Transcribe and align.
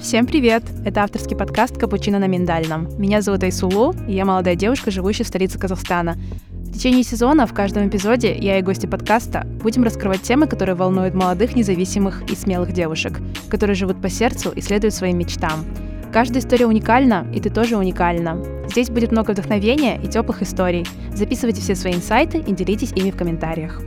Всем 0.00 0.26
привет! 0.26 0.62
Это 0.84 1.02
авторский 1.02 1.36
подкаст 1.36 1.76
«Капучино 1.76 2.20
на 2.20 2.28
миндальном». 2.28 2.88
Меня 3.00 3.20
зовут 3.20 3.42
Айсулу, 3.42 3.96
и 4.06 4.12
я 4.12 4.24
молодая 4.24 4.54
девушка, 4.54 4.92
живущая 4.92 5.24
в 5.24 5.28
столице 5.28 5.58
Казахстана. 5.58 6.16
В 6.52 6.72
течение 6.72 7.02
сезона 7.02 7.48
в 7.48 7.52
каждом 7.52 7.88
эпизоде 7.88 8.32
я 8.38 8.60
и 8.60 8.62
гости 8.62 8.86
подкаста 8.86 9.44
будем 9.60 9.82
раскрывать 9.82 10.22
темы, 10.22 10.46
которые 10.46 10.76
волнуют 10.76 11.14
молодых, 11.14 11.56
независимых 11.56 12.22
и 12.30 12.36
смелых 12.36 12.72
девушек, 12.72 13.20
которые 13.50 13.74
живут 13.74 14.00
по 14.00 14.08
сердцу 14.08 14.52
и 14.54 14.60
следуют 14.60 14.94
своим 14.94 15.18
мечтам. 15.18 15.64
Каждая 16.12 16.42
история 16.42 16.66
уникальна, 16.66 17.26
и 17.34 17.40
ты 17.40 17.50
тоже 17.50 17.76
уникальна. 17.76 18.40
Здесь 18.70 18.90
будет 18.90 19.10
много 19.10 19.32
вдохновения 19.32 20.00
и 20.00 20.06
теплых 20.06 20.42
историй. 20.42 20.86
Записывайте 21.12 21.60
все 21.60 21.74
свои 21.74 21.94
инсайты 21.94 22.38
и 22.38 22.52
делитесь 22.52 22.92
ими 22.92 23.10
в 23.10 23.16
комментариях. 23.16 23.82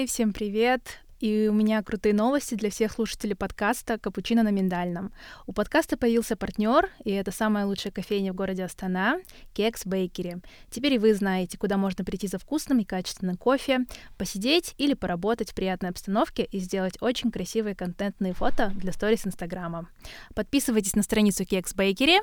Эй, 0.00 0.06
всем 0.06 0.32
привет! 0.32 1.02
И 1.18 1.48
у 1.48 1.52
меня 1.52 1.82
крутые 1.82 2.14
новости 2.14 2.54
для 2.54 2.70
всех 2.70 2.90
слушателей 2.90 3.36
подкаста 3.36 3.98
«Капучино 3.98 4.42
на 4.42 4.48
миндальном». 4.48 5.12
У 5.46 5.52
подкаста 5.52 5.98
появился 5.98 6.36
партнер, 6.36 6.88
и 7.04 7.10
это 7.10 7.32
самая 7.32 7.66
лучшая 7.66 7.92
кофейня 7.92 8.32
в 8.32 8.34
городе 8.34 8.64
Астана— 8.64 9.20
Кекс 9.52 9.84
Бейкери. 9.84 10.38
Теперь 10.70 10.94
и 10.94 10.98
вы 10.98 11.12
знаете, 11.12 11.58
куда 11.58 11.76
можно 11.76 12.02
прийти 12.02 12.28
за 12.28 12.38
вкусным 12.38 12.78
и 12.78 12.84
качественным 12.84 13.36
кофе, 13.36 13.80
посидеть 14.16 14.74
или 14.78 14.94
поработать 14.94 15.50
в 15.50 15.54
приятной 15.54 15.90
обстановке 15.90 16.44
и 16.44 16.60
сделать 16.60 16.96
очень 17.02 17.30
красивые 17.30 17.74
контентные 17.74 18.32
фото 18.32 18.72
для 18.76 18.92
сторис 18.92 19.26
Инстаграма. 19.26 19.86
Подписывайтесь 20.34 20.96
на 20.96 21.02
страницу 21.02 21.44
Кекс 21.44 21.74
Бейкери 21.74 22.20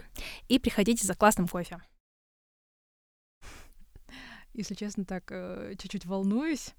и 0.47 0.57
приходите 0.57 1.05
за 1.05 1.13
классным 1.13 1.47
кофе. 1.47 1.77
Если 4.55 4.73
честно, 4.73 5.05
так 5.05 5.25
э, 5.29 5.75
чуть-чуть 5.77 6.07
волнуюсь, 6.07 6.73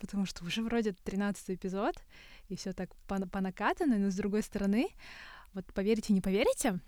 потому 0.00 0.26
что 0.26 0.44
уже 0.44 0.62
вроде 0.62 0.92
13 0.92 1.50
эпизод, 1.50 1.94
и 2.48 2.56
все 2.56 2.72
так 2.72 2.94
по, 3.06 3.20
по 3.26 3.40
накатанной, 3.40 3.98
но 3.98 4.10
с 4.10 4.16
другой 4.16 4.42
стороны, 4.42 4.88
вот 5.52 5.66
поверите, 5.72 6.12
не 6.12 6.20
поверите, 6.20 6.80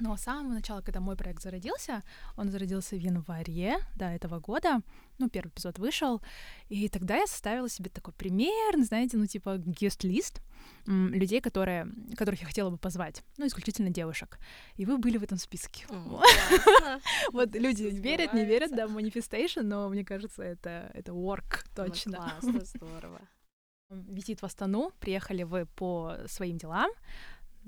но 0.00 0.16
с 0.16 0.22
самого 0.22 0.52
начала, 0.52 0.80
когда 0.80 1.00
мой 1.00 1.16
проект 1.16 1.42
зародился, 1.42 2.02
он 2.36 2.50
зародился 2.50 2.96
в 2.96 3.00
январе 3.00 3.78
до 3.96 4.06
этого 4.06 4.40
года, 4.40 4.80
ну, 5.18 5.28
первый 5.28 5.48
эпизод 5.48 5.78
вышел, 5.78 6.20
и 6.68 6.88
тогда 6.88 7.16
я 7.16 7.26
составила 7.26 7.68
себе 7.68 7.90
такой 7.90 8.12
пример, 8.14 8.82
знаете, 8.84 9.16
ну, 9.16 9.26
типа 9.26 9.58
гест-лист 9.58 10.40
людей, 10.86 11.40
которые, 11.40 11.88
которых 12.16 12.40
я 12.40 12.46
хотела 12.46 12.70
бы 12.70 12.78
позвать, 12.78 13.22
ну, 13.36 13.46
исключительно 13.46 13.90
девушек. 13.90 14.38
И 14.76 14.84
вы 14.84 14.98
были 14.98 15.18
в 15.18 15.22
этом 15.22 15.38
списке. 15.38 15.86
Вот 17.32 17.54
люди 17.54 17.84
верят, 17.84 18.34
не 18.34 18.44
верят, 18.44 18.70
да, 18.74 18.86
manifestation, 18.86 19.62
но 19.62 19.88
мне 19.88 20.04
кажется, 20.04 20.42
это, 20.42 20.90
это 20.94 21.12
work, 21.12 21.64
точно. 21.74 22.16
Классно, 22.16 22.60
здорово. 22.64 23.20
Визит 23.90 24.42
в 24.42 24.44
Астану, 24.44 24.92
приехали 25.00 25.44
вы 25.44 25.66
по 25.66 26.16
своим 26.26 26.58
делам, 26.58 26.90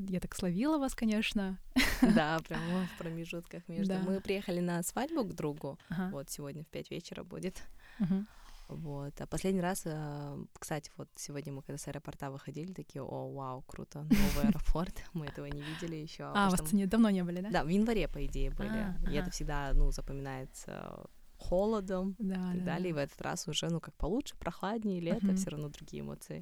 я 0.08 0.20
так 0.20 0.34
словила 0.34 0.78
вас, 0.78 0.94
конечно. 0.94 1.58
Да, 2.02 2.38
прямо 2.48 2.86
в 2.86 2.98
промежутках 2.98 3.68
между. 3.68 3.94
Да. 3.94 4.00
Мы 4.00 4.20
приехали 4.20 4.60
на 4.60 4.82
свадьбу 4.82 5.24
к 5.24 5.34
другу. 5.34 5.78
Ага. 5.88 6.10
Вот 6.12 6.30
сегодня 6.30 6.64
в 6.64 6.68
пять 6.68 6.90
вечера 6.90 7.22
будет. 7.22 7.62
Угу. 7.98 8.26
Вот. 8.70 9.20
А 9.20 9.26
последний 9.26 9.60
раз, 9.60 9.82
э, 9.84 10.44
кстати, 10.58 10.92
вот 10.96 11.08
сегодня 11.16 11.52
мы 11.52 11.62
когда 11.62 11.76
с 11.76 11.88
аэропорта 11.88 12.30
выходили, 12.30 12.72
такие, 12.72 13.02
о, 13.02 13.32
вау, 13.32 13.62
круто, 13.62 14.02
новый 14.02 14.48
аэропорт, 14.48 14.94
мы 15.12 15.26
этого 15.26 15.46
не 15.46 15.60
видели 15.60 15.96
еще. 15.96 16.24
А, 16.24 16.46
а 16.46 16.50
вас 16.50 16.62
давно 16.70 17.10
не 17.10 17.24
были, 17.24 17.40
да? 17.40 17.50
Да, 17.50 17.64
в 17.64 17.68
январе, 17.68 18.06
по 18.06 18.24
идее, 18.24 18.50
были. 18.50 18.68
А, 18.68 19.10
и 19.10 19.14
это 19.14 19.30
всегда, 19.30 19.72
ну, 19.74 19.90
запоминается 19.90 21.04
холодом 21.36 22.14
да, 22.18 22.34
и 22.34 22.58
так 22.58 22.58
да, 22.58 22.64
далее. 22.64 22.90
И 22.90 22.92
в 22.92 22.98
этот 22.98 23.20
раз 23.20 23.48
уже, 23.48 23.68
ну, 23.70 23.80
как 23.80 23.94
получше, 23.94 24.36
прохладнее, 24.38 25.00
лето, 25.00 25.34
все 25.34 25.50
равно 25.50 25.68
другие 25.68 26.02
эмоции. 26.02 26.40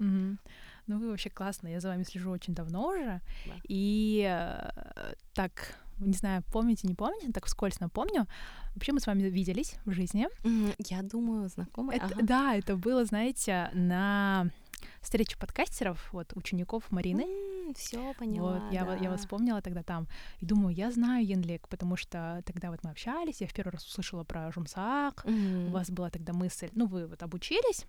Ну, 0.89 0.99
вы 0.99 1.11
вообще 1.11 1.31
классно. 1.31 1.69
Я 1.69 1.81
за 1.81 1.89
вами 1.89 2.03
слежу 2.03 2.31
очень 2.31 2.55
давно 2.55 2.89
уже. 2.89 3.21
Да. 3.47 3.53
И 3.69 4.27
э, 4.27 5.13
так, 5.35 5.77
не 5.99 6.15
знаю, 6.15 6.43
помните, 6.51 6.89
не 6.89 6.95
помните, 6.95 7.31
так 7.31 7.45
вскользь 7.45 7.79
напомню. 7.79 8.27
Вообще 8.75 8.93
мы 8.93 9.01
с 9.01 9.07
вами 9.07 9.25
виделись 9.25 9.77
в 9.85 9.93
жизни. 9.93 10.29
Mm, 10.45 10.75
я 10.79 11.03
думаю, 11.03 11.49
знакомые. 11.49 11.99
Это, 11.99 12.07
ага. 12.07 12.23
Да, 12.23 12.55
это 12.55 12.77
было, 12.77 13.05
знаете, 13.05 13.71
на 13.75 14.51
встрече 15.03 15.37
подкастеров, 15.37 16.13
вот, 16.13 16.33
учеников 16.35 16.91
Марины. 16.91 17.23
Mm, 17.23 17.75
все 17.77 18.15
поняла. 18.15 18.61
Вот, 18.61 18.73
я, 18.73 18.85
да. 18.85 18.97
я 18.97 19.11
вас 19.11 19.21
вспомнила 19.21 19.61
тогда 19.61 19.83
там. 19.83 20.09
И 20.41 20.47
думаю, 20.47 20.75
я 20.75 20.91
знаю 20.91 21.27
Янлек, 21.27 21.69
потому 21.69 21.97
что 21.97 22.43
тогда 22.47 22.71
вот 22.71 22.83
мы 22.83 22.91
общались, 22.91 23.41
я 23.41 23.47
в 23.47 23.53
первый 23.53 23.73
раз 23.73 23.85
услышала 23.85 24.25
про 24.25 24.51
Жумсак, 24.53 25.25
mm-hmm. 25.25 25.69
у 25.69 25.71
вас 25.71 25.91
была 25.91 26.09
тогда 26.11 26.33
мысль, 26.33 26.71
ну, 26.73 26.87
вы 26.87 27.07
вот 27.07 27.23
обучились, 27.23 27.85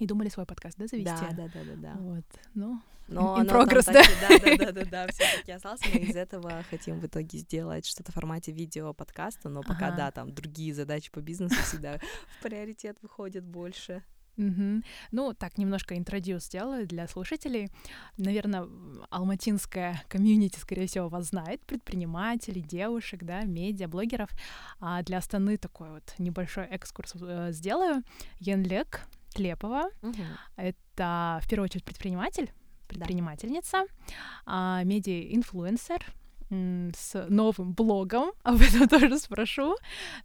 и 0.00 0.06
думали 0.06 0.28
свой 0.28 0.46
подкаст, 0.46 0.76
да, 0.78 0.86
завести? 0.86 1.04
Да, 1.04 1.30
да, 1.30 1.48
да, 1.54 1.64
да, 1.64 1.76
да. 1.76 1.94
Вот, 1.98 2.24
ну, 2.54 2.80
но 3.06 3.40
in 3.40 3.46
progress, 3.46 3.86
да? 3.86 4.02
да? 4.20 4.56
Да, 4.56 4.72
да, 4.72 4.84
да, 4.84 5.06
все 5.12 5.24
таки 5.38 5.52
остался. 5.52 5.84
Мы 5.92 6.00
из 6.00 6.16
этого 6.16 6.64
хотим 6.70 7.00
в 7.00 7.06
итоге 7.06 7.38
сделать 7.38 7.86
что-то 7.86 8.12
в 8.12 8.14
формате 8.14 8.52
видео 8.52 8.94
подкаста, 8.94 9.48
но 9.48 9.62
пока, 9.62 9.90
да, 9.90 10.10
там 10.10 10.32
другие 10.32 10.74
задачи 10.74 11.10
по 11.10 11.20
бизнесу 11.20 11.56
всегда 11.62 11.98
в 12.38 12.42
приоритет 12.42 12.96
выходят 13.02 13.44
больше. 13.44 14.02
Угу. 14.36 14.82
Ну, 15.12 15.34
так, 15.34 15.58
немножко 15.58 15.98
интродюс 15.98 16.44
сделаю 16.44 16.86
для 16.86 17.06
слушателей. 17.08 17.68
Наверное, 18.16 18.66
алматинская 19.10 20.02
комьюнити, 20.08 20.58
скорее 20.58 20.86
всего, 20.86 21.08
вас 21.08 21.26
знает, 21.26 21.60
предпринимателей, 21.66 22.62
девушек, 22.62 23.22
да, 23.22 23.42
медиа, 23.42 23.88
блогеров. 23.88 24.30
А 24.80 25.02
для 25.02 25.18
Астаны 25.18 25.58
такой 25.58 25.90
вот 25.90 26.14
небольшой 26.18 26.64
экскурс 26.64 27.14
э, 27.20 27.48
сделаю. 27.52 28.02
Янлек 28.38 29.02
Тлепова. 29.34 29.90
Угу. 30.02 30.22
Это, 30.56 31.40
в 31.42 31.48
первую 31.48 31.66
очередь, 31.66 31.84
предприниматель, 31.84 32.52
предпринимательница, 32.88 33.84
да. 34.46 34.82
медиа-инфлюенсер, 34.84 36.02
с 36.50 37.26
новым 37.28 37.72
блогом, 37.72 38.32
об 38.42 38.60
этом 38.60 38.88
тоже 38.88 39.18
спрошу, 39.18 39.76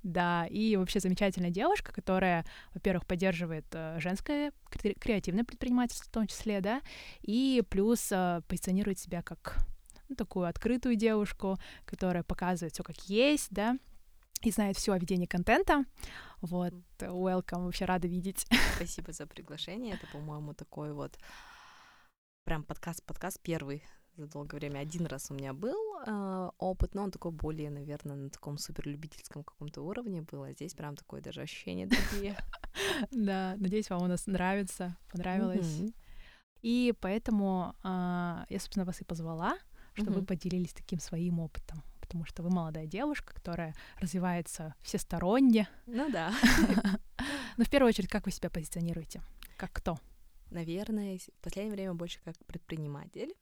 да, 0.01 0.47
и 0.47 0.75
вообще 0.75 0.99
замечательная 0.99 1.51
девушка, 1.51 1.93
которая, 1.93 2.45
во-первых, 2.73 3.05
поддерживает 3.05 3.65
э, 3.73 3.99
женское 3.99 4.51
креативное 4.71 5.43
предпринимательство 5.43 6.07
в 6.07 6.11
том 6.11 6.27
числе, 6.27 6.61
да, 6.61 6.81
и 7.21 7.63
плюс 7.69 8.11
э, 8.11 8.41
позиционирует 8.47 8.97
себя 8.97 9.21
как 9.21 9.57
ну, 10.09 10.15
такую 10.15 10.47
открытую 10.47 10.95
девушку, 10.95 11.57
которая 11.85 12.23
показывает 12.23 12.73
все 12.73 12.83
как 12.83 12.97
есть, 13.07 13.49
да, 13.51 13.77
и 14.41 14.51
знает 14.51 14.77
все 14.77 14.93
о 14.93 14.99
ведении 14.99 15.25
контента. 15.25 15.85
Вот, 16.41 16.73
welcome, 16.99 17.65
вообще 17.65 17.85
рада 17.85 18.07
видеть. 18.07 18.45
Спасибо 18.75 19.11
за 19.11 19.25
приглашение. 19.25 19.95
Это, 19.95 20.07
по-моему, 20.11 20.53
такой 20.53 20.93
вот 20.93 21.17
прям 22.43 22.63
подкаст-подкаст 22.63 23.39
первый 23.41 23.83
за 24.17 24.27
долгое 24.27 24.57
время. 24.57 24.79
Один 24.79 25.05
раз 25.07 25.31
у 25.31 25.33
меня 25.33 25.53
был 25.53 25.77
э, 26.05 26.49
опыт, 26.57 26.93
но 26.93 27.03
он 27.03 27.11
такой 27.11 27.31
более, 27.31 27.69
наверное, 27.69 28.15
на 28.15 28.29
таком 28.29 28.57
суперлюбительском 28.57 29.43
каком-то 29.43 29.81
уровне 29.81 30.21
был, 30.21 30.43
а 30.43 30.51
здесь 30.51 30.73
прям 30.73 30.95
такое 30.95 31.21
даже 31.21 31.41
ощущение 31.41 31.87
другие. 31.87 32.37
Да, 33.11 33.55
надеюсь, 33.57 33.89
вам 33.89 34.03
у 34.03 34.07
нас 34.07 34.27
нравится, 34.27 34.97
понравилось. 35.11 35.81
И 36.61 36.93
поэтому 36.99 37.73
а, 37.83 38.45
я, 38.49 38.59
собственно, 38.59 38.85
вас 38.85 39.01
и 39.01 39.05
позвала, 39.05 39.57
чтобы 39.93 40.11
вы 40.11 40.25
поделились 40.25 40.73
таким 40.73 40.99
своим 40.99 41.39
опытом 41.39 41.83
потому 42.05 42.25
что 42.25 42.43
вы 42.43 42.49
молодая 42.49 42.85
девушка, 42.85 43.33
которая 43.33 43.75
развивается 43.99 44.75
всесторонне. 44.81 45.67
Ну 45.87 46.09
да. 46.11 46.31
Но 47.57 47.65
в 47.65 47.69
первую 47.69 47.89
очередь, 47.89 48.09
как 48.09 48.25
вы 48.25 48.31
себя 48.31 48.49
позиционируете? 48.49 49.21
Как 49.57 49.71
кто? 49.73 49.97
Наверное, 50.51 51.17
в 51.17 51.43
последнее 51.43 51.75
время 51.75 51.93
больше 51.93 52.19
как 52.23 52.35
предприниматель. 52.45 53.33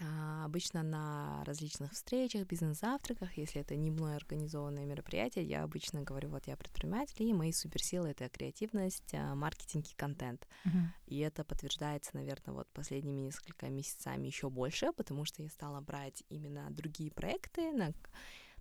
А, 0.00 0.44
обычно 0.44 0.82
на 0.82 1.42
различных 1.44 1.92
встречах, 1.92 2.46
бизнес-завтраках, 2.46 3.36
если 3.38 3.62
это 3.62 3.76
не 3.76 3.90
мной 3.90 4.16
организованное 4.16 4.84
мероприятие, 4.84 5.44
я 5.44 5.62
обычно 5.62 6.02
говорю, 6.02 6.28
вот 6.28 6.46
я 6.46 6.56
предприниматель, 6.56 7.22
и 7.22 7.32
мои 7.32 7.52
суперсилы— 7.52 8.08
это 8.10 8.28
креативность, 8.28 9.14
а, 9.14 9.34
маркетинг 9.34 9.86
и 9.86 9.94
контент. 9.94 10.46
Uh-huh. 10.64 10.86
И 11.06 11.18
это 11.20 11.44
подтверждается, 11.44 12.10
наверное, 12.14 12.54
вот 12.54 12.68
последними 12.72 13.20
несколько 13.20 13.68
месяцами 13.70 14.26
еще 14.26 14.50
больше, 14.50 14.92
потому 14.92 15.24
что 15.24 15.42
я 15.42 15.48
стала 15.48 15.80
брать 15.80 16.22
именно 16.28 16.70
другие 16.70 17.10
проекты, 17.10 17.72
на 17.72 17.94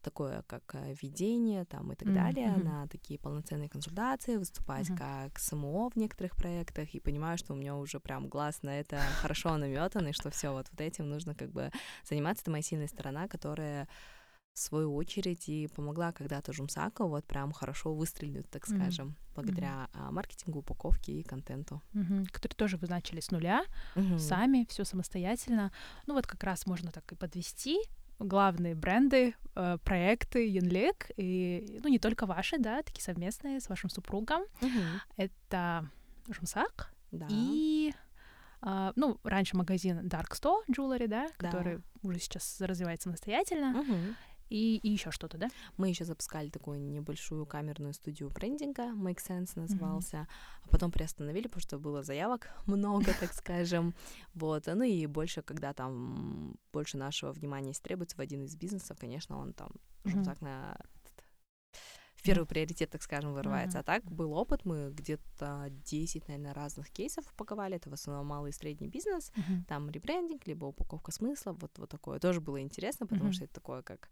такое 0.05 0.43
как 0.43 0.75
э, 0.75 0.93
ведение 1.01 1.65
там 1.65 1.91
и 1.91 1.95
так 1.95 2.07
mm-hmm. 2.07 2.13
далее, 2.13 2.57
на 2.57 2.87
такие 2.87 3.19
полноценные 3.19 3.69
консультации, 3.69 4.37
выступать 4.37 4.89
mm-hmm. 4.89 4.97
как 4.97 5.39
СМО 5.39 5.89
в 5.89 5.95
некоторых 5.95 6.35
проектах, 6.35 6.93
и 6.93 6.99
понимаю, 6.99 7.39
что 7.39 7.53
у 7.53 7.55
меня 7.55 7.75
уже 7.75 7.99
прям 7.99 8.29
глаз 8.29 8.61
на 8.61 8.79
это 8.79 8.99
хорошо 9.21 9.57
наметан, 9.57 10.07
и 10.07 10.11
что 10.11 10.29
все 10.29 10.51
вот, 10.51 10.67
вот 10.71 10.79
этим 10.79 11.09
нужно 11.09 11.33
как 11.33 11.51
бы 11.51 11.71
заниматься. 12.07 12.43
Это 12.43 12.51
моя 12.51 12.61
сильная 12.61 12.87
сторона, 12.87 13.27
которая 13.27 13.87
в 14.53 14.59
свою 14.59 14.95
очередь 14.95 15.49
и 15.49 15.67
помогла 15.67 16.11
когда-то 16.11 16.53
Жумсаку 16.53 17.07
вот 17.07 17.25
прям 17.25 17.51
хорошо 17.51 17.93
выстрелить, 17.93 18.49
так 18.49 18.67
Мгм. 18.67 18.77
скажем, 18.77 19.15
благодаря 19.35 19.89
а, 19.93 20.11
маркетингу, 20.11 20.59
упаковке 20.59 21.11
и 21.19 21.23
контенту. 21.23 21.81
Мгм. 21.93 22.25
Который 22.27 22.53
тоже 22.53 22.77
вы 22.77 22.87
начали 22.87 23.19
с 23.19 23.31
нуля, 23.31 23.65
Мгм. 23.95 24.19
сами, 24.19 24.65
все 24.69 24.85
самостоятельно. 24.85 25.71
Ну 26.07 26.13
вот 26.13 26.25
как 26.27 26.43
раз 26.43 26.67
можно 26.67 26.91
так 26.91 27.11
и 27.11 27.15
подвести 27.15 27.79
главные 28.19 28.75
бренды, 28.75 29.35
э, 29.55 29.77
проекты 29.83 30.47
Юнлик, 30.47 31.09
и, 31.17 31.79
ну, 31.83 31.89
не 31.89 31.99
только 31.99 32.25
ваши, 32.25 32.57
да, 32.57 32.81
такие 32.81 33.03
совместные 33.03 33.59
с 33.59 33.69
вашим 33.69 33.89
супругом. 33.89 34.43
Мгм. 34.61 35.01
Это 35.17 35.89
Жумсак 36.29 36.93
Да. 37.11 37.27
и, 37.29 37.93
а, 38.61 38.91
ну, 38.95 39.19
раньше 39.23 39.55
магазин 39.57 39.99
Dark 40.07 40.31
Store 40.31 40.63
Jewelry, 40.69 41.07
да, 41.07 41.27
Да. 41.39 41.47
который 41.49 41.79
уже 42.03 42.19
сейчас 42.19 42.59
развивается 42.61 43.09
самостоятельно, 43.09 43.71
Мгм. 43.71 44.15
И, 44.49 44.77
и 44.77 44.89
еще 44.89 45.11
что-то, 45.11 45.37
да? 45.37 45.49
Мы 45.77 45.89
еще 45.89 46.05
запускали 46.05 46.49
такую 46.49 46.79
небольшую 46.79 47.45
камерную 47.45 47.93
студию 47.93 48.29
брендинга, 48.29 48.93
Make 48.93 49.19
Sense 49.25 49.51
назывался, 49.55 50.27
а 50.63 50.69
потом 50.69 50.91
приостановили, 50.91 51.47
потому 51.47 51.61
что 51.61 51.79
было 51.79 52.03
заявок 52.03 52.49
много, 52.65 53.13
так 53.19 53.33
скажем, 53.33 53.93
вот, 54.33 54.65
ну 54.67 54.83
и 54.83 55.05
больше, 55.05 55.41
когда 55.41 55.73
там 55.73 56.55
больше 56.71 56.97
нашего 56.97 57.31
внимания 57.31 57.69
если 57.69 57.83
требуется 57.83 58.17
в 58.17 58.19
один 58.19 58.43
из 58.43 58.55
бизнесов, 58.55 58.97
конечно, 58.99 59.37
он 59.37 59.53
там 59.53 59.71
так 60.23 60.41
на 60.41 60.77
первый 62.25 62.45
приоритет, 62.45 62.89
так 62.89 63.01
скажем, 63.03 63.33
вырывается. 63.33 63.77
Мгм. 63.77 63.81
А 63.81 63.83
так 63.83 64.03
был 64.11 64.33
опыт, 64.33 64.65
мы 64.65 64.91
где-то 64.91 65.67
10, 65.85 66.27
наверное, 66.27 66.53
разных 66.53 66.89
кейсов 66.89 67.25
упаковали, 67.33 67.75
это 67.75 67.89
в 67.89 67.93
основном 67.93 68.27
малый 68.27 68.49
и 68.49 68.53
средний 68.53 68.87
бизнес, 68.87 69.31
Мгм. 69.35 69.65
там 69.67 69.89
ребрендинг, 69.89 70.47
либо 70.47 70.65
упаковка 70.65 71.11
смысла, 71.11 71.53
вот, 71.53 71.77
вот 71.77 71.89
такое. 71.89 72.19
Тоже 72.19 72.41
было 72.41 72.61
интересно, 72.61 73.07
потому 73.07 73.25
Мгм. 73.29 73.33
что 73.33 73.45
это 73.45 73.53
такое, 73.53 73.81
как 73.81 74.09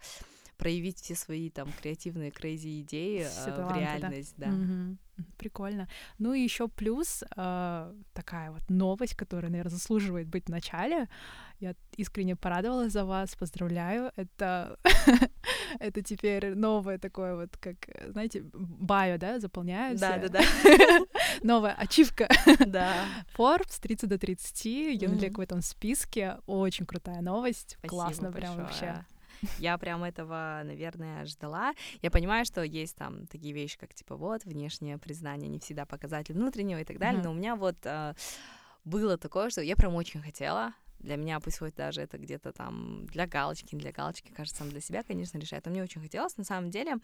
проявить 0.58 1.00
все 1.00 1.16
свои 1.16 1.50
там 1.50 1.72
креативные 1.82 2.32
крейзи 2.32 2.82
идеи 2.82 3.24
Все 3.24 3.50
э, 3.50 3.54
в 3.54 3.56
таланты, 3.56 3.74
да. 3.74 3.80
реальность, 3.80 4.34
да. 4.38 4.48
Мгм. 4.52 4.98
Прикольно. 5.38 5.88
Ну 6.20 6.34
и 6.34 6.42
еще 6.42 6.68
плюс 6.68 7.24
э, 7.36 7.94
такая 8.14 8.52
вот 8.52 8.70
новость, 8.70 9.16
которая, 9.16 9.52
наверное, 9.52 9.72
заслуживает 9.72 10.28
быть 10.28 10.46
в 10.46 10.50
начале. 10.50 11.08
Я 11.64 11.76
искренне 11.96 12.36
порадовалась 12.36 12.92
за 12.92 13.06
вас, 13.06 13.36
поздравляю. 13.38 14.12
Это 14.18 14.78
это 15.80 16.02
теперь 16.02 16.56
новое 16.56 16.98
такое 16.98 17.36
вот, 17.38 17.56
как, 17.56 17.88
э, 17.88 18.12
знаете, 18.12 18.44
байо, 18.54 19.18
да, 19.18 19.40
заполняется. 19.40 20.20
Да, 20.20 20.28
да, 20.28 20.40
да. 20.42 21.00
Новая 21.42 21.74
ачивка. 21.74 22.28
Да. 22.68 23.06
Forbes 23.38 23.80
30 23.82 24.10
до 24.10 24.18
30, 24.18 24.66
Юнлик 25.02 25.38
в 25.38 25.40
этом 25.40 25.62
списке. 25.62 26.38
Очень 26.48 26.86
крутая 26.86 27.22
новость. 27.22 27.78
Классно 27.88 28.30
прям 28.34 28.58
вообще. 28.58 29.06
Я 29.58 29.78
прям 29.78 30.04
этого, 30.04 30.64
наверное, 30.66 31.26
ждала. 31.26 31.74
Я 32.02 32.12
понимаю, 32.12 32.44
что 32.44 32.62
есть 32.62 32.98
там 32.98 33.26
такие 33.28 33.54
вещи, 33.54 33.78
как 33.78 33.94
типа 33.94 34.18
вот 34.18 34.44
внешнее 34.44 34.98
признание 34.98 35.48
не 35.48 35.60
всегда 35.60 35.86
показатель 35.86 36.34
внутреннего 36.36 36.80
и 36.80 36.84
так 36.84 36.98
далее, 36.98 37.20
Мгм. 37.22 37.24
но 37.24 37.32
у 37.32 37.36
меня 37.36 37.56
вот 37.56 37.78
э, 37.84 38.14
было 38.84 39.18
такое, 39.18 39.50
что 39.50 39.62
я 39.62 39.76
прям 39.78 39.96
очень 39.96 40.22
хотела. 40.22 40.74
Для 41.04 41.18
меня 41.18 41.40
пусть 41.40 41.60
хоть 41.60 41.76
даже 41.76 42.02
это 42.02 42.18
где-то 42.18 42.52
там 42.52 43.06
для 43.08 43.28
галочки, 43.28 43.76
не 43.76 43.80
для 43.82 43.92
галочки, 43.92 44.32
кажется, 44.32 44.60
сам 44.60 44.70
для 44.70 44.82
себя, 44.82 45.04
конечно, 45.04 45.38
решает. 45.38 45.66
Но 45.66 45.72
мне 45.72 45.84
очень 45.84 46.02
хотелось, 46.02 46.38
на 46.38 46.44
самом 46.44 46.70
деле. 46.72 46.98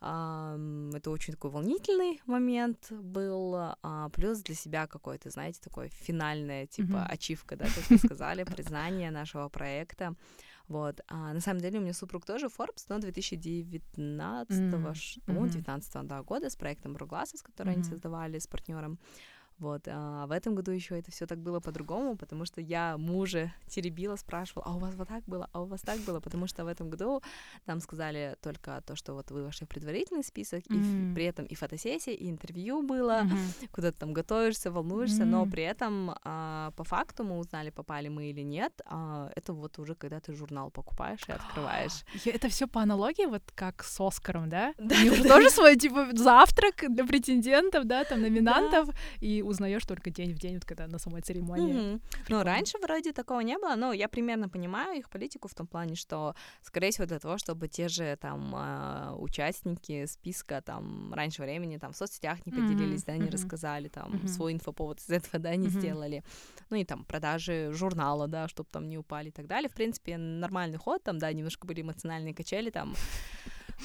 это 0.00 1.10
очень 1.10 1.32
такой 1.32 1.50
волнительный 1.50 2.20
момент 2.26 2.92
был, 2.92 3.54
а, 3.56 4.08
плюс 4.10 4.40
для 4.40 4.54
себя 4.54 4.86
какой-то, 4.86 5.30
знаете, 5.30 5.60
такой 5.62 5.88
финальная, 5.88 6.66
типа, 6.66 6.88
Мгм. 6.98 7.06
ачивка, 7.08 7.56
да, 7.56 7.64
как 7.64 7.88
вы 7.90 7.98
сказали, 7.98 8.44
признание 8.44 9.10
нашего 9.10 9.48
проекта. 9.48 10.14
Вот. 10.68 11.00
А 11.08 11.32
на 11.32 11.40
самом 11.40 11.60
деле 11.60 11.78
у 11.78 11.82
меня 11.82 11.94
супруг 11.94 12.24
тоже 12.26 12.46
Forbes, 12.46 12.84
но 12.88 12.98
2019 12.98 14.74
М, 14.74 14.94
ш- 14.94 15.20
по-моему, 15.26 15.46
мгм. 15.46 15.52
19 15.52 16.02
да, 16.06 16.22
года 16.22 16.50
с 16.50 16.56
проектом 16.56 16.96
Ругласос, 16.96 17.42
который 17.42 17.72
они 17.72 17.82
Мгм. 17.82 17.90
создавали 17.90 18.38
с 18.38 18.46
партнером. 18.46 18.98
Вот, 19.58 19.82
а 19.86 20.26
в 20.26 20.32
этом 20.32 20.54
году 20.56 20.72
еще 20.72 20.98
это 20.98 21.10
все 21.12 21.26
так 21.26 21.38
было 21.38 21.60
по-другому, 21.60 22.16
потому 22.16 22.44
что 22.44 22.60
я 22.60 22.96
мужа 22.98 23.52
теребила, 23.68 24.16
спрашивала, 24.16 24.64
а 24.66 24.74
у 24.74 24.78
вас 24.78 24.94
вот 24.96 25.08
так 25.08 25.22
было, 25.26 25.48
а 25.52 25.60
у 25.62 25.66
вас 25.66 25.80
так 25.80 26.00
было, 26.00 26.20
потому 26.20 26.46
что 26.48 26.64
в 26.64 26.68
этом 26.68 26.90
году 26.90 27.22
нам 27.66 27.80
сказали 27.80 28.36
только 28.42 28.82
то, 28.84 28.96
что 28.96 29.14
вот 29.14 29.30
вы 29.30 29.44
вошли 29.44 29.64
в 29.66 29.68
предварительный 29.68 30.24
список, 30.24 30.64
и 30.70 30.80
ф- 30.80 30.94
М. 30.96 31.14
при 31.14 31.24
этом 31.24 31.44
и 31.46 31.54
фотосессия, 31.54 32.14
и 32.14 32.28
интервью 32.28 32.82
было, 32.82 33.22
Мгм. 33.24 33.36
куда 33.72 33.92
ты 33.92 33.98
там 33.98 34.12
готовишься, 34.12 34.70
волнуешься, 34.72 35.24
но 35.24 35.42
М. 35.44 35.50
при 35.50 35.62
этом 35.62 36.10
а, 36.24 36.72
по 36.76 36.82
факту 36.84 37.22
мы 37.24 37.38
узнали, 37.38 37.70
попали 37.70 38.08
мы 38.08 38.30
или 38.30 38.42
нет. 38.42 38.72
а, 38.86 39.30
это 39.36 39.52
вот 39.52 39.78
уже 39.78 39.94
когда 39.94 40.18
ты 40.18 40.32
журнал 40.34 40.70
покупаешь 40.70 41.20
и 41.28 41.32
открываешь. 41.32 42.04
Это 42.24 42.48
все 42.48 42.66
по 42.66 42.80
аналогии, 42.82 43.26
вот 43.26 43.42
как 43.54 43.84
с 43.84 44.00
Оскаром, 44.00 44.48
да? 44.48 44.74
Да, 44.78 44.96
У 44.96 44.98
них 45.00 45.22
тоже 45.28 45.50
свой 45.50 45.76
типа 45.76 46.08
завтрак 46.12 46.84
для 46.88 47.04
претендентов, 47.04 47.84
да, 47.84 48.04
там 48.04 48.20
номинантов, 48.20 48.88
и 49.20 49.42
узнаешь 49.44 49.84
только 49.84 50.10
день 50.10 50.32
в 50.34 50.38
день, 50.38 50.54
вот 50.54 50.64
когда 50.64 50.86
на 50.86 50.98
самой 50.98 51.22
церемонии. 51.22 51.74
Мгм. 51.74 52.00
Но 52.28 52.42
раньше 52.42 52.78
вроде 52.82 53.12
такого 53.12 53.40
не 53.40 53.58
было, 53.58 53.74
но 53.76 53.92
я 53.92 54.08
примерно 54.08 54.48
понимаю 54.48 54.98
их 54.98 55.08
политику 55.10 55.48
в 55.48 55.54
том 55.54 55.66
плане, 55.66 55.94
что, 55.94 56.34
скорее 56.62 56.90
всего, 56.90 57.06
для 57.06 57.18
того, 57.18 57.38
чтобы 57.38 57.68
те 57.68 57.88
же 57.88 58.16
там 58.20 58.52
а, 58.54 59.14
участники 59.18 60.06
списка 60.06 60.60
там 60.60 61.12
раньше 61.14 61.42
времени 61.42 61.78
там 61.78 61.92
в 61.92 61.96
соцсетях 61.96 62.44
не 62.46 62.52
поделились, 62.52 63.04
да, 63.04 63.12
не 63.14 63.20
мгм. 63.24 63.30
рассказали, 63.32 63.88
там 63.88 64.12
Мгм. 64.12 64.28
свой 64.28 64.52
инфоповод 64.52 65.00
из 65.00 65.10
этого, 65.10 65.38
да, 65.38 65.54
не 65.56 65.68
Мгм. 65.68 65.70
сделали. 65.70 66.22
Ну 66.70 66.76
и 66.76 66.84
там 66.84 67.04
продажи 67.04 67.70
журнала, 67.72 68.28
да, 68.28 68.48
чтобы 68.48 68.68
там 68.70 68.88
не 68.88 68.98
упали 68.98 69.28
и 69.28 69.32
так 69.32 69.46
далее. 69.46 69.68
В 69.68 69.74
принципе, 69.74 70.16
нормальный 70.16 70.78
ход, 70.78 71.02
там, 71.02 71.18
да, 71.18 71.32
немножко 71.32 71.66
были 71.66 71.82
эмоциональные 71.82 72.34
качели, 72.34 72.70
там 72.70 72.94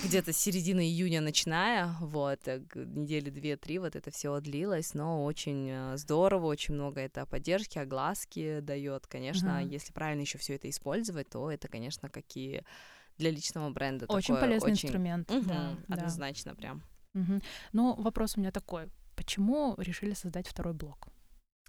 где-то 0.04 0.34
с 0.34 0.38
середины 0.38 0.82
июня 0.82 1.22
начиная, 1.22 1.96
вот, 2.00 2.48
э, 2.48 2.62
недели 2.76 3.30
две-три 3.30 3.80
вот 3.80 3.96
это 3.96 4.12
все 4.12 4.40
длилось, 4.40 4.94
но 4.94 5.24
очень 5.26 5.70
э, 5.70 5.98
здорово, 5.98 6.46
очень 6.48 6.74
много 6.76 7.02
это 7.02 7.26
поддержки, 7.26 7.78
огласки 7.78 8.60
дает, 8.62 9.08
конечно, 9.08 9.60
Ага. 9.60 9.68
если 9.68 9.92
правильно 9.94 10.22
еще 10.22 10.38
все 10.38 10.56
это 10.56 10.70
использовать, 10.70 11.30
то 11.30 11.52
это, 11.52 11.68
конечно, 11.68 12.10
какие 12.10 12.64
для 13.18 13.32
личного 13.32 13.70
бренда 13.70 14.06
Очень 14.08 14.36
такое 14.36 14.42
полезный 14.50 14.72
очень- 14.72 14.88
инструмент. 14.90 15.30
Мгм, 15.30 15.48
да, 15.48 15.78
да. 15.88 15.96
однозначно 15.96 16.56
прям. 16.56 16.84
Мгм. 17.14 17.42
Ну, 17.74 17.96
вопрос 17.96 18.38
у 18.38 18.40
меня 18.40 18.52
такой. 18.52 18.88
Почему 19.16 19.76
решили 19.78 20.14
создать 20.14 20.48
второй 20.48 20.74
блок? 20.74 21.08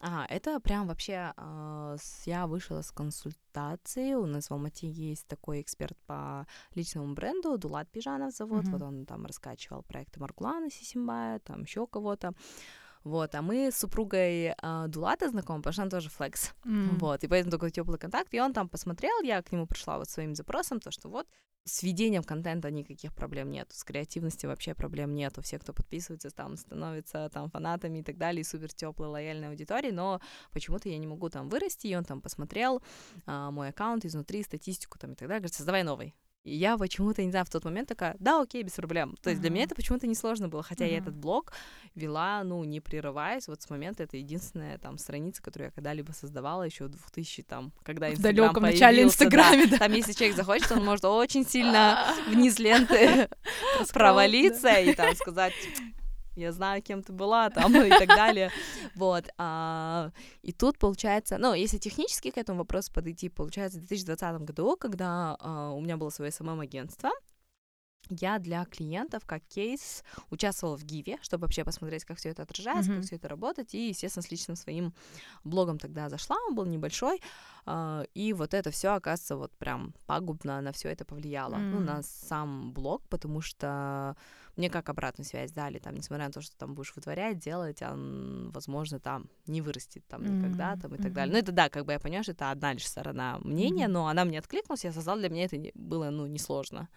Ага, 0.03 0.25
это 0.31 0.61
прям 0.61 0.87
вообще 0.89 1.33
а, 1.37 1.97
с- 1.99 2.27
я 2.27 2.47
вышла 2.47 2.81
с 2.81 2.91
консультации. 2.91 4.15
У 4.15 4.25
нас 4.27 4.49
в 4.49 4.53
Алмате 4.53 4.89
есть 4.89 5.27
такой 5.27 5.61
эксперт 5.61 5.97
по 6.07 6.47
личному 6.75 7.13
бренду, 7.15 7.59
Дулат 7.59 7.91
Пижанов 7.91 8.33
зовут. 8.35 8.63
Мгм. 8.65 8.73
Вот 8.73 8.83
он 8.83 9.05
там 9.07 9.27
раскачивал 9.27 9.83
проекты 9.83 10.19
Маргулана 10.21 10.71
Сисимбая, 10.71 11.39
там 11.41 11.63
еще 11.63 11.87
кого-то. 11.87 12.33
Вот, 13.05 13.35
а 13.35 13.43
мы 13.43 13.71
с 13.71 13.79
супругой 13.79 14.55
а, 14.61 14.87
Дулата 14.89 15.29
знакомы, 15.31 15.61
потому 15.61 15.73
что 15.73 15.83
она 15.83 15.91
тоже 15.91 16.11
флекс. 16.11 16.53
М. 16.65 16.99
Вот, 16.99 17.25
и 17.25 17.29
поэтому 17.29 17.51
такой 17.51 17.71
теплый 17.71 17.99
контакт. 17.99 18.33
И 18.35 18.41
он 18.41 18.53
там 18.53 18.69
посмотрел, 18.69 19.23
я 19.23 19.43
к 19.43 19.53
нему 19.53 19.67
пришла 19.67 19.99
вот 19.99 20.09
своим 20.09 20.35
запросом, 20.35 20.81
то, 20.81 20.91
что 20.91 21.09
вот 21.09 21.27
с 21.65 21.83
ведением 21.83 22.23
контента 22.23 22.71
никаких 22.71 23.15
проблем 23.15 23.51
нету, 23.51 23.75
с 23.75 23.85
креативностью 23.85 24.51
вообще 24.51 24.75
проблем 24.75 25.15
нету. 25.15 25.43
Все, 25.43 25.59
кто 25.59 25.73
подписывается, 25.73 26.31
там 26.31 26.57
становятся 26.57 27.29
там 27.33 27.51
фанатами 27.51 27.99
и 27.99 28.03
так 28.03 28.17
далее, 28.17 28.41
и 28.41 28.45
супер 28.45 28.73
теплой, 28.73 29.09
лояльной 29.09 29.49
аудитории, 29.49 29.91
но 29.91 30.21
почему-то 30.53 30.89
я 30.89 30.99
не 30.99 31.07
могу 31.07 31.29
там 31.29 31.49
вырасти, 31.49 31.87
и 31.87 31.95
он 31.95 32.05
там 32.05 32.21
посмотрел 32.21 32.83
а, 33.27 33.51
мой 33.51 33.69
аккаунт 33.69 34.05
изнутри, 34.05 34.43
статистику 34.43 34.99
там 34.99 35.13
и 35.13 35.15
так 35.15 35.29
далее, 35.29 35.41
говорит, 35.41 35.55
создавай 35.55 35.83
новый. 35.83 36.15
И 36.43 36.55
я 36.55 36.79
почему-то, 36.79 37.23
не 37.23 37.31
знаю, 37.31 37.45
в 37.45 37.51
тот 37.51 37.65
момент 37.65 37.89
такая, 37.89 38.17
да, 38.19 38.41
окей, 38.41 38.63
без 38.63 38.73
проблем. 38.73 39.15
То 39.23 39.29
есть 39.29 39.43
для 39.43 39.51
меня 39.51 39.65
это 39.65 39.75
почему-то 39.75 40.07
несложно 40.07 40.49
было, 40.49 40.63
хотя 40.63 40.87
я 40.87 40.97
Мгм. 40.97 41.03
этот 41.03 41.15
блог 41.17 41.53
вела, 41.95 42.43
ну, 42.45 42.65
не 42.65 42.81
прерываясь. 42.81 43.47
Вот 43.47 43.61
с 43.61 43.69
момента 43.69 44.03
это 44.05 44.17
единственная 44.17 44.79
там 44.79 44.97
страница, 44.97 45.43
которую 45.43 45.67
я 45.69 45.73
когда-либо 45.73 46.13
создавала 46.13 46.63
еще 46.63 46.85
в 46.85 46.91
2000 46.91 47.43
там, 47.43 47.73
когда 47.83 48.09
В 48.09 48.13
Инстаграм 48.15 48.55
далеком 48.55 48.63
начале 48.63 48.97
появился, 48.99 49.19
да. 49.19 49.25
Инстаграме, 49.27 49.67
да. 49.67 49.79
Там, 49.79 49.93
если 49.93 50.13
человек 50.15 50.37
захочет, 50.37 50.73
он 50.73 50.85
может 50.85 51.05
очень 51.05 51.45
сильно 51.49 52.15
вниз 52.29 52.59
ленты 52.59 53.29
провалиться 53.93 54.73
и 54.81 54.95
там 54.95 55.15
сказать, 55.17 55.53
я 56.41 56.53
знаю, 56.53 56.83
кем 56.83 57.03
ты 57.03 57.13
была, 57.13 57.51
там, 57.51 57.75
и 57.77 57.89
так 57.89 58.09
далее. 58.09 58.51
Вот. 58.95 59.29
а, 59.39 60.11
и 60.43 60.53
тут, 60.53 60.79
получается, 60.79 61.39
ну, 61.39 61.55
если 61.55 61.79
технически 61.79 62.31
к 62.31 62.39
этому 62.39 62.59
вопросу 62.59 62.93
подойти, 62.93 63.29
получается, 63.29 63.79
в 63.79 63.87
2020 63.87 64.43
году, 64.43 64.77
когда 64.77 65.37
а, 65.41 65.71
у 65.71 65.81
меня 65.81 65.97
было 65.97 66.11
свое 66.11 66.31
СММ-агентство, 66.31 67.11
я 68.11 68.39
для 68.39 68.65
клиентов 68.65 69.25
как 69.27 69.43
кейс 69.45 70.03
участвовала 70.31 70.77
в 70.77 70.85
Гиве, 70.85 71.19
чтобы 71.23 71.43
вообще 71.43 71.65
посмотреть, 71.65 72.05
как 72.05 72.19
все 72.19 72.31
это 72.31 72.43
отражается, 72.43 72.91
mm-hmm. 72.91 72.97
как 72.97 73.05
все 73.05 73.17
это 73.17 73.29
работает, 73.29 73.75
и, 73.75 73.89
естественно, 73.89 74.23
с 74.23 74.31
личным 74.31 74.57
своим 74.57 74.93
блогом 75.45 75.79
тогда 75.79 76.09
зашла, 76.09 76.37
он 76.49 76.55
был 76.55 76.65
небольшой, 76.65 77.21
э, 77.67 78.05
и 78.15 78.33
вот 78.33 78.55
это 78.55 78.71
все, 78.71 78.95
оказывается, 78.95 79.37
вот 79.37 79.53
прям 79.57 79.95
пагубно 80.07 80.61
на 80.61 80.73
все 80.73 80.89
это 80.89 81.05
повлияло, 81.05 81.55
mm-hmm. 81.55 81.71
ну, 81.71 81.81
на 81.81 82.03
сам 82.03 82.73
блог, 82.73 83.03
потому 83.09 83.41
что 83.41 84.17
мне 84.57 84.69
как 84.69 84.89
обратную 84.89 85.27
связь 85.27 85.53
дали, 85.53 85.79
там, 85.79 85.95
несмотря 85.95 86.27
на 86.27 86.33
то, 86.33 86.41
что 86.41 86.57
там 86.57 86.75
будешь 86.75 86.95
вытворять, 86.95 87.39
делать, 87.39 87.83
он, 87.83 88.51
возможно, 88.53 89.01
там 89.01 89.31
не 89.47 89.63
вырастет 89.63 90.05
там 90.07 90.23
никогда, 90.23 90.75
mm-hmm. 90.75 90.81
там 90.81 90.95
и 90.95 90.99
так 90.99 91.07
mm-hmm. 91.07 91.15
далее. 91.15 91.33
Ну, 91.33 91.39
это 91.39 91.53
да, 91.53 91.69
как 91.69 91.87
бы 91.87 91.93
я 91.93 92.01
понимаю, 92.01 92.25
что 92.25 92.33
это 92.33 92.51
одна 92.51 92.73
лишь 92.73 92.87
сторона 92.87 93.39
мнения, 93.39 93.87
mm-hmm. 93.87 93.89
но 93.89 94.09
она 94.09 94.25
мне 94.25 94.39
откликнулась, 94.39 94.85
я 94.85 94.93
создала, 94.93 95.19
для 95.19 95.31
меня 95.31 95.45
это 95.45 95.57
было, 95.75 96.11
ну, 96.11 96.27
несложно. 96.27 96.89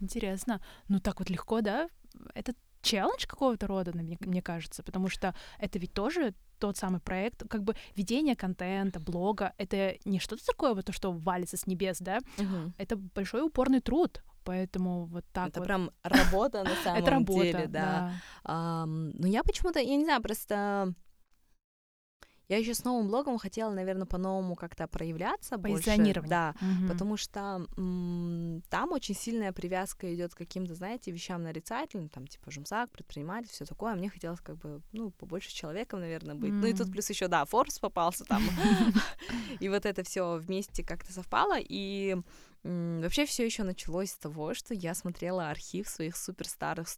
Интересно. 0.00 0.60
Ну 0.88 1.00
так 1.00 1.18
вот 1.18 1.30
легко, 1.30 1.60
да? 1.60 1.88
Это 2.34 2.54
челлендж 2.82 3.26
какого-то 3.26 3.66
рода, 3.66 3.92
мне, 3.96 4.16
мне 4.20 4.42
кажется, 4.42 4.82
потому 4.82 5.08
что 5.08 5.34
это 5.58 5.78
ведь 5.78 5.94
тоже 5.94 6.34
тот 6.58 6.76
самый 6.76 7.00
проект, 7.00 7.48
как 7.48 7.62
бы 7.62 7.74
ведение 7.96 8.36
контента, 8.36 9.00
блога, 9.00 9.54
это 9.58 9.96
не 10.04 10.18
что-то 10.20 10.44
такое 10.46 10.74
вот 10.74 10.84
то, 10.84 10.92
что 10.92 11.12
валится 11.12 11.56
с 11.56 11.66
небес, 11.66 11.98
да? 11.98 12.18
Угу. 12.38 12.74
Это 12.78 12.96
большой 12.96 13.42
упорный 13.42 13.80
труд, 13.80 14.22
поэтому 14.44 15.06
вот 15.06 15.24
так 15.32 15.48
это 15.48 15.60
вот. 15.60 15.66
прям 15.66 15.90
работа 16.02 16.62
на 16.62 16.74
самом 16.84 16.98
это 16.98 17.10
работа, 17.10 17.42
деле, 17.42 17.66
да. 17.66 18.12
да. 18.44 18.86
ну 18.86 19.26
я 19.26 19.42
почему-то, 19.42 19.80
я 19.80 19.96
не 19.96 20.04
знаю, 20.04 20.22
просто 20.22 20.94
я 22.48 22.58
еще 22.58 22.74
с 22.74 22.84
новым 22.84 23.08
блогом 23.08 23.38
хотела, 23.38 23.72
наверное, 23.72 24.06
по-новому 24.06 24.54
как-то 24.54 24.86
проявляться 24.86 25.56
больше. 25.56 25.84
Да, 26.28 26.54
угу. 26.60 26.88
потому 26.88 27.16
что 27.16 27.66
м- 27.76 28.62
там 28.68 28.92
очень 28.92 29.14
сильная 29.14 29.52
привязка 29.52 30.14
идет 30.14 30.34
к 30.34 30.38
каким-то, 30.38 30.74
знаете, 30.74 31.10
вещам 31.10 31.42
нарицательным, 31.42 32.08
там, 32.08 32.26
типа, 32.26 32.50
жумсак, 32.50 32.90
предприниматель, 32.90 33.50
все 33.50 33.64
такое. 33.64 33.92
А 33.92 33.96
мне 33.96 34.10
хотелось 34.10 34.40
как 34.40 34.56
бы, 34.56 34.82
ну, 34.92 35.10
побольше 35.10 35.54
человеком, 35.54 36.00
наверное, 36.00 36.34
быть. 36.34 36.50
Mm. 36.50 36.60
Ну 36.60 36.66
и 36.66 36.74
тут 36.74 36.90
плюс 36.92 37.08
еще, 37.08 37.28
да, 37.28 37.44
Форс 37.46 37.78
попался 37.78 38.24
там. 38.24 38.42
И 39.60 39.68
вот 39.68 39.86
это 39.86 40.02
все 40.02 40.36
вместе 40.36 40.84
как-то 40.84 41.12
совпало. 41.12 41.56
И 41.58 42.16
Вообще 42.64 43.26
все 43.26 43.44
еще 43.44 43.62
началось 43.62 44.12
с 44.12 44.16
того, 44.16 44.54
что 44.54 44.72
я 44.72 44.94
смотрела 44.94 45.50
архив 45.50 45.86
своих 45.86 46.16
супер 46.16 46.48
старых 46.48 46.88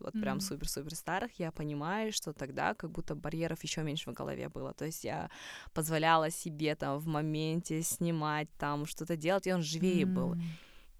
вот 0.00 0.14
mm-hmm. 0.14 0.20
прям 0.20 0.40
супер-супер 0.40 0.96
старых. 0.96 1.38
Я 1.38 1.52
понимаю, 1.52 2.12
что 2.12 2.32
тогда 2.32 2.74
как 2.74 2.90
будто 2.90 3.14
барьеров 3.14 3.62
еще 3.62 3.82
меньше 3.82 4.10
в 4.10 4.14
голове 4.14 4.48
было. 4.48 4.74
То 4.74 4.84
есть 4.84 5.04
я 5.04 5.30
позволяла 5.72 6.30
себе 6.30 6.74
там 6.74 6.98
в 6.98 7.06
моменте 7.06 7.82
снимать, 7.82 8.48
там 8.58 8.84
что-то 8.84 9.16
делать, 9.16 9.46
и 9.46 9.52
он 9.52 9.62
живее 9.62 10.02
mm-hmm. 10.02 10.14
был. 10.14 10.36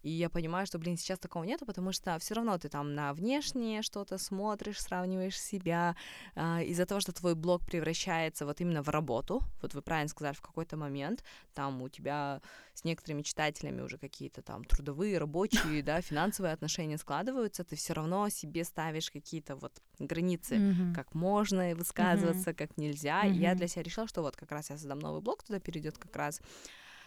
И 0.02 0.11
я 0.11 0.28
понимаю, 0.28 0.66
что, 0.66 0.78
блин, 0.78 0.97
сейчас 0.97 1.18
такого 1.18 1.44
нету, 1.44 1.66
потому 1.66 1.92
что 1.92 2.18
все 2.18 2.35
равно 2.35 2.59
ты 2.59 2.68
там 2.68 2.94
на 2.94 3.12
внешнее 3.12 3.82
что-то 3.82 4.18
смотришь, 4.18 4.80
сравниваешь 4.80 5.40
себя. 5.40 5.97
Э, 6.35 6.64
из-за 6.64 6.87
того, 6.87 7.00
что 7.00 7.12
твой 7.12 7.35
блог 7.35 7.64
превращается 7.64 8.47
вот 8.47 8.61
именно 8.61 8.82
в 8.82 8.88
работу, 8.88 9.42
вот 9.61 9.75
вы 9.75 9.82
правильно 9.82 10.09
сказали, 10.09 10.35
в 10.35 10.40
какой-то 10.40 10.76
момент, 10.76 11.25
там 11.54 11.82
у 11.82 11.88
тебя 11.88 12.40
с 12.75 12.85
некоторыми 12.85 13.23
читателями 13.23 13.82
уже 13.82 13.99
какие-то 13.99 14.42
там 14.42 14.64
трудовые, 14.64 15.18
рабочие, 15.18 15.82
да, 15.82 16.00
финансовые 16.00 16.54
отношения 16.54 16.99
складываются, 16.99 17.64
ты 17.64 17.76
все 17.76 17.92
равно 17.92 18.28
себе 18.28 18.64
ставишь 18.64 19.11
какие-то 19.11 19.56
вот 19.56 19.73
границы, 19.99 20.56
mm-hmm. 20.56 20.94
как 20.94 21.14
можно 21.14 21.75
высказываться, 21.75 22.50
mm-hmm. 22.50 22.54
как 22.54 22.76
нельзя. 22.76 23.25
Mm-hmm. 23.25 23.35
И 23.35 23.38
я 23.38 23.54
для 23.54 23.68
себя 23.68 23.82
решила, 23.82 24.09
что 24.09 24.23
вот 24.23 24.37
как 24.37 24.50
раз 24.50 24.71
я 24.71 24.76
создам 24.76 24.99
новый 24.99 25.21
блог, 25.21 25.42
туда 25.42 25.61
перейдет 25.61 25.99
как 25.99 26.16
раз 26.16 26.40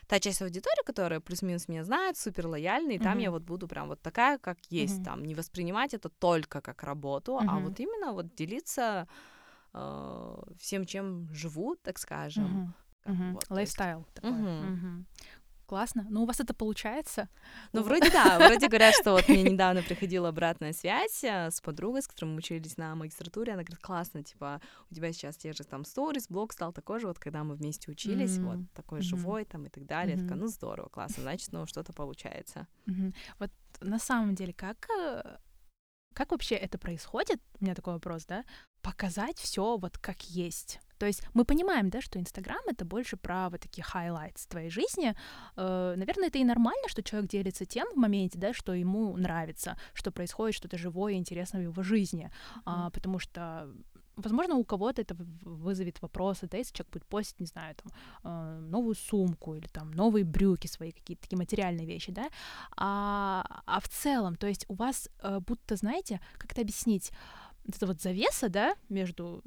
та 0.08 0.20
часть 0.20 0.42
аудитории, 0.42 0.84
которая 0.86 1.20
плюс-минус 1.20 1.68
меня 1.68 1.84
знает, 1.84 2.18
супер 2.18 2.48
лояльный, 2.48 2.96
и 2.96 3.00
там 3.00 3.18
mm-hmm. 3.18 3.24
я 3.24 3.32
вот 3.32 3.44
буду 3.44 3.68
прям 3.68 3.88
вот 3.88 4.02
такая, 4.02 4.38
как 4.38 4.58
есть, 4.70 5.00
mm-hmm. 5.00 5.04
там, 5.06 5.26
не 5.26 5.36
воспринимать 5.36 5.94
это 5.94 6.10
только 6.10 6.62
как 6.62 6.84
работу, 6.84 7.32
mm-hmm. 7.34 7.48
а 7.50 7.60
вот 7.60 7.80
именно 7.80 8.14
вот 8.14 8.36
делиться 8.36 9.08
э, 9.74 10.44
всем, 10.60 10.86
чем 10.86 11.34
живу, 11.34 11.76
так 11.76 11.98
скажем. 11.98 12.74
Mm-hmm. 13.06 13.46
Лайфстайл 13.50 14.00
вот, 14.00 14.14
такой. 14.14 14.32
Mm-hmm. 14.32 14.72
Mm-hmm. 14.72 15.04
Классно. 15.66 16.06
Ну, 16.10 16.24
у 16.24 16.26
вас 16.26 16.40
это 16.40 16.54
получается? 16.54 17.28
Ну, 17.74 17.82
вроде 17.82 18.12
да. 18.12 18.38
Вроде 18.38 18.68
говорят, 18.68 18.94
что 18.94 19.14
вот 19.14 19.28
мне 19.28 19.44
недавно 19.52 19.82
приходила 19.82 20.30
обратная 20.30 20.74
связь 20.74 21.24
э, 21.24 21.50
с 21.50 21.60
подругой, 21.60 22.04
с 22.04 22.08
которой 22.08 22.30
мы 22.30 22.38
учились 22.38 22.78
на 22.78 22.94
магистратуре. 22.96 23.54
Она 23.54 23.64
говорит, 23.64 23.84
классно, 23.84 24.24
типа, 24.24 24.62
у 24.92 24.96
тебя 24.96 25.12
сейчас 25.12 25.38
те 25.38 25.54
же 25.54 25.64
там 25.64 25.84
сторис, 25.84 26.28
блог 26.30 26.54
стал 26.54 26.72
такой 26.72 27.00
же, 27.00 27.08
вот 27.08 27.18
когда 27.18 27.44
мы 27.44 27.56
вместе 27.56 27.92
учились, 27.92 28.38
mm-hmm. 28.38 28.58
вот 28.58 28.72
такой 28.74 29.00
mm-hmm. 29.00 29.04
живой 29.04 29.46
там 29.46 29.66
и 29.66 29.70
так 29.70 29.86
далее. 29.86 30.18
Mm-hmm. 30.18 30.24
Такая, 30.24 30.38
ну, 30.38 30.48
здорово, 30.48 30.90
классно, 30.90 31.24
значит, 31.24 31.52
ну, 31.52 31.66
что-то 31.66 31.94
получается. 31.94 32.68
Mm-hmm. 32.86 33.16
Вот 33.40 33.52
на 33.82 34.00
самом 34.00 34.36
деле, 34.36 34.54
как 34.54 34.88
э, 34.90 35.38
как 36.14 36.32
вообще 36.32 36.56
это 36.56 36.78
происходит? 36.78 37.42
У 37.60 37.66
меня 37.66 37.76
такой 37.76 37.94
вопрос, 37.94 38.26
да? 38.26 38.46
Показать 38.82 39.38
все 39.38 39.78
вот 39.78 39.98
как 39.98 40.22
есть. 40.30 40.80
То 40.98 41.06
есть 41.06 41.24
мы 41.34 41.46
понимаем, 41.46 41.90
да, 41.90 42.02
что 42.02 42.20
Инстаграм 42.20 42.62
это 42.68 42.86
больше 42.86 43.18
про 43.18 43.50
вот 43.50 43.62
такие 43.62 43.86
highlights 43.94 44.48
твоей 44.48 44.70
жизни. 44.70 45.16
Э, 45.56 45.94
наверное, 45.98 46.28
это 46.28 46.38
и 46.38 46.44
нормально, 46.44 46.88
что 46.88 47.04
человек 47.04 47.30
делится 47.30 47.66
тем 47.66 47.88
в 47.94 47.98
моменте, 47.98 48.40
да, 48.40 48.54
что 48.54 48.74
ему 48.74 49.16
нравится, 49.18 49.78
что 49.94 50.12
происходит 50.12 50.56
что-то 50.56 50.78
живое 50.78 51.14
и 51.14 51.18
интересное 51.18 51.62
в 51.62 51.64
его 51.64 51.84
жизни, 51.84 52.26
mm-hmm. 52.26 52.62
а, 52.66 52.90
потому 52.90 53.20
что 53.20 53.70
Возможно, 54.18 54.56
у 54.56 54.64
кого-то 54.64 55.02
это 55.02 55.14
вызовет 55.42 56.02
вопросы, 56.02 56.48
да, 56.48 56.58
если 56.58 56.74
человек 56.74 56.94
будет 56.94 57.06
постить, 57.06 57.40
не 57.42 57.48
знаю, 57.48 57.76
там, 57.76 57.92
э, 58.24 58.60
новую 58.62 58.96
сумку 58.96 59.56
или 59.56 59.68
там 59.68 59.92
новые 59.92 60.24
брюки 60.24 60.68
свои, 60.68 60.94
какие-то 60.94 61.24
такие 61.24 61.38
материальные 61.38 61.86
вещи, 61.86 62.14
да, 62.14 62.30
а, 62.78 63.44
а 63.66 63.80
в 63.82 63.90
целом, 63.90 64.38
то 64.38 64.48
есть 64.48 64.66
у 64.70 64.76
вас 64.76 65.10
э, 65.22 65.40
будто, 65.46 65.76
знаете, 65.76 66.22
как 66.38 66.54
это 66.54 66.62
объяснить, 66.62 67.12
вот 67.66 67.76
эта 67.76 67.88
вот 67.88 68.02
завеса, 68.02 68.48
да, 68.48 68.76
между 68.88 69.44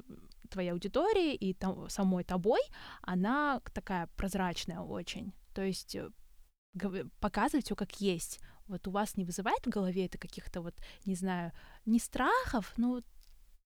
твоей 0.49 0.71
аудиторией 0.71 1.35
и 1.35 1.53
там, 1.53 1.89
самой 1.89 2.23
тобой, 2.23 2.59
она 3.01 3.61
такая 3.73 4.07
прозрачная 4.15 4.79
очень, 4.79 5.33
то 5.53 5.61
есть 5.63 5.95
э, 5.95 6.09
показывать 7.19 7.65
все 7.65 7.75
как 7.75 8.01
есть. 8.01 8.39
Вот 8.67 8.87
у 8.87 8.91
вас 8.91 9.17
не 9.17 9.25
вызывает 9.25 9.65
в 9.65 9.69
голове 9.69 10.05
это 10.05 10.17
каких-то 10.17 10.61
вот, 10.61 10.75
не 11.05 11.15
знаю, 11.15 11.51
не 11.85 11.99
страхов, 11.99 12.73
но 12.77 13.01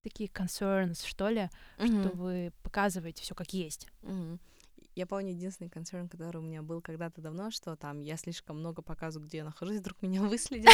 такие 0.02 0.30
concerns, 0.30 1.06
что 1.06 1.30
ли, 1.30 1.50
mm-hmm. 1.78 2.02
что 2.02 2.18
вы 2.18 2.54
показываете 2.64 3.24
все 3.24 3.36
как 3.36 3.54
есть. 3.54 3.88
Mm-hmm. 4.02 4.40
Я 4.96 5.08
помню 5.08 5.32
единственный 5.32 5.70
концерн, 5.70 6.08
который 6.08 6.38
у 6.38 6.42
меня 6.42 6.62
был 6.62 6.82
когда-то 6.82 7.20
давно, 7.20 7.50
что 7.50 7.76
там 7.76 8.00
я 8.00 8.16
слишком 8.16 8.60
много 8.60 8.82
показываю, 8.82 9.28
где 9.28 9.40
я 9.40 9.44
нахожусь, 9.44 9.80
вдруг 9.80 10.02
меня 10.02 10.22
выследят. 10.24 10.72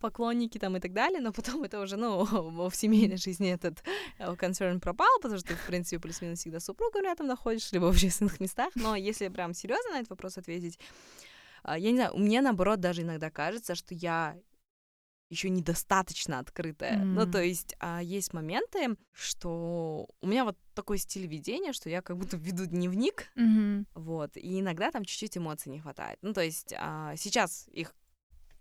Поклонники 0.00 0.58
там 0.58 0.76
и 0.76 0.80
так 0.80 0.92
далее, 0.92 1.20
но 1.20 1.32
потом 1.32 1.62
это 1.64 1.80
уже, 1.80 1.96
ну, 1.96 2.24
в 2.68 2.74
семейной 2.74 3.16
жизни 3.16 3.50
этот 3.50 3.82
э, 4.18 4.36
концерн 4.36 4.80
пропал, 4.80 5.18
потому 5.20 5.38
что 5.38 5.48
ты, 5.48 5.54
в 5.54 5.66
принципе, 5.66 6.00
плюс-минус 6.00 6.40
всегда 6.40 6.60
с 6.60 6.64
супругом 6.64 7.02
рядом 7.02 7.26
находишь, 7.26 7.72
либо 7.72 7.86
в 7.86 7.90
общественных 7.90 8.40
местах, 8.40 8.70
но 8.74 8.96
если 8.96 9.28
прям 9.28 9.54
серьезно 9.54 9.92
на 9.92 9.96
этот 9.98 10.10
вопрос 10.10 10.38
ответить, 10.38 10.78
а, 11.62 11.78
я 11.78 11.90
не 11.90 11.96
знаю, 11.96 12.16
мне 12.16 12.40
наоборот 12.40 12.80
даже 12.80 13.02
иногда 13.02 13.30
кажется, 13.30 13.74
что 13.74 13.94
я 13.94 14.36
еще 15.32 15.48
недостаточно 15.48 16.38
открытая. 16.38 16.98
Mm. 16.98 17.04
Ну, 17.04 17.30
то 17.30 17.42
есть 17.42 17.74
а, 17.80 18.02
есть 18.02 18.34
моменты, 18.34 18.96
что 19.12 20.08
у 20.20 20.26
меня 20.26 20.44
вот 20.44 20.58
такой 20.74 20.98
стиль 20.98 21.26
ведения, 21.26 21.72
что 21.72 21.88
я 21.88 22.02
как 22.02 22.18
будто 22.18 22.36
веду 22.36 22.66
дневник, 22.66 23.28
mm-hmm. 23.36 23.86
вот, 23.94 24.36
и 24.36 24.60
иногда 24.60 24.90
там 24.90 25.04
чуть-чуть 25.04 25.38
эмоций 25.38 25.72
не 25.72 25.80
хватает. 25.80 26.18
Ну, 26.20 26.34
то 26.34 26.42
есть 26.42 26.74
а, 26.76 27.16
сейчас 27.16 27.66
их 27.68 27.94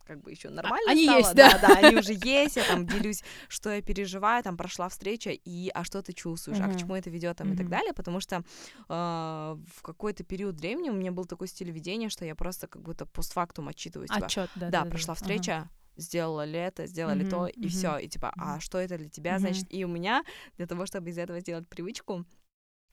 как 0.05 0.21
бы 0.21 0.31
еще 0.31 0.49
а, 0.49 0.51
нормально 0.51 0.91
они 0.91 1.03
стало. 1.03 1.17
есть, 1.17 1.35
да? 1.35 1.51
да, 1.51 1.67
да, 1.67 1.77
они 1.77 1.97
уже 1.97 2.13
есть, 2.13 2.55
я 2.55 2.63
там 2.63 2.85
делюсь, 2.85 3.23
что 3.47 3.69
я 3.69 3.81
переживаю, 3.81 4.43
там 4.43 4.57
прошла 4.57 4.89
встреча, 4.89 5.31
и 5.31 5.69
а 5.73 5.83
что 5.83 6.01
ты 6.01 6.13
чувствуешь, 6.13 6.59
mm-hmm. 6.59 6.71
а 6.71 6.73
к 6.73 6.79
чему 6.79 6.95
это 6.95 7.09
ведет, 7.09 7.37
там 7.37 7.49
mm-hmm. 7.49 7.53
и 7.53 7.57
так 7.57 7.69
далее, 7.69 7.93
потому 7.93 8.19
что 8.19 8.37
э, 8.37 8.43
в 8.89 9.81
какой-то 9.81 10.23
период 10.23 10.59
времени 10.59 10.89
у 10.89 10.93
меня 10.93 11.11
был 11.11 11.25
такой 11.25 11.47
стиль 11.47 11.71
ведения, 11.71 12.09
что 12.09 12.25
я 12.25 12.35
просто 12.35 12.67
как 12.67 12.81
будто 12.81 13.05
постфактум 13.05 13.67
отчитываю 13.67 14.07
себя. 14.07 14.25
Отчет, 14.25 14.49
да, 14.55 14.69
да, 14.69 14.83
да, 14.83 14.89
прошла 14.89 15.13
да, 15.13 15.15
встреча, 15.15 15.57
ага 15.57 15.69
сделала 15.97 16.45
ли 16.45 16.57
это, 16.57 16.87
сделали 16.87 17.25
mm-hmm, 17.25 17.29
то, 17.29 17.47
и 17.47 17.59
mm-hmm. 17.59 17.67
все. 17.67 17.97
И 17.97 18.07
типа, 18.07 18.33
а 18.35 18.59
что 18.59 18.77
это 18.77 18.97
для 18.97 19.09
тебя, 19.09 19.35
mm-hmm. 19.35 19.39
значит? 19.39 19.65
И 19.69 19.85
у 19.85 19.87
меня 19.87 20.23
для 20.57 20.67
того, 20.67 20.85
чтобы 20.85 21.09
из 21.09 21.17
этого 21.17 21.39
сделать 21.39 21.67
привычку, 21.67 22.25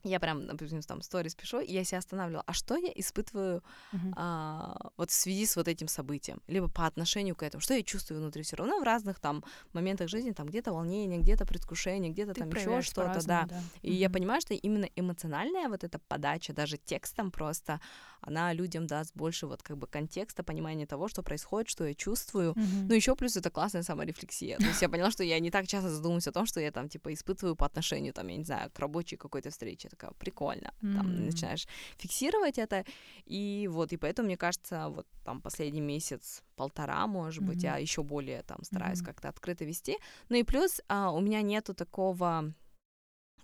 я 0.05 0.21
прям, 0.21 0.47
например, 0.47 0.85
там 0.85 1.03
сторис 1.03 1.35
пишу, 1.35 1.61
и 1.61 1.73
я 1.73 1.85
себя 1.85 1.99
останавливала, 1.99 2.45
а 2.47 2.53
что 2.53 2.77
я 2.77 2.93
испытываю 2.95 3.63
uh-huh. 3.93 4.13
а, 4.17 4.91
вот 4.97 5.11
в 5.11 5.13
связи 5.13 5.45
с 5.45 5.57
вот 5.57 5.67
этим 5.67 5.89
событием, 5.89 6.41
либо 6.47 6.69
по 6.69 6.87
отношению 6.87 7.35
к 7.35 7.43
этому, 7.43 7.61
что 7.61 7.75
я 7.75 7.83
чувствую 7.83 8.21
внутри 8.21 8.43
все 8.43 8.57
равно 8.57 8.79
в 8.79 8.85
разных 8.85 9.19
там 9.19 9.45
моментах 9.73 10.09
жизни, 10.09 10.31
там 10.31 10.47
где-то 10.47 10.73
волнение, 10.73 11.19
где-то 11.19 11.47
предвкушение, 11.47 12.13
где-то 12.13 12.35
там 12.35 12.49
еще 12.49 12.83
что-то, 12.83 13.27
да. 13.27 13.47
да. 13.49 13.61
И 13.83 13.91
uh-huh. 13.91 13.95
я 13.95 14.11
понимаю, 14.11 14.41
что 14.41 14.55
именно 14.55 14.89
эмоциональная 14.95 15.69
вот 15.69 15.83
эта 15.83 15.99
подача, 15.99 16.53
даже 16.53 16.77
текстом 16.79 17.31
просто, 17.31 17.81
она 18.21 18.53
людям 18.53 18.87
даст 18.87 19.13
больше 19.15 19.47
вот 19.47 19.63
как 19.63 19.77
бы 19.79 19.87
контекста, 19.87 20.43
понимания 20.43 20.87
того, 20.87 21.09
что 21.09 21.23
происходит, 21.23 21.69
что 21.69 21.85
я 21.85 21.95
чувствую. 21.95 22.53
Uh-huh. 22.53 22.87
Ну 22.89 22.95
еще 22.95 23.17
плюс 23.17 23.37
это 23.37 23.51
классная 23.51 23.83
саморефлексия. 23.83 24.59
То 24.59 24.65
есть 24.65 24.83
я 24.83 24.89
поняла, 24.89 25.11
что 25.11 25.25
я 25.25 25.39
не 25.41 25.51
так 25.51 25.67
часто 25.67 25.91
задумываюсь 25.91 26.29
о 26.29 26.33
том, 26.33 26.47
что 26.47 26.61
я 26.61 26.71
там 26.71 26.89
типа 26.89 27.13
испытываю 27.13 27.57
по 27.57 27.67
отношению, 27.67 28.13
там, 28.13 28.29
я 28.29 28.37
не 28.37 28.45
знаю, 28.45 28.71
к 28.71 28.79
рабочей 28.79 29.17
какой-то 29.17 29.51
встрече 29.51 29.88
вообще 29.89 29.97
такая 29.97 30.11
прикольно. 30.19 30.73
Mm-hmm. 30.83 30.97
Там 30.97 31.27
начинаешь 31.27 31.67
фиксировать 31.97 32.59
это, 32.59 32.85
и 33.27 33.69
вот, 33.71 33.93
и 33.93 33.97
поэтому, 33.97 34.27
мне 34.27 34.37
кажется, 34.37 34.89
вот 34.89 35.07
там 35.25 35.41
последний 35.41 35.81
месяц, 35.81 36.43
полтора, 36.57 37.07
может 37.07 37.43
mm-hmm. 37.43 37.47
быть, 37.47 37.63
я 37.63 37.77
еще 37.79 38.03
более 38.03 38.43
там 38.43 38.63
стараюсь 38.63 39.01
mm-hmm. 39.01 39.05
как-то 39.05 39.29
открыто 39.29 39.65
вести. 39.65 39.97
Ну 40.29 40.37
и 40.37 40.43
плюс 40.43 40.81
а, 40.89 41.11
у 41.11 41.21
меня 41.21 41.43
нету 41.43 41.75
такого, 41.75 42.53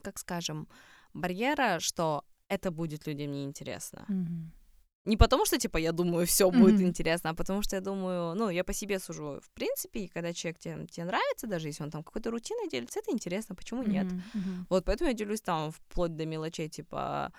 как 0.03 0.19
скажем, 0.19 0.69
барьера, 1.15 1.81
что 1.81 2.25
это 2.49 2.71
будет 2.71 3.07
людям 3.07 3.33
неинтересно. 3.33 4.05
Mm-hmm. 4.09 4.64
Не 5.05 5.17
потому 5.17 5.45
что, 5.45 5.59
типа, 5.59 5.77
я 5.77 5.93
думаю, 5.93 6.27
все 6.27 6.49
mm-hmm. 6.49 6.59
будет 6.59 6.81
интересно, 6.81 7.31
а 7.31 7.35
потому 7.35 7.63
что 7.63 7.77
я 7.77 7.83
думаю, 7.83 8.35
ну, 8.35 8.49
я 8.49 8.65
по 8.65 8.73
себе 8.73 8.99
сужу. 8.99 9.41
В 9.43 9.51
принципе, 9.51 10.01
и 10.01 10.09
когда 10.09 10.33
человек 10.33 10.59
тебе, 10.59 10.87
тебе 10.87 11.05
нравится, 11.05 11.47
даже 11.47 11.69
если 11.69 11.85
он 11.85 11.91
там 11.91 12.03
какой-то 12.03 12.31
рутиной 12.31 12.69
делится, 12.69 13.01
это 13.01 13.13
интересно, 13.13 13.55
почему 13.55 13.83
mm-hmm. 13.83 13.91
нет? 13.91 14.07
Mm-hmm. 14.07 14.65
Вот 14.71 14.85
поэтому 14.85 15.11
я 15.11 15.15
делюсь 15.15 15.43
там 15.43 15.73
вплоть 15.73 16.17
до 16.17 16.25
мелочей, 16.25 16.69
типа, 16.69 17.33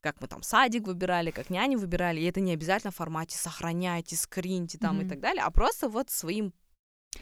как 0.00 0.20
мы 0.22 0.28
там 0.28 0.42
садик 0.42 0.86
выбирали, 0.86 1.30
как 1.30 1.50
няни 1.50 1.76
выбирали, 1.76 2.20
и 2.20 2.24
это 2.24 2.40
не 2.40 2.52
обязательно 2.52 2.90
в 2.90 2.96
формате 2.96 3.36
сохраняйте, 3.36 4.16
скриньте 4.16 4.78
там 4.78 4.98
mm-hmm. 4.98 5.06
и 5.06 5.08
так 5.08 5.20
далее, 5.20 5.42
а 5.42 5.50
просто 5.50 5.90
вот 5.90 6.08
своим 6.08 6.54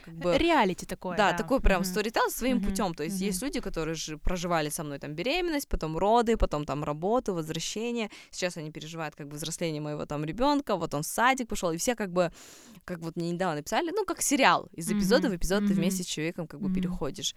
как 0.04 0.14
бы... 0.14 0.36
Реалити 0.36 0.86
такое. 0.86 1.16
Да, 1.16 1.32
да. 1.32 1.38
такой 1.38 1.60
прям 1.60 1.82
mm-hmm. 1.82 2.30
своим 2.30 2.58
mm-hmm. 2.58 2.64
путем. 2.64 2.94
То 2.94 3.04
есть 3.04 3.20
mm-hmm. 3.20 3.26
есть 3.26 3.42
люди, 3.42 3.60
которые 3.60 3.94
же 3.94 4.18
проживали 4.18 4.68
со 4.68 4.84
мной 4.84 4.98
там 4.98 5.14
беременность, 5.14 5.68
потом 5.68 5.96
роды, 5.96 6.36
потом 6.36 6.64
там 6.64 6.84
работу, 6.84 7.34
возвращение. 7.34 8.10
Сейчас 8.30 8.56
они 8.56 8.70
переживают 8.70 9.14
как 9.14 9.28
бы 9.28 9.36
взросление 9.36 9.80
моего 9.80 10.06
там 10.06 10.24
ребенка, 10.24 10.76
вот 10.76 10.94
он 10.94 11.02
в 11.02 11.06
садик 11.06 11.48
пошел, 11.48 11.72
и 11.72 11.76
все 11.76 11.94
как 11.94 12.12
бы, 12.12 12.32
как 12.84 13.00
вот 13.00 13.16
мне 13.16 13.30
недавно 13.30 13.56
написали, 13.56 13.90
ну, 13.90 14.04
как 14.04 14.22
сериал. 14.22 14.68
Из 14.72 14.90
эпизода 14.90 15.28
mm-hmm. 15.28 15.30
в 15.30 15.36
эпизод 15.36 15.62
mm-hmm. 15.62 15.68
ты 15.68 15.74
вместе 15.74 16.02
с 16.02 16.06
человеком 16.06 16.46
как 16.46 16.60
бы 16.60 16.68
mm-hmm. 16.68 16.74
переходишь. 16.74 17.34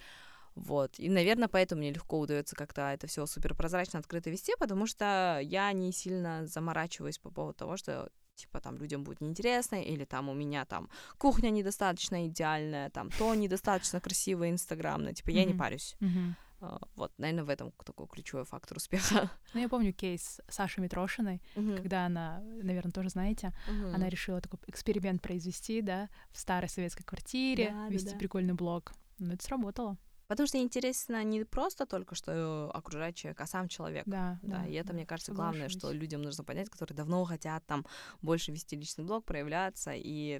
Вот. 0.55 0.99
И, 0.99 1.09
наверное, 1.09 1.47
поэтому 1.47 1.79
мне 1.79 1.91
легко 1.91 2.19
удается 2.19 2.55
как-то 2.55 2.91
это 2.91 3.07
все 3.07 3.25
супер 3.25 3.55
прозрачно, 3.55 3.99
открыто 3.99 4.29
вести, 4.29 4.53
потому 4.59 4.85
что 4.85 5.39
я 5.41 5.71
не 5.71 5.93
сильно 5.93 6.45
заморачиваюсь 6.45 7.19
по 7.19 7.29
поводу 7.31 7.53
того, 7.53 7.77
что 7.77 8.09
типа 8.41 8.59
там 8.59 8.77
людям 8.77 9.03
будет 9.03 9.21
неинтересно, 9.21 9.81
или 9.81 10.05
там 10.05 10.29
у 10.29 10.33
меня 10.33 10.65
там 10.65 10.89
кухня 11.17 11.49
недостаточно 11.49 12.27
идеальная, 12.27 12.89
там 12.89 13.09
то 13.17 13.33
недостаточно 13.35 13.99
красивое, 13.99 14.49
инстаграмное, 14.49 15.13
типа 15.13 15.29
я 15.29 15.43
mm-hmm. 15.43 15.47
не 15.47 15.53
парюсь. 15.53 15.95
Mm-hmm. 15.99 16.33
Uh, 16.61 16.79
вот, 16.95 17.11
наверное, 17.17 17.43
в 17.43 17.49
этом 17.49 17.71
такой 17.83 18.07
ключевой 18.07 18.45
фактор 18.45 18.77
успеха. 18.77 19.31
Ну, 19.55 19.61
я 19.61 19.67
помню 19.67 19.93
кейс 19.93 20.39
Саши 20.47 20.79
Митрошиной, 20.79 21.41
uh-huh. 21.55 21.77
когда 21.77 22.05
она, 22.05 22.39
наверное, 22.61 22.91
тоже 22.91 23.09
знаете, 23.09 23.51
uh-huh. 23.67 23.95
она 23.95 24.09
решила 24.09 24.39
такой 24.41 24.59
эксперимент 24.67 25.23
произвести, 25.23 25.81
да, 25.81 26.07
в 26.31 26.37
старой 26.37 26.69
советской 26.69 27.03
квартире, 27.03 27.71
да, 27.71 27.87
вести 27.87 28.09
да, 28.09 28.13
да. 28.13 28.19
прикольный 28.19 28.53
блог. 28.53 28.93
Ну, 29.17 29.33
это 29.33 29.43
сработало. 29.43 29.97
Потому 30.31 30.47
что 30.47 30.59
интересно 30.59 31.21
не 31.25 31.43
просто 31.43 31.85
только, 31.85 32.15
что 32.15 32.71
окружает 32.73 33.17
человек, 33.17 33.41
а 33.41 33.47
сам 33.47 33.67
человек. 33.67 34.03
Да, 34.05 34.39
да. 34.41 34.59
да 34.59 34.65
и 34.65 34.71
это, 34.75 34.93
мне 34.93 35.05
кажется, 35.05 35.33
главное, 35.33 35.67
что 35.67 35.91
людям 35.91 36.21
нужно 36.21 36.45
понять, 36.45 36.69
которые 36.69 36.95
давно 36.95 37.25
хотят 37.25 37.65
там 37.65 37.85
больше 38.21 38.53
вести 38.53 38.77
личный 38.77 39.03
блог, 39.03 39.25
проявляться, 39.25 39.91
и 39.93 40.39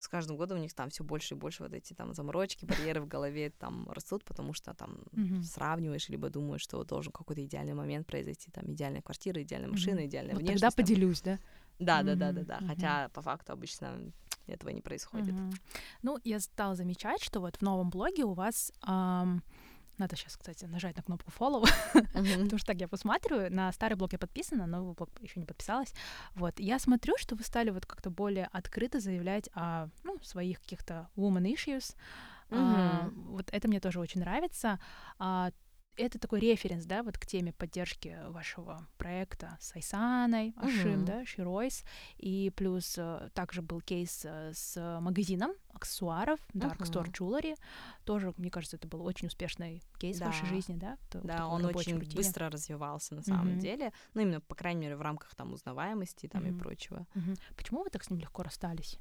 с 0.00 0.08
каждым 0.08 0.36
годом 0.36 0.58
у 0.58 0.60
них 0.60 0.74
там 0.74 0.90
все 0.90 1.02
больше 1.02 1.32
и 1.32 1.38
больше 1.38 1.62
вот 1.62 1.72
эти 1.72 1.94
там 1.94 2.12
заморочки, 2.12 2.66
барьеры 2.66 3.00
в 3.00 3.08
голове 3.08 3.48
там 3.48 3.90
растут, 3.90 4.22
потому 4.22 4.52
что 4.52 4.74
там 4.74 4.98
mm-hmm. 5.12 5.44
сравниваешь, 5.44 6.10
либо 6.10 6.28
думаешь, 6.28 6.60
что 6.60 6.84
должен 6.84 7.10
какой-то 7.10 7.42
идеальный 7.42 7.72
момент 7.72 8.06
произойти, 8.06 8.50
там 8.50 8.70
идеальная 8.70 9.00
квартира, 9.00 9.42
идеальная 9.42 9.70
машина, 9.70 10.00
mm-hmm. 10.00 10.06
идеальная 10.08 10.34
вот 10.34 10.42
внешность. 10.42 10.62
Тогда 10.62 10.76
поделюсь, 10.76 11.22
да? 11.22 11.38
Да, 11.78 12.02
да, 12.02 12.16
да, 12.16 12.32
да, 12.32 12.42
да. 12.42 12.60
Хотя 12.66 13.08
по 13.08 13.22
факту 13.22 13.54
обычно 13.54 14.12
этого 14.46 14.70
не 14.70 14.80
происходит. 14.80 15.34
Угу. 15.34 15.52
Ну, 16.02 16.18
я 16.24 16.40
стала 16.40 16.74
замечать, 16.74 17.22
что 17.22 17.40
вот 17.40 17.56
в 17.56 17.62
новом 17.62 17.90
блоге 17.90 18.24
у 18.24 18.32
вас 18.32 18.72
эм, 18.86 19.42
надо 19.98 20.16
сейчас, 20.16 20.36
кстати, 20.36 20.64
нажать 20.64 20.96
на 20.96 21.02
кнопку 21.02 21.30
follow, 21.30 21.62
uh-huh. 21.94 22.42
потому 22.42 22.58
что 22.58 22.66
так 22.66 22.80
я 22.80 22.88
посматриваю. 22.88 23.52
На 23.52 23.72
старый 23.72 23.96
блог 23.96 24.12
я 24.12 24.18
подписана, 24.18 24.66
но 24.66 24.78
новый 24.78 24.94
блог 24.94 25.10
еще 25.20 25.38
не 25.38 25.46
подписалась. 25.46 25.94
Вот, 26.34 26.58
я 26.58 26.78
смотрю, 26.78 27.14
что 27.18 27.36
вы 27.36 27.44
стали 27.44 27.70
вот 27.70 27.86
как-то 27.86 28.10
более 28.10 28.48
открыто 28.52 29.00
заявлять 29.00 29.48
о 29.54 29.88
ну, 30.02 30.18
своих 30.22 30.60
каких-то 30.60 31.08
woman 31.16 31.52
issues. 31.52 31.94
Uh-huh. 32.50 32.58
А, 32.58 33.10
вот 33.28 33.48
это 33.52 33.68
мне 33.68 33.80
тоже 33.80 34.00
очень 34.00 34.20
нравится. 34.20 34.80
А, 35.18 35.52
это 35.96 36.18
такой 36.18 36.40
референс, 36.40 36.84
да, 36.84 37.02
вот 37.02 37.18
к 37.18 37.26
теме 37.26 37.52
поддержки 37.52 38.18
вашего 38.28 38.86
проекта 38.96 39.58
с 39.60 39.74
Айсаной, 39.76 40.54
Ашим, 40.56 41.00
mm-hmm. 41.00 41.04
да, 41.04 41.24
Широйс, 41.24 41.84
и 42.16 42.50
плюс 42.56 42.94
э, 42.96 43.28
также 43.34 43.62
был 43.62 43.80
кейс 43.80 44.22
э, 44.24 44.52
с 44.54 44.98
магазином 45.00 45.52
аксессуаров 45.72 46.40
Dark 46.54 46.78
uh-huh. 46.78 46.90
Store 46.90 47.12
Jewelry, 47.12 47.56
тоже, 48.04 48.32
мне 48.36 48.50
кажется, 48.50 48.76
это 48.76 48.88
был 48.88 49.04
очень 49.04 49.28
успешный 49.28 49.82
кейс 49.98 50.18
да. 50.18 50.26
в 50.26 50.28
вашей 50.28 50.46
жизни, 50.46 50.76
да? 50.76 50.96
В, 51.12 51.26
да, 51.26 51.46
он 51.46 51.64
очень 51.66 51.98
рутине. 51.98 52.16
быстро 52.16 52.48
развивался 52.48 53.14
на 53.14 53.22
самом 53.22 53.48
mm-hmm. 53.48 53.60
деле, 53.60 53.92
ну 54.14 54.22
именно, 54.22 54.40
по 54.40 54.54
крайней 54.54 54.80
мере, 54.80 54.96
в 54.96 55.02
рамках 55.02 55.34
там 55.34 55.52
узнаваемости 55.52 56.26
там 56.26 56.44
mm-hmm. 56.44 56.56
и 56.56 56.58
прочего. 56.58 57.06
Mm-hmm. 57.14 57.40
Почему 57.56 57.82
вы 57.84 57.90
так 57.90 58.04
с 58.04 58.10
ним 58.10 58.20
легко 58.20 58.42
расстались? 58.42 58.98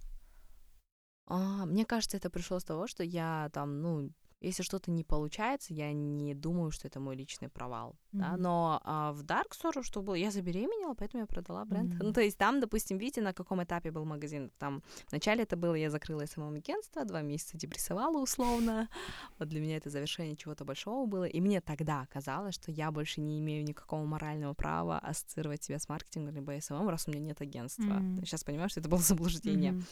А, 1.28 1.66
мне 1.66 1.86
кажется, 1.86 2.18
это 2.18 2.30
пришло 2.30 2.60
с 2.60 2.64
того, 2.64 2.88
что 2.88 3.04
я 3.04 3.50
там, 3.54 3.82
ну, 3.82 4.10
если 4.42 4.64
что-то 4.64 4.92
не 4.92 5.04
получается, 5.04 5.74
я 5.74 5.94
не 5.94 6.34
думаю, 6.34 6.72
что 6.72 6.88
это 6.88 7.00
мой 7.00 7.16
личный 7.16 7.48
провал. 7.50 7.96
Mm-hmm. 8.12 8.20
Да? 8.20 8.38
Но 8.38 8.82
а, 8.84 9.12
в 9.14 9.22
Dark 9.22 9.52
Store 9.52 9.84
что 9.84 10.02
было? 10.02 10.16
Я 10.16 10.32
забеременела, 10.32 10.96
поэтому 10.96 11.22
я 11.22 11.28
продала 11.28 11.64
бренд. 11.66 11.94
Mm-hmm. 11.94 12.04
Ну, 12.04 12.14
то 12.14 12.22
есть 12.22 12.38
там, 12.38 12.60
допустим, 12.60 12.98
видите, 12.98 13.22
на 13.22 13.34
каком 13.34 13.64
этапе 13.64 13.92
был 13.92 14.04
магазин. 14.04 14.52
Там 14.58 14.82
вначале 15.10 15.44
это 15.44 15.56
было, 15.56 15.76
я 15.76 15.90
закрыла 15.90 16.26
СММ-агентство, 16.26 17.06
два 17.06 17.22
месяца 17.22 17.58
депрессовала 17.58 18.20
условно. 18.22 18.90
Вот 19.38 19.48
для 19.48 19.62
меня 19.62 19.78
это 19.78 19.90
завершение 19.90 20.36
чего-то 20.36 20.66
большого 20.66 21.06
было. 21.06 21.26
И 21.26 21.40
мне 21.40 21.62
тогда 21.62 22.08
казалось, 22.08 22.56
что 22.56 22.72
я 22.72 22.92
больше 22.92 23.22
не 23.22 23.40
имею 23.40 23.64
никакого 23.64 24.06
морального 24.06 24.54
права 24.54 24.98
ассоциировать 25.00 25.64
себя 25.64 25.78
с 25.78 25.88
маркетингом 25.88 26.34
либо 26.36 26.60
СММ, 26.60 26.90
раз 26.90 27.08
у 27.08 27.12
меня 27.12 27.22
нет 27.22 27.42
агентства. 27.42 27.84
Mm-hmm. 27.84 28.26
Сейчас 28.26 28.44
понимаю, 28.44 28.70
что 28.70 28.80
это 28.80 28.90
было 28.90 29.02
заблуждение. 29.02 29.74
Mm-hmm. 29.74 29.84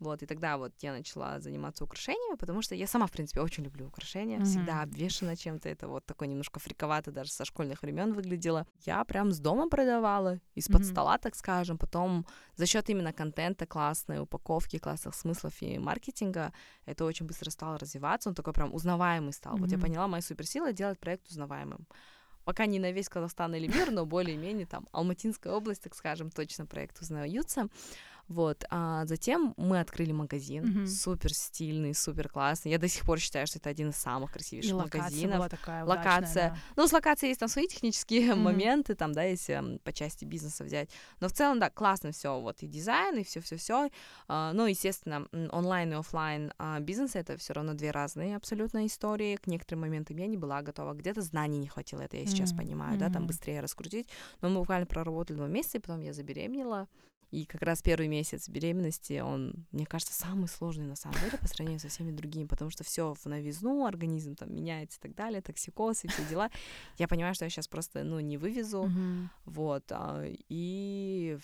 Вот, 0.00 0.22
и 0.22 0.26
тогда 0.26 0.58
вот 0.58 0.72
я 0.80 0.92
начала 0.92 1.40
заниматься 1.40 1.84
украшениями, 1.84 2.36
потому 2.36 2.62
что 2.62 2.74
я 2.74 2.86
сама, 2.86 3.06
в 3.06 3.12
принципе, 3.12 3.40
очень 3.40 3.64
люблю 3.64 3.90
украшения, 3.94 4.38
mm-hmm. 4.38 4.44
всегда 4.44 4.82
обвешена 4.82 5.36
чем-то, 5.36 5.68
это 5.68 5.86
вот 5.86 6.04
такой 6.04 6.28
немножко 6.28 6.58
фриковато 6.58 7.12
даже 7.12 7.30
со 7.30 7.44
школьных 7.44 7.82
времен 7.82 8.12
выглядело. 8.12 8.66
Я 8.84 9.04
прям 9.04 9.30
с 9.30 9.38
дома 9.38 9.68
продавала, 9.68 10.40
из-под 10.54 10.82
mm-hmm. 10.82 10.92
стола, 10.92 11.18
так 11.18 11.36
скажем, 11.36 11.78
потом 11.78 12.26
за 12.56 12.66
счет 12.66 12.90
именно 12.90 13.12
контента 13.12 13.66
классной 13.66 14.20
упаковки, 14.20 14.78
классных 14.78 15.14
смыслов 15.14 15.54
и 15.62 15.78
маркетинга 15.78 16.52
это 16.86 17.04
очень 17.04 17.26
быстро 17.26 17.50
стало 17.50 17.78
развиваться, 17.78 18.28
он 18.28 18.34
такой 18.34 18.52
прям 18.52 18.74
узнаваемый 18.74 19.32
стал. 19.32 19.54
Mm-hmm. 19.54 19.60
Вот 19.60 19.70
я 19.70 19.78
поняла, 19.78 20.08
моя 20.08 20.22
суперсила 20.22 20.72
делать 20.72 20.98
проект 20.98 21.28
узнаваемым 21.28 21.86
пока 22.44 22.66
не 22.66 22.78
на 22.78 22.92
весь 22.92 23.08
Казахстан 23.08 23.54
или 23.54 23.66
мир, 23.66 23.90
но 23.90 24.04
более-менее 24.06 24.66
там 24.66 24.86
Алматинская 24.92 25.52
область, 25.52 25.82
так 25.82 25.94
скажем, 25.94 26.30
точно 26.30 26.66
проект 26.66 27.00
узнаются. 27.00 27.68
Вот. 28.28 28.64
А 28.70 29.04
затем 29.06 29.54
мы 29.56 29.80
открыли 29.80 30.12
магазин, 30.12 30.64
mm-hmm. 30.64 30.86
супер 30.86 31.34
стильный, 31.34 31.94
супер 31.94 32.28
классный. 32.28 32.72
Я 32.72 32.78
до 32.78 32.88
сих 32.88 33.04
пор 33.04 33.18
считаю, 33.18 33.46
что 33.46 33.58
это 33.58 33.68
один 33.68 33.90
из 33.90 33.96
самых 33.96 34.32
красивейших 34.32 34.70
И 34.70 34.74
локация 34.74 35.02
магазинов. 35.02 35.36
Была 35.38 35.48
такая 35.48 35.84
локация. 35.84 36.46
Удачная, 36.46 36.50
да. 36.50 36.82
Ну, 36.82 36.88
с 36.88 36.92
локацией 36.92 37.30
есть 37.30 37.40
там 37.40 37.48
свои 37.48 37.66
технические 37.66 38.30
mm-hmm. 38.30 38.36
моменты, 38.36 38.94
там, 38.94 39.12
да, 39.12 39.22
если 39.24 39.78
по 39.84 39.92
части 39.92 40.24
бизнеса 40.24 40.64
взять. 40.64 40.90
Но 41.20 41.28
в 41.28 41.32
целом, 41.32 41.58
да, 41.58 41.70
классно 41.70 42.12
все, 42.12 42.40
вот 42.40 42.62
и 42.62 42.66
дизайн, 42.66 43.18
и 43.18 43.24
все, 43.24 43.40
все, 43.40 43.56
все. 43.56 43.88
Uh, 44.28 44.52
ну, 44.52 44.66
естественно, 44.66 45.26
онлайн 45.52 45.92
и 45.92 45.96
офлайн 45.96 46.52
uh, 46.58 46.80
бизнес 46.80 47.16
это 47.16 47.36
все 47.36 47.52
равно 47.52 47.74
две 47.74 47.90
разные 47.90 48.36
абсолютно 48.36 48.86
истории. 48.86 49.36
К 49.36 49.46
некоторым 49.46 49.82
моментам 49.82 50.16
я 50.16 50.26
не 50.26 50.36
была 50.36 50.62
готова, 50.62 50.94
где-то 50.94 51.22
знаний 51.22 51.58
не 51.58 51.68
хватило, 51.68 52.00
это 52.00 52.16
я 52.16 52.26
сейчас 52.26 52.52
mm-hmm. 52.52 52.56
понимаю, 52.56 52.96
mm-hmm. 52.96 53.08
да, 53.08 53.10
там 53.10 53.26
быстрее 53.26 53.60
раскрутить. 53.60 54.08
Но 54.40 54.48
мы 54.48 54.60
буквально 54.60 54.86
проработали 54.86 55.36
два 55.36 55.48
месяца, 55.48 55.78
и 55.78 55.80
потом 55.80 56.00
я 56.00 56.12
забеременела. 56.12 56.88
И 57.34 57.46
как 57.46 57.62
раз 57.62 57.82
первый 57.82 58.06
месяц 58.06 58.48
беременности, 58.48 59.18
он, 59.18 59.66
мне 59.72 59.86
кажется, 59.86 60.14
самый 60.14 60.46
сложный 60.46 60.86
на 60.86 60.94
самом 60.94 61.18
деле 61.18 61.36
по 61.36 61.48
сравнению 61.48 61.80
со 61.80 61.88
всеми 61.88 62.12
другими, 62.12 62.46
потому 62.46 62.70
что 62.70 62.84
все 62.84 63.12
в 63.12 63.26
новизну, 63.26 63.86
организм 63.86 64.36
там 64.36 64.54
меняется 64.54 65.00
и 65.00 65.02
так 65.02 65.16
далее, 65.16 65.42
токсикоз 65.42 66.04
и 66.04 66.08
все 66.08 66.24
дела. 66.30 66.48
Я 66.96 67.08
понимаю, 67.08 67.34
что 67.34 67.44
я 67.44 67.50
сейчас 67.50 67.66
просто, 67.66 68.04
ну, 68.04 68.20
не 68.20 68.38
вывезу, 68.38 68.84
mm-hmm. 68.84 69.26
вот, 69.46 69.82
а, 69.90 70.22
и 70.48 71.36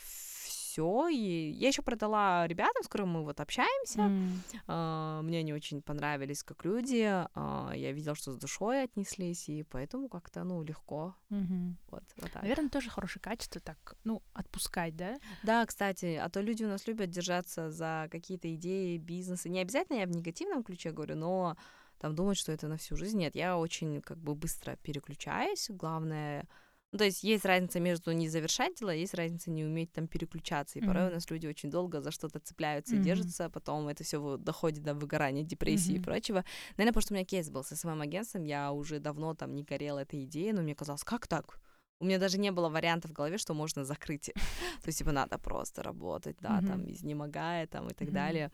все. 0.71 1.09
И 1.09 1.51
я 1.51 1.69
еще 1.69 1.83
продала 1.83 2.47
ребятам, 2.47 2.83
с 2.83 2.87
которыми 2.87 3.11
мы 3.11 3.25
вот 3.25 3.41
общаемся. 3.41 4.01
Mm. 4.01 4.31
Uh, 4.69 5.23
мне 5.23 5.39
они 5.41 5.53
очень 5.53 5.83
понравились 5.83 6.43
как 6.43 6.65
люди. 6.65 7.03
Uh, 7.35 7.77
я 7.77 7.93
видела, 7.93 8.15
что 8.15 8.33
с 8.33 8.37
душой 8.37 8.85
отнеслись, 8.85 9.49
и 9.49 9.65
поэтому 9.65 10.09
как-то, 10.09 10.45
ну, 10.45 10.63
легко. 10.63 11.15
Mm-hmm. 11.31 11.75
Вот, 11.91 12.05
вот 12.17 12.33
так. 12.33 12.43
Наверное, 12.43 12.71
тоже 12.71 12.91
хорошее 12.91 13.23
качество 13.23 13.61
так, 13.61 13.97
ну, 14.05 14.23
отпускать, 14.33 14.97
да? 14.97 15.19
Да, 15.43 15.67
кстати, 15.67 16.19
а 16.23 16.29
то 16.29 16.41
люди 16.41 16.65
у 16.65 16.69
нас 16.69 16.87
любят 16.87 17.11
держаться 17.11 17.71
за 17.71 18.09
какие-то 18.11 18.55
идеи, 18.55 18.99
бизнесы. 18.99 19.49
Не 19.49 19.61
обязательно 19.61 19.99
я 19.99 20.07
в 20.07 20.11
негативном 20.11 20.63
ключе 20.63 20.93
говорю, 20.93 21.17
но 21.17 21.57
там 21.99 22.15
думать, 22.15 22.39
что 22.39 22.53
это 22.53 22.69
на 22.69 22.77
всю 22.77 22.97
жизнь. 22.97 23.19
Нет, 23.19 23.35
я 23.35 23.59
очень 23.59 24.01
как 24.03 24.19
бы 24.19 24.35
быстро 24.35 24.77
переключаюсь. 24.77 25.69
Главное 25.71 26.47
ну, 26.93 26.99
то 26.99 27.05
есть 27.05 27.23
есть 27.23 27.45
разница 27.45 27.79
между 27.79 28.11
не 28.13 28.29
завершать 28.29 28.75
дела, 28.77 28.91
есть 28.91 29.15
разница 29.15 29.51
не 29.51 29.65
уметь 29.65 29.93
там 29.93 30.09
переключаться. 30.09 30.79
И 30.79 30.83
mm-hmm. 30.83 30.87
порой 30.87 31.09
у 31.09 31.15
нас 31.15 31.31
люди 31.31 31.47
очень 31.47 31.71
долго 31.71 32.01
за 32.01 32.11
что-то 32.11 32.41
цепляются 32.41 32.97
mm-hmm. 32.97 33.01
и 33.01 33.05
держатся, 33.05 33.45
а 33.45 33.51
потом 33.51 33.87
это 33.89 34.03
все 34.03 34.37
доходит 34.37 34.83
до 34.83 34.95
выгорания, 34.95 35.45
депрессии 35.45 35.95
mm-hmm. 35.95 36.01
и 36.01 36.03
прочего. 36.03 36.45
Наверное, 36.77 36.93
потому 36.93 37.03
что 37.03 37.15
у 37.15 37.17
меня 37.17 37.25
кейс 37.25 37.49
был 37.49 37.63
со 37.63 37.77
своим 37.77 38.01
агентством, 38.01 38.43
я 38.43 38.73
уже 38.73 38.99
давно 38.99 39.35
там 39.35 39.55
не 39.55 39.63
горела 39.63 40.01
этой 40.01 40.25
идеей, 40.25 40.53
но 40.53 40.63
мне 40.63 40.75
казалось, 40.75 41.05
как 41.05 41.27
так? 41.27 41.61
у 42.03 42.07
меня 42.07 42.19
даже 42.19 42.39
не 42.39 42.51
было 42.51 42.71
варианта 42.71 43.09
в 43.09 43.13
голове, 43.13 43.37
что 43.37 43.53
можно 43.53 43.85
закрыть. 43.85 44.33
То 44.83 44.87
есть, 44.87 44.99
типа, 44.99 45.13
надо 45.13 45.37
просто 45.39 45.83
работать, 45.83 46.39
да, 46.41 46.63
там, 46.63 46.91
изнемогая, 46.91 47.67
там, 47.67 47.89
и 47.89 47.93
так 47.93 48.11
далее. 48.11 48.51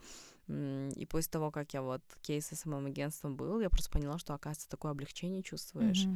И 0.49 1.07
после 1.09 1.31
того, 1.31 1.53
как 1.53 1.73
я 1.73 1.81
вот 1.83 2.03
кейс 2.23 2.49
с 2.49 2.57
самым 2.57 2.87
агентством 2.87 3.37
был, 3.37 3.61
я 3.61 3.71
просто 3.71 3.89
поняла, 3.89 4.19
что, 4.19 4.35
оказывается, 4.35 4.69
такое 4.69 4.91
облегчение 4.91 5.45
чувствуешь 5.45 6.07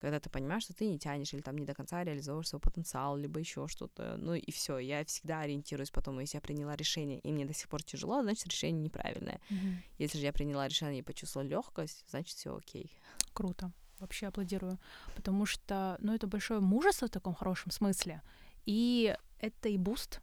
когда 0.00 0.20
ты 0.20 0.28
понимаешь, 0.28 0.64
что 0.64 0.74
ты 0.74 0.86
не 0.86 0.98
тянешь 0.98 1.32
или 1.32 1.40
там 1.40 1.56
не 1.56 1.64
до 1.64 1.74
конца 1.74 2.04
реализовываешь 2.04 2.48
свой 2.48 2.60
потенциал, 2.60 3.16
либо 3.16 3.40
еще 3.40 3.66
что-то. 3.66 4.16
Ну 4.18 4.34
и 4.34 4.50
все. 4.52 4.78
Я 4.78 5.04
всегда 5.04 5.40
ориентируюсь 5.40 5.90
потом, 5.90 6.20
если 6.20 6.36
я 6.36 6.40
приняла 6.40 6.76
решение, 6.76 7.18
и 7.20 7.32
мне 7.32 7.46
до 7.46 7.54
сих 7.54 7.68
пор 7.68 7.82
тяжело, 7.82 8.22
значит 8.22 8.46
решение 8.46 8.82
неправильное. 8.82 9.40
Mm-hmm. 9.50 9.74
Если 9.98 10.18
же 10.18 10.24
я 10.24 10.32
приняла 10.32 10.68
решение 10.68 11.00
и 11.00 11.02
почувствовала 11.02 11.48
легкость, 11.48 12.04
значит 12.10 12.36
все 12.36 12.56
окей. 12.56 12.92
Круто. 13.32 13.72
Вообще 13.98 14.26
аплодирую. 14.26 14.78
Потому 15.14 15.46
что, 15.46 15.96
ну, 16.00 16.14
это 16.14 16.26
большое 16.26 16.60
мужество 16.60 17.08
в 17.08 17.10
таком 17.10 17.34
хорошем 17.34 17.70
смысле. 17.70 18.20
И 18.66 19.16
это 19.38 19.68
и 19.70 19.78
буст 19.78 20.20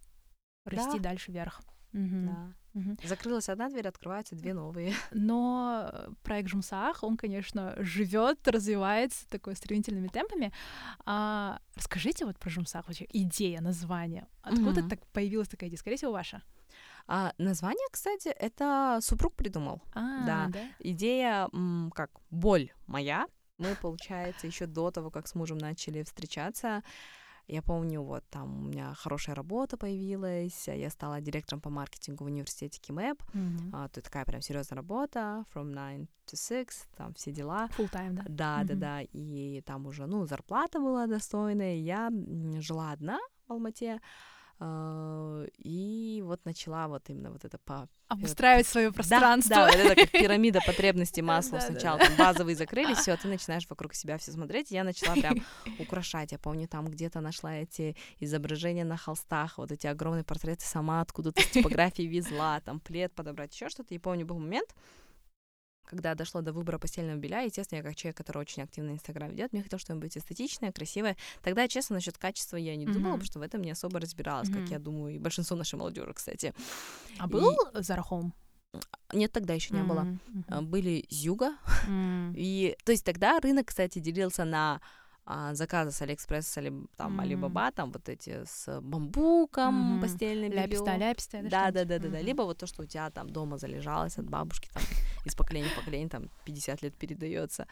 расти 0.66 0.98
да. 0.98 1.10
дальше 1.10 1.32
вверх. 1.32 1.62
Угу. 1.94 2.26
Да. 2.26 2.54
Угу. 2.74 2.98
Закрылась 3.04 3.50
одна 3.50 3.70
дверь, 3.70 3.88
открываются 3.88 4.36
две 4.36 4.54
новые. 4.54 4.94
Но 5.12 5.92
проект 6.24 6.50
Жумсах, 6.50 7.04
он, 7.04 7.18
конечно, 7.18 7.76
живет, 7.78 8.48
развивается 8.48 9.28
такой 9.30 9.56
стремительными 9.56 10.08
темпами. 10.08 10.52
А, 11.06 11.60
расскажите 11.76 12.26
вот 12.26 12.40
про 12.40 12.50
Жумсах 12.50 12.88
вообще 12.88 13.08
идея, 13.10 13.62
название. 13.62 14.28
Откуда 14.42 14.82
угу. 14.82 14.90
так 14.90 15.06
появилась 15.08 15.48
такая 15.48 15.70
идея? 15.70 15.78
Скорее 15.78 15.98
всего, 15.98 16.12
ваша. 16.12 16.42
А, 17.08 17.34
название, 17.38 17.88
кстати, 17.92 18.30
это 18.30 19.00
супруг 19.02 19.36
придумал. 19.36 19.82
А, 19.94 20.26
да. 20.26 20.48
да. 20.48 20.60
Идея 20.80 21.50
как 21.94 22.12
боль 22.30 22.72
моя. 22.88 23.28
Мы, 23.60 23.76
получается, 23.76 24.48
еще 24.48 24.66
до 24.66 24.90
того, 24.90 25.12
как 25.12 25.28
с 25.28 25.36
мужем 25.36 25.58
начали 25.58 26.04
встречаться, 26.04 26.84
я 27.48 27.62
помню, 27.62 28.02
вот 28.02 28.24
там 28.30 28.66
у 28.66 28.68
меня 28.70 28.94
хорошая 28.94 29.36
работа 29.36 29.78
появилась, 29.78 30.68
я 30.68 30.90
стала 30.90 31.22
директором 31.22 31.62
по 31.62 31.70
маркетингу 31.70 32.24
в 32.24 32.28
университете 32.28 32.80
КИМЭП. 32.80 33.22
Mm-hmm. 33.34 33.70
А, 33.74 33.90
то 33.90 34.02
такая 34.02 34.26
прям 34.26 34.42
серьезная 34.42 34.78
работа, 34.78 35.46
from 35.54 35.74
9 35.74 36.08
to 36.28 36.36
6, 36.36 36.90
там 36.96 37.14
все 37.14 37.32
дела. 37.32 37.68
Full 37.78 37.92
time, 37.92 38.14
да? 38.14 38.24
Да, 38.28 38.62
mm-hmm. 38.62 38.68
да, 38.68 38.76
да. 38.76 39.02
И 39.12 39.62
там 39.66 39.86
уже, 39.88 40.06
ну, 40.06 40.26
зарплата 40.26 40.80
была 40.80 41.08
достойная. 41.08 41.76
Я 41.76 42.10
жила 42.60 42.92
одна 42.92 43.20
в 43.48 43.52
Алмате. 43.52 44.00
А, 44.60 45.46
и 45.58 46.22
вот 46.26 46.46
начала 46.46 46.88
вот 46.88 47.10
именно 47.10 47.32
вот 47.32 47.44
это 47.44 47.58
по... 47.58 47.88
Обустраивать 48.08 48.68
свое 48.68 48.92
пространство. 48.92 49.56
Да, 49.56 49.66
да, 49.66 49.72
вот 49.72 49.86
это 49.86 49.96
как 49.96 50.12
пирамида 50.22 50.62
потребностей 50.66 51.22
масла. 51.22 51.60
Сначала 51.60 52.00
там 52.00 52.16
базовые 52.18 52.56
закрылись, 52.56 53.00
все, 53.00 53.18
ты 53.18 53.28
начинаешь 53.28 53.68
вокруг 53.68 53.94
себя 53.94 54.18
все 54.18 54.32
смотреть. 54.32 54.72
Я 54.72 54.84
начала 54.84 55.16
прям 55.16 55.44
украшать. 55.80 56.32
Я 56.32 56.40
помню, 56.40 56.68
там 56.68 56.88
где-то 56.88 57.22
нашла 57.22 57.56
эти 57.56 57.96
изображения 58.20 58.86
на 58.86 58.98
холстах, 58.98 59.58
вот 59.58 59.72
эти 59.72 59.88
огромные 59.88 60.24
портреты 60.24 60.66
сама 60.66 61.02
откуда-то 61.02 61.42
с 61.42 61.48
типографии 61.48 62.04
везла, 62.04 62.60
там 62.62 62.80
плед 62.80 63.14
подобрать, 63.14 63.54
еще 63.54 63.70
что-то. 63.70 63.94
И 63.94 63.98
помню, 63.98 64.26
был 64.26 64.38
момент, 64.38 64.76
когда 65.94 66.16
дошло 66.16 66.42
до 66.42 66.52
выбора 66.52 66.80
постельного 66.80 67.18
белья, 67.18 67.42
естественно, 67.42 67.78
я 67.78 67.84
как 67.84 67.96
человек, 67.96 68.18
который 68.18 68.40
очень 68.40 68.64
активно 68.64 68.92
Инстаграм 68.92 69.30
ведет, 69.30 69.54
мне 69.54 69.62
хотелось, 69.62 69.84
чтобы 69.84 70.02
быть 70.02 70.18
эстетичное, 70.18 70.72
красивое. 70.72 71.16
Тогда, 71.44 71.68
честно, 71.68 71.96
насчет 71.96 72.18
качества 72.18 72.58
я 72.58 72.76
не 72.76 72.86
mm-hmm. 72.86 72.94
думала, 72.94 73.14
потому 73.14 73.26
что 73.26 73.40
в 73.40 73.42
этом 73.44 73.62
не 73.62 73.72
особо 73.72 74.00
разбиралась, 74.00 74.50
mm-hmm. 74.50 74.62
как 74.62 74.70
я 74.70 74.80
думаю, 74.80 75.16
и 75.16 75.20
большинство 75.20 75.56
нашей 75.56 75.76
молодежи, 75.76 76.14
кстати. 76.14 76.54
А 77.20 77.28
был 77.28 77.52
и... 77.52 77.84
Зарахом? 77.84 78.34
Нет, 79.14 79.32
тогда 79.32 79.54
еще 79.54 79.74
не 79.74 79.82
mm-hmm. 79.82 79.88
было. 79.88 80.08
Mm-hmm. 80.50 80.62
Были 80.62 81.06
Зюга. 81.10 81.58
Mm-hmm. 81.88 82.34
И, 82.36 82.76
то 82.84 82.92
есть 82.92 83.06
тогда 83.06 83.40
рынок, 83.40 83.68
кстати, 83.68 84.00
делился 84.00 84.46
на 84.46 84.82
а, 85.26 85.54
заказы 85.54 85.92
с 85.92 86.02
Алиэкспресса, 86.02 86.60
либо 86.60 86.86
там 86.98 87.20
mm-hmm. 87.20 87.24
Алибаба, 87.24 87.72
там 87.72 87.92
вот 87.92 88.10
эти 88.10 88.44
с 88.46 88.82
бамбуком, 88.82 89.98
mm-hmm. 89.98 90.02
постельное 90.02 90.50
белье. 90.50 90.64
Ляписта, 90.64 90.98
ляписта, 90.98 91.42
да, 91.44 91.72
да, 91.72 91.86
да, 91.86 92.00
да, 92.00 92.10
да, 92.10 92.22
либо 92.22 92.42
вот 92.42 92.58
то, 92.58 92.68
что 92.68 92.84
у 92.84 92.86
тебя 92.86 93.10
там 93.10 93.30
дома 93.30 93.58
залежалось 93.58 94.18
от 94.18 94.30
бабушки, 94.30 94.70
там 94.74 94.84
из 95.26 95.36
поколения 95.36 95.70
в 95.70 95.76
поколение, 95.76 96.10
там 96.10 96.30
50 96.46 96.82
лет 96.82 96.96
передается. 96.96 97.68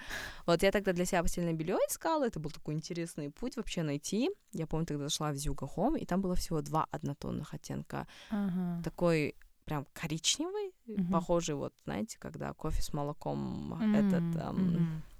Вот 0.45 0.63
я 0.63 0.71
тогда 0.71 0.93
для 0.93 1.05
себя 1.05 1.21
постельное 1.21 1.53
белье 1.53 1.75
искала, 1.89 2.25
это 2.25 2.39
был 2.39 2.51
такой 2.51 2.73
интересный 2.73 3.29
путь 3.31 3.57
вообще 3.57 3.83
найти. 3.83 4.29
Я 4.53 4.65
помню, 4.65 4.85
тогда 4.85 5.03
зашла 5.03 5.31
в 5.31 5.35
Зюга 5.35 5.67
Хом, 5.67 5.97
и 5.97 6.05
там 6.05 6.21
было 6.21 6.35
всего 6.35 6.61
два 6.61 6.87
однотонных 6.89 7.53
оттенка. 7.53 8.07
Uh-huh. 8.31 8.81
Такой 8.83 9.35
прям 9.65 9.85
коричневый, 9.93 10.73
uh-huh. 10.87 11.11
похожий 11.11 11.55
вот, 11.55 11.73
знаете, 11.83 12.17
когда 12.17 12.53
кофе 12.53 12.81
с 12.81 12.93
молоком 12.93 13.73
uh-huh. 13.73 14.07
этот... 14.07 14.41
Эм, 14.41 14.75
uh-huh 14.75 15.10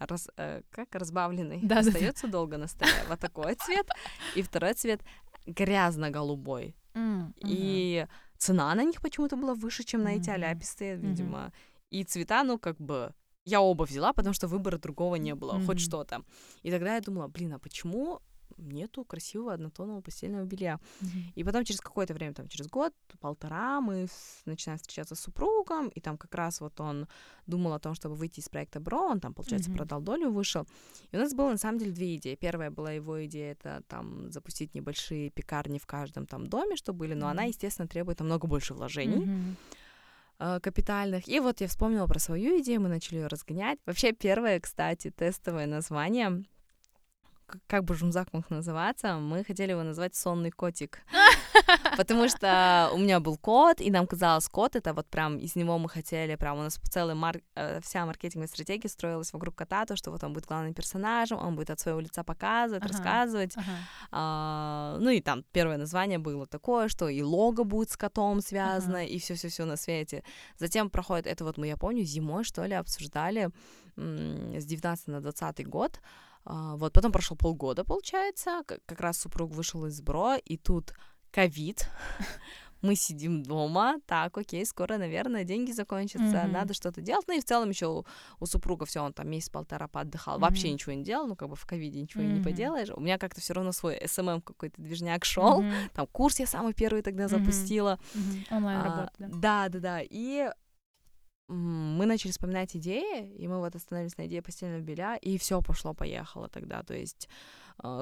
раз, 0.00 0.28
э, 0.36 0.62
как 0.70 0.94
разбавленный, 0.94 1.60
да, 1.62 1.78
остается 1.78 2.26
да. 2.26 2.32
долго 2.32 2.58
на 2.58 2.66
столе. 2.68 2.92
Вот 3.08 3.18
такой 3.20 3.54
цвет. 3.54 3.88
И 4.36 4.42
второй 4.42 4.74
цвет 4.74 5.00
грязно-голубой. 5.46 6.74
Mm, 6.94 7.32
и 7.46 8.06
цена 8.36 8.74
на 8.74 8.84
них 8.84 9.00
почему-то 9.00 9.36
была 9.36 9.54
выше, 9.54 9.84
чем 9.84 10.02
на 10.02 10.16
эти 10.16 10.30
аляпистые, 10.30 10.96
видимо. 10.96 11.38
Mm-hmm. 11.38 11.52
И 11.90 12.04
цвета, 12.04 12.44
ну, 12.44 12.58
как 12.58 12.76
бы... 12.76 13.12
Я 13.46 13.60
оба 13.60 13.84
взяла, 13.84 14.12
потому 14.12 14.34
что 14.34 14.48
выбора 14.48 14.78
другого 14.78 15.16
не 15.16 15.34
было, 15.34 15.54
mm-hmm. 15.54 15.66
хоть 15.66 15.80
что-то. 15.80 16.22
И 16.62 16.70
тогда 16.70 16.94
я 16.94 17.00
думала, 17.00 17.28
блин, 17.28 17.54
а 17.54 17.58
почему 17.58 18.20
нету 18.60 19.04
красивого 19.04 19.52
однотонного 19.52 20.00
постельного 20.00 20.44
белья. 20.44 20.78
Mm-hmm. 21.00 21.32
И 21.34 21.44
потом 21.44 21.64
через 21.64 21.80
какое-то 21.80 22.14
время, 22.14 22.34
там 22.34 22.48
через 22.48 22.68
год, 22.68 22.92
полтора, 23.20 23.80
мы 23.80 24.06
с... 24.06 24.42
начинаем 24.44 24.78
встречаться 24.78 25.14
с 25.14 25.20
супругом, 25.20 25.88
и 25.88 26.00
там 26.00 26.16
как 26.16 26.34
раз 26.34 26.60
вот 26.60 26.80
он 26.80 27.06
думал 27.46 27.72
о 27.72 27.78
том, 27.78 27.94
чтобы 27.94 28.14
выйти 28.14 28.40
из 28.40 28.48
проекта 28.48 28.80
Бро, 28.80 29.00
он 29.00 29.20
там, 29.20 29.34
получается, 29.34 29.70
mm-hmm. 29.70 29.76
продал 29.76 30.00
долю, 30.00 30.30
вышел. 30.30 30.66
И 31.10 31.16
у 31.16 31.20
нас 31.20 31.34
было 31.34 31.50
на 31.50 31.58
самом 31.58 31.78
деле 31.78 31.92
две 31.92 32.16
идеи. 32.16 32.34
Первая 32.34 32.70
была 32.70 32.92
его 32.92 33.24
идея, 33.26 33.52
это 33.52 33.82
там 33.88 34.30
запустить 34.30 34.74
небольшие 34.74 35.30
пекарни 35.30 35.78
в 35.78 35.86
каждом 35.86 36.26
там 36.26 36.46
доме, 36.46 36.76
что 36.76 36.92
были, 36.92 37.14
но 37.14 37.26
mm-hmm. 37.26 37.30
она, 37.30 37.42
естественно, 37.44 37.88
требует 37.88 38.20
намного 38.20 38.46
больше 38.46 38.74
вложений. 38.74 39.26
Mm-hmm 39.26 39.54
капитальных. 40.62 41.28
И 41.28 41.38
вот 41.38 41.60
я 41.60 41.68
вспомнила 41.68 42.06
про 42.06 42.18
свою 42.18 42.60
идею, 42.60 42.80
мы 42.80 42.88
начали 42.88 43.18
ее 43.18 43.26
разгонять. 43.26 43.78
Вообще, 43.84 44.12
первое, 44.12 44.58
кстати, 44.58 45.10
тестовое 45.10 45.66
название 45.66 46.44
как 47.66 47.84
бы 47.84 47.94
Жумзак 47.94 48.32
мог 48.32 48.50
называться, 48.50 49.14
мы 49.14 49.44
хотели 49.44 49.72
его 49.72 49.82
назвать 49.82 50.14
«Сонный 50.14 50.50
котик». 50.50 51.00
Потому 51.96 52.28
что 52.28 52.90
у 52.92 52.98
меня 52.98 53.20
был 53.20 53.36
кот, 53.36 53.80
и 53.80 53.90
нам 53.90 54.06
казалось, 54.06 54.48
кот 54.48 54.76
это 54.76 54.92
вот 54.92 55.06
прям 55.08 55.38
из 55.38 55.56
него 55.56 55.78
мы 55.78 55.88
хотели, 55.88 56.36
прям 56.36 56.58
у 56.58 56.62
нас 56.62 56.78
целая 56.90 57.14
мар... 57.14 57.40
Э, 57.54 57.80
вся 57.82 58.06
маркетинговая 58.06 58.48
стратегия 58.48 58.88
строилась 58.88 59.32
вокруг 59.32 59.54
кота, 59.54 59.84
то, 59.84 59.96
что 59.96 60.10
вот 60.10 60.22
он 60.24 60.32
будет 60.32 60.46
главным 60.46 60.74
персонажем, 60.74 61.38
он 61.38 61.56
будет 61.56 61.70
от 61.70 61.80
своего 61.80 62.00
лица 62.00 62.22
показывать, 62.22 62.82
ага, 62.82 62.92
рассказывать. 62.92 63.56
Ага. 63.56 63.66
А, 64.10 64.96
ну 65.00 65.10
и 65.10 65.20
там 65.20 65.44
первое 65.52 65.78
название 65.78 66.18
было 66.18 66.46
такое, 66.46 66.88
что 66.88 67.08
и 67.08 67.22
лого 67.22 67.64
будет 67.64 67.90
с 67.90 67.96
котом 67.96 68.40
связано, 68.40 68.98
ага. 68.98 69.06
и 69.06 69.18
все-все-все 69.18 69.64
на 69.64 69.76
свете. 69.76 70.22
Затем 70.58 70.90
проходит, 70.90 71.26
это 71.26 71.44
вот 71.44 71.58
мы, 71.58 71.66
я 71.66 71.76
помню, 71.76 72.04
зимой, 72.04 72.44
что 72.44 72.64
ли, 72.64 72.74
обсуждали 72.74 73.50
с 73.96 74.64
19 74.64 75.08
на 75.08 75.20
20 75.20 75.68
год, 75.68 76.00
вот 76.44 76.92
потом 76.92 77.12
прошел 77.12 77.36
полгода, 77.36 77.84
получается, 77.84 78.62
как 78.66 79.00
раз 79.00 79.18
супруг 79.18 79.52
вышел 79.52 79.86
из 79.86 80.00
БРО, 80.00 80.36
и 80.36 80.56
тут 80.56 80.94
ковид, 81.30 81.88
мы 82.82 82.94
сидим 82.94 83.42
дома, 83.42 83.96
так, 84.06 84.36
окей, 84.38 84.64
скоро, 84.64 84.96
наверное, 84.96 85.44
деньги 85.44 85.70
закончатся, 85.70 86.24
mm-hmm. 86.24 86.50
надо 86.50 86.74
что-то 86.74 87.00
делать. 87.00 87.26
Ну 87.28 87.36
и 87.36 87.40
в 87.40 87.44
целом 87.44 87.70
еще 87.70 87.86
у, 87.86 88.06
у 88.38 88.46
супруга 88.46 88.86
все, 88.86 89.00
он 89.02 89.12
там 89.12 89.28
месяц-полтора 89.28 89.88
поотдыхал, 89.88 90.38
mm-hmm. 90.38 90.42
вообще 90.42 90.72
ничего 90.72 90.92
не 90.92 91.04
делал, 91.04 91.26
ну 91.26 91.36
как 91.36 91.48
бы 91.48 91.56
в 91.56 91.66
ковиде 91.66 92.00
ничего 92.00 92.22
mm-hmm. 92.22 92.38
не 92.38 92.42
поделаешь. 92.42 92.90
У 92.90 93.00
меня 93.00 93.18
как-то 93.18 93.40
все 93.40 93.52
равно 93.54 93.72
свой 93.72 94.00
СММ 94.06 94.40
какой-то 94.40 94.80
движняк 94.80 95.24
шел, 95.24 95.62
mm-hmm. 95.62 95.90
там 95.94 96.06
курс 96.06 96.40
я 96.40 96.46
самый 96.46 96.72
первый 96.72 97.02
тогда 97.02 97.24
mm-hmm. 97.24 97.38
запустила. 97.38 98.00
Mm-hmm. 98.14 98.56
Онлайн 98.56 98.82
работа, 98.82 99.12
а, 99.18 99.22
да? 99.22 99.28
Да, 99.28 99.68
да, 99.68 99.78
да. 99.78 100.00
И 100.02 100.50
мы 101.50 102.06
начали 102.06 102.30
вспоминать 102.30 102.76
идеи, 102.76 103.32
и 103.36 103.48
мы 103.48 103.58
вот 103.58 103.74
остановились 103.74 104.16
на 104.16 104.26
идее 104.26 104.42
постельного 104.42 104.80
белья, 104.80 105.16
и 105.16 105.36
все 105.38 105.60
пошло-поехало 105.60 106.48
тогда. 106.48 106.82
То 106.82 106.94
есть 106.94 107.28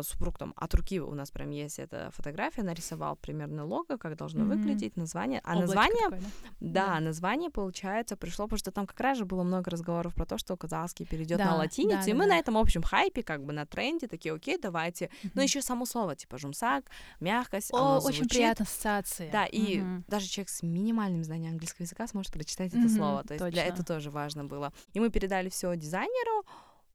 супруг 0.03 0.39
там 0.39 0.55
от 0.57 0.75
руки 0.75 1.01
у 1.01 1.15
нас 1.15 1.31
прям 1.31 1.51
есть 1.51 1.79
эта 1.79 2.11
фотография, 2.13 2.63
нарисовал 2.63 3.17
примерно 3.17 3.65
лого, 3.65 3.97
как 3.97 4.17
должно 4.17 4.45
mm-hmm. 4.45 4.49
выглядеть, 4.49 4.97
название. 4.97 5.41
А 5.45 5.53
Облачко 5.55 5.77
название, 5.77 6.05
такое, 6.05 6.21
да? 6.21 6.27
Да, 6.61 6.87
да, 6.87 7.01
название, 7.01 7.51
получается, 7.51 8.17
пришло, 8.17 8.47
потому 8.47 8.59
что 8.59 8.71
там 8.71 8.87
как 8.87 8.99
раз 9.01 9.19
же 9.19 9.25
было 9.25 9.43
много 9.43 9.71
разговоров 9.71 10.15
про 10.15 10.27
то, 10.27 10.39
что 10.39 10.57
казахский 10.57 11.07
перейдет 11.07 11.39
да, 11.39 11.47
на 11.47 11.57
латиницу, 11.57 12.05
да, 12.05 12.11
и 12.11 12.15
мы 12.15 12.25
да. 12.25 12.35
на 12.35 12.39
этом 12.39 12.57
общем 12.57 12.83
хайпе, 12.83 13.23
как 13.23 13.45
бы 13.45 13.53
на 13.53 13.67
тренде, 13.67 14.09
такие, 14.09 14.35
окей, 14.35 14.59
давайте. 14.59 15.07
Mm-hmm. 15.07 15.31
Ну, 15.35 15.43
еще 15.43 15.63
само 15.63 15.87
слово, 15.87 16.17
типа 16.17 16.39
жумсак, 16.39 16.85
мягкость, 17.21 17.73
О, 17.73 17.99
очень 18.01 18.29
приятная 18.29 18.67
ассоциация. 18.67 19.31
Да, 19.31 19.47
и 19.47 19.79
mm-hmm. 19.79 20.05
даже 20.09 20.27
человек 20.27 20.49
с 20.49 20.63
минимальным 20.63 21.25
знанием 21.25 21.53
английского 21.53 21.85
языка 21.85 22.07
сможет 22.07 22.33
прочитать 22.33 22.73
mm-hmm. 22.73 22.85
это 22.85 22.95
слово. 22.95 23.23
То 23.25 23.35
есть 23.35 23.45
Точно. 23.45 23.53
для 23.53 23.65
этого 23.65 23.85
тоже 23.85 24.11
важно 24.11 24.45
было. 24.45 24.73
И 24.93 25.01
мы 25.01 25.11
передали 25.11 25.49
все 25.49 25.75
дизайнеру, 25.77 26.45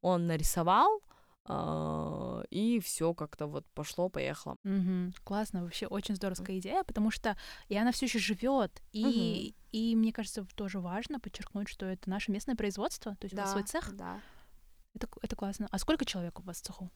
он 0.02 0.28
нарисовал, 0.28 1.02
и 1.46 2.80
все 2.84 3.14
как-то 3.14 3.48
вот 3.48 3.66
пошло, 3.74 4.10
поехало. 4.10 4.58
Угу. 4.64 5.14
Классно, 5.24 5.64
вообще 5.64 5.88
очень 5.88 6.16
здоровская 6.16 6.60
идея, 6.60 6.84
потому 6.84 7.12
что 7.12 7.36
и 7.68 7.78
она 7.78 7.92
все 7.92 8.06
еще 8.06 8.20
живет, 8.20 8.82
и 8.94 9.04
угу. 9.04 9.60
и 9.72 9.96
мне 9.96 10.14
кажется 10.14 10.46
тоже 10.56 10.80
важно 10.80 11.20
подчеркнуть, 11.20 11.68
что 11.68 11.86
это 11.86 12.10
наше 12.10 12.32
местное 12.32 12.56
производство, 12.56 13.16
то 13.16 13.26
есть 13.26 13.36
да, 13.36 13.48
свой 13.48 13.64
цех. 13.64 13.94
Да. 13.96 14.22
Это 14.94 15.08
это 15.22 15.36
классно. 15.36 15.68
А 15.72 15.80
сколько 15.80 16.06
человек 16.06 16.40
у 16.40 16.44
вас 16.44 16.62
в 16.62 16.62
цеху? 16.62 16.90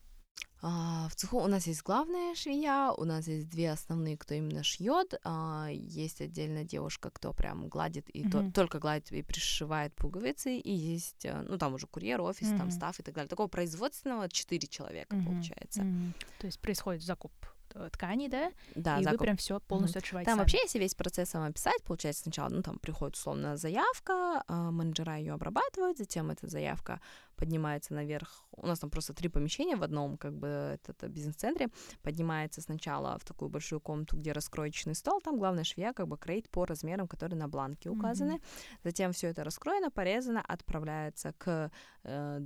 А, 0.60 1.08
в 1.08 1.14
цеху 1.14 1.38
у 1.38 1.46
нас 1.46 1.68
есть 1.68 1.82
главная 1.84 2.34
швея, 2.34 2.90
у 2.90 3.04
нас 3.04 3.28
есть 3.28 3.48
две 3.48 3.70
основные, 3.70 4.16
кто 4.16 4.34
именно 4.34 4.64
шьет, 4.64 5.14
а, 5.22 5.68
есть 5.70 6.20
отдельная 6.20 6.64
девушка, 6.64 7.10
кто 7.10 7.32
прям 7.32 7.68
гладит 7.68 8.06
и 8.12 8.24
Мгм. 8.24 8.30
то- 8.30 8.52
только 8.52 8.80
гладит 8.80 9.12
и 9.12 9.22
пришивает 9.22 9.94
пуговицы, 9.94 10.56
и 10.56 10.72
есть, 10.72 11.24
э, 11.24 11.42
ну 11.48 11.58
там 11.58 11.74
уже 11.74 11.86
курьер, 11.86 12.20
офис, 12.22 12.48
там 12.48 12.58
Мгм. 12.62 12.70
став 12.72 12.98
и 12.98 13.02
так 13.04 13.14
далее. 13.14 13.28
Такого 13.28 13.46
производственного 13.46 14.28
четыре 14.28 14.66
человека 14.66 15.14
Мгм. 15.14 15.26
получается. 15.26 15.82
Мгм. 15.84 16.12
То 16.40 16.46
есть 16.46 16.58
происходит 16.58 17.02
закуп 17.02 17.32
э, 17.74 17.90
тканей, 17.92 18.28
да? 18.28 18.50
Да, 18.74 18.94
и 18.96 19.00
вы 19.00 19.04
закуп. 19.04 19.20
прям 19.20 19.36
все 19.36 19.60
полностью 19.60 19.98
отшиваете 19.98 20.24
Там 20.24 20.38
сами. 20.38 20.42
вообще, 20.44 20.58
если 20.64 20.78
весь 20.78 20.94
процесс 20.94 21.28
сам 21.28 21.42
описать, 21.44 21.82
получается 21.84 22.22
сначала, 22.22 22.48
ну, 22.48 22.62
там 22.62 22.78
приходит 22.78 23.14
условно 23.16 23.58
заявка, 23.58 24.42
а, 24.48 24.70
менеджера 24.70 25.18
ее 25.18 25.34
обрабатывают, 25.34 25.98
затем 25.98 26.30
эта 26.30 26.48
заявка 26.48 26.98
поднимается 27.38 27.94
наверх. 27.94 28.44
У 28.52 28.66
нас 28.66 28.78
там 28.78 28.90
просто 28.90 29.14
три 29.14 29.28
помещения 29.28 29.76
в 29.76 29.82
одном, 29.82 30.18
как 30.18 30.32
бы, 30.32 30.48
это, 30.48 30.92
это 30.92 31.08
бизнес-центре. 31.08 31.68
Поднимается 32.02 32.60
сначала 32.60 33.16
в 33.18 33.24
такую 33.24 33.48
большую 33.48 33.80
комнату, 33.80 34.16
где 34.16 34.32
раскроечный 34.32 34.94
стол, 34.94 35.20
там 35.20 35.38
главная 35.38 35.64
швея 35.64 35.92
как 35.92 36.08
бы 36.08 36.18
кроит 36.18 36.50
по 36.50 36.66
размерам, 36.66 37.06
которые 37.06 37.38
на 37.38 37.48
бланке 37.48 37.88
указаны. 37.90 38.34
Мгм. 38.34 38.42
Затем 38.84 39.12
все 39.12 39.28
это 39.28 39.44
раскроено, 39.44 39.90
порезано, 39.90 40.42
отправляется 40.46 41.32
к 41.38 41.70
э, 42.04 42.40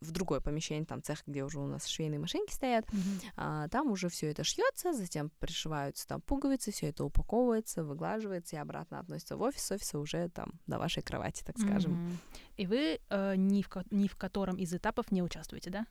в 0.00 0.10
другое 0.12 0.40
помещение, 0.40 0.84
там 0.84 1.02
цех, 1.02 1.22
где 1.26 1.44
уже 1.44 1.58
у 1.58 1.66
нас 1.66 1.86
швейные 1.86 2.20
машинки 2.20 2.52
стоят. 2.52 2.92
Мгм. 2.92 3.02
А, 3.36 3.68
там 3.68 3.90
уже 3.90 4.08
все 4.08 4.30
это 4.30 4.44
шьется, 4.44 4.92
затем 4.92 5.30
пришиваются 5.40 6.06
там 6.06 6.20
пуговицы, 6.20 6.70
все 6.70 6.88
это 6.88 7.04
упаковывается, 7.04 7.84
выглаживается 7.84 8.56
и 8.56 8.58
обратно 8.58 9.00
относится 9.00 9.36
в 9.36 9.42
офис. 9.42 9.70
Офиса 9.72 9.98
уже 9.98 10.28
там 10.28 10.52
до 10.66 10.78
вашей 10.78 11.02
кровати, 11.02 11.42
так 11.44 11.58
скажем. 11.58 11.92
Мгм. 11.92 12.18
И 12.56 12.66
вы 12.66 13.00
э, 13.08 13.34
ни, 13.36 13.62
в, 13.62 13.68
ни 13.90 14.08
в 14.08 14.16
котором 14.28 14.56
из 14.56 14.72
этапов 14.74 15.12
не 15.12 15.22
участвуете, 15.22 15.70
да? 15.70 15.86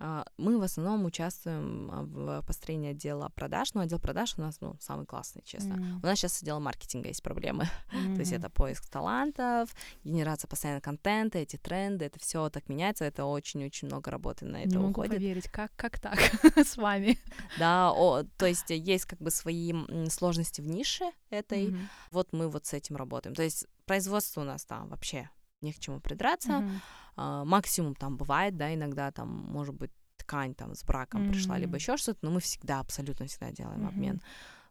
А, 0.00 0.24
мы 0.36 0.58
в 0.58 0.62
основном 0.62 1.04
участвуем 1.06 1.90
а, 1.90 2.02
в 2.02 2.46
построении 2.46 2.90
отдела 2.90 3.28
продаж, 3.30 3.74
но 3.74 3.80
отдел 3.80 3.98
продаж 3.98 4.34
у 4.36 4.40
нас 4.40 4.60
ну, 4.60 4.76
самый 4.80 5.06
классный, 5.06 5.42
честно. 5.44 5.74
М. 5.74 6.00
У 6.02 6.06
нас 6.06 6.18
сейчас 6.18 6.34
с 6.34 6.42
отделом 6.42 6.62
маркетинга 6.62 7.08
есть 7.08 7.22
проблемы. 7.22 7.64
То 8.14 8.20
есть 8.20 8.32
это 8.32 8.48
поиск 8.48 8.88
талантов, 8.88 9.70
генерация 10.04 10.48
постоянно 10.48 10.80
контента, 10.80 11.38
эти 11.38 11.56
тренды, 11.56 12.04
это 12.04 12.20
все 12.20 12.48
так 12.48 12.68
меняется, 12.68 13.04
это 13.06 13.24
очень-очень 13.24 13.88
много 13.88 14.10
работы 14.12 14.44
на 14.44 14.58
это 14.58 14.70
Не 14.70 14.76
могу 14.78 14.90
уходит. 14.90 15.14
поверить, 15.14 15.48
как, 15.48 15.72
как 15.76 15.98
так 15.98 16.18
с 16.56 16.76
вами? 16.76 17.18
Да, 17.58 17.90
о, 17.92 18.22
то 18.22 18.46
есть 18.46 18.70
есть 18.70 19.04
как 19.04 19.18
бы 19.20 19.30
свои 19.32 19.72
сложности 20.10 20.60
в 20.60 20.66
нише 20.68 21.10
этой, 21.30 21.68
Мгм. 21.68 21.88
вот 22.12 22.32
мы 22.32 22.48
вот 22.48 22.66
с 22.66 22.72
этим 22.72 22.94
работаем. 22.96 23.34
То 23.34 23.42
есть 23.42 23.66
производство 23.84 24.42
у 24.42 24.44
нас 24.44 24.64
там 24.64 24.88
вообще 24.90 25.28
не 25.60 25.72
к 25.72 25.80
чему 25.80 26.00
придраться. 26.00 26.52
Мгм. 26.60 26.80
А, 27.18 27.44
максимум 27.44 27.94
там 27.94 28.16
бывает, 28.16 28.56
да, 28.56 28.72
иногда 28.72 29.10
там, 29.10 29.28
может 29.28 29.74
быть, 29.74 29.90
ткань 30.16 30.54
там 30.54 30.74
с 30.74 30.84
браком 30.84 31.22
пришла, 31.32 31.58
либо 31.58 31.76
еще 31.76 31.96
что-то, 31.96 32.18
но 32.22 32.30
мы 32.30 32.40
всегда, 32.40 32.80
абсолютно 32.80 33.26
всегда 33.26 33.50
делаем 33.50 33.80
Мгм. 33.80 33.88
обмен. 33.88 34.22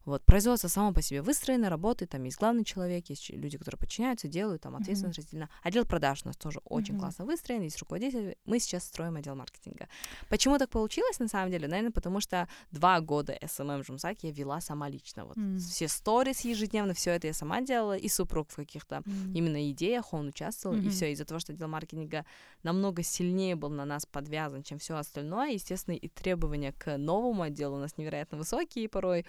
Вот, 0.07 0.23
производство 0.23 0.69
само 0.69 0.93
по 0.93 1.01
себе 1.01 1.21
выстроено, 1.21 1.69
работает, 1.69 2.11
там 2.11 2.23
есть 2.23 2.37
главный 2.39 2.63
человек, 2.63 3.09
есть 3.09 3.29
люди, 3.29 3.57
которые 3.57 3.77
подчиняются, 3.77 4.29
делают, 4.29 4.61
там 4.61 4.77
ответственность 4.77 5.19
разделена. 5.19 5.49
Отдел 5.63 5.83
продаж 5.85 6.21
у 6.23 6.29
нас 6.29 6.37
тоже 6.37 6.61
очень 6.63 6.93
Мгм. 6.93 7.01
классно 7.01 7.25
выстроен, 7.25 7.61
есть 7.61 7.77
руководитель. 7.79 8.37
Мы 8.45 8.59
сейчас 8.59 8.85
строим 8.85 9.17
отдел 9.17 9.35
маркетинга. 9.35 9.89
Почему 10.29 10.57
так 10.59 10.69
получилось, 10.69 11.19
на 11.19 11.27
самом 11.27 11.51
деле? 11.51 11.67
Наверное, 11.67 11.91
потому 11.91 12.21
что 12.21 12.47
два 12.71 13.01
года 13.01 13.37
SMM 13.41 13.83
Жумсак 13.83 14.23
я 14.23 14.31
вела 14.31 14.61
сама 14.61 14.87
лично. 14.87 15.25
Вот 15.25 15.35
М. 15.37 15.57
все 15.57 15.89
сторис 15.89 16.39
ежедневно, 16.45 16.93
все 16.93 17.11
это 17.11 17.27
я 17.27 17.33
сама 17.33 17.61
делала, 17.61 17.97
и 17.97 18.07
супруг 18.07 18.49
в 18.49 18.55
каких-то 18.55 19.03
М. 19.05 19.33
именно 19.33 19.69
идеях 19.71 20.13
он 20.13 20.29
участвовал, 20.29 20.77
и 20.77 20.79
Мгм. 20.79 20.89
все 20.89 21.11
из-за 21.11 21.25
того, 21.25 21.41
что 21.41 21.51
отдел 21.51 21.67
маркетинга 21.67 22.25
намного 22.63 23.03
сильнее 23.03 23.57
был 23.57 23.71
на 23.71 23.83
нас 23.83 24.05
подвязан, 24.05 24.63
чем 24.63 24.79
все 24.79 24.95
остальное, 24.95 25.49
естественно, 25.51 25.95
и 25.95 26.07
требования 26.07 26.71
к 26.71 26.97
новому 26.97 27.41
отделу 27.41 27.75
у 27.75 27.79
нас 27.79 27.97
невероятно 27.97 28.37
высокие 28.37 28.87
порой. 28.87 29.25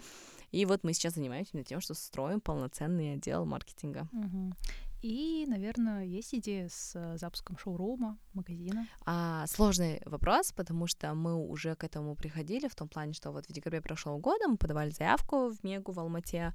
И 0.51 0.65
вот 0.65 0.85
мы 0.85 0.93
сейчас 0.93 1.15
занимаемся 1.15 1.53
именно 1.55 1.65
тем, 1.65 1.81
что 1.81 1.95
строим 1.95 2.41
полноценный 2.41 3.15
отдел 3.15 3.45
маркетинга. 3.45 4.09
Мгм. 4.13 4.55
И, 5.01 5.45
наверное, 5.47 6.05
есть 6.05 6.35
идея 6.35 6.69
с 6.69 6.93
э, 6.97 7.17
запуском 7.19 7.57
шоурума, 7.57 8.19
магазина. 8.35 8.87
А, 9.07 9.47
сложный 9.47 10.03
вопрос, 10.05 10.51
потому 10.51 10.89
что 10.89 11.15
мы 11.15 11.37
уже 11.37 11.77
к 11.77 11.85
этому 11.85 12.17
приходили 12.17 12.67
в 12.67 12.75
том 12.75 12.89
плане, 12.89 13.13
что 13.13 13.31
вот 13.31 13.47
в 13.47 13.53
декабре 13.53 13.81
прошлого 13.81 14.19
года 14.19 14.49
мы 14.49 14.57
подавали 14.57 14.91
заявку 14.91 15.51
в 15.51 15.63
Мегу 15.63 15.93
в 15.93 16.01
Алмате, 16.01 16.53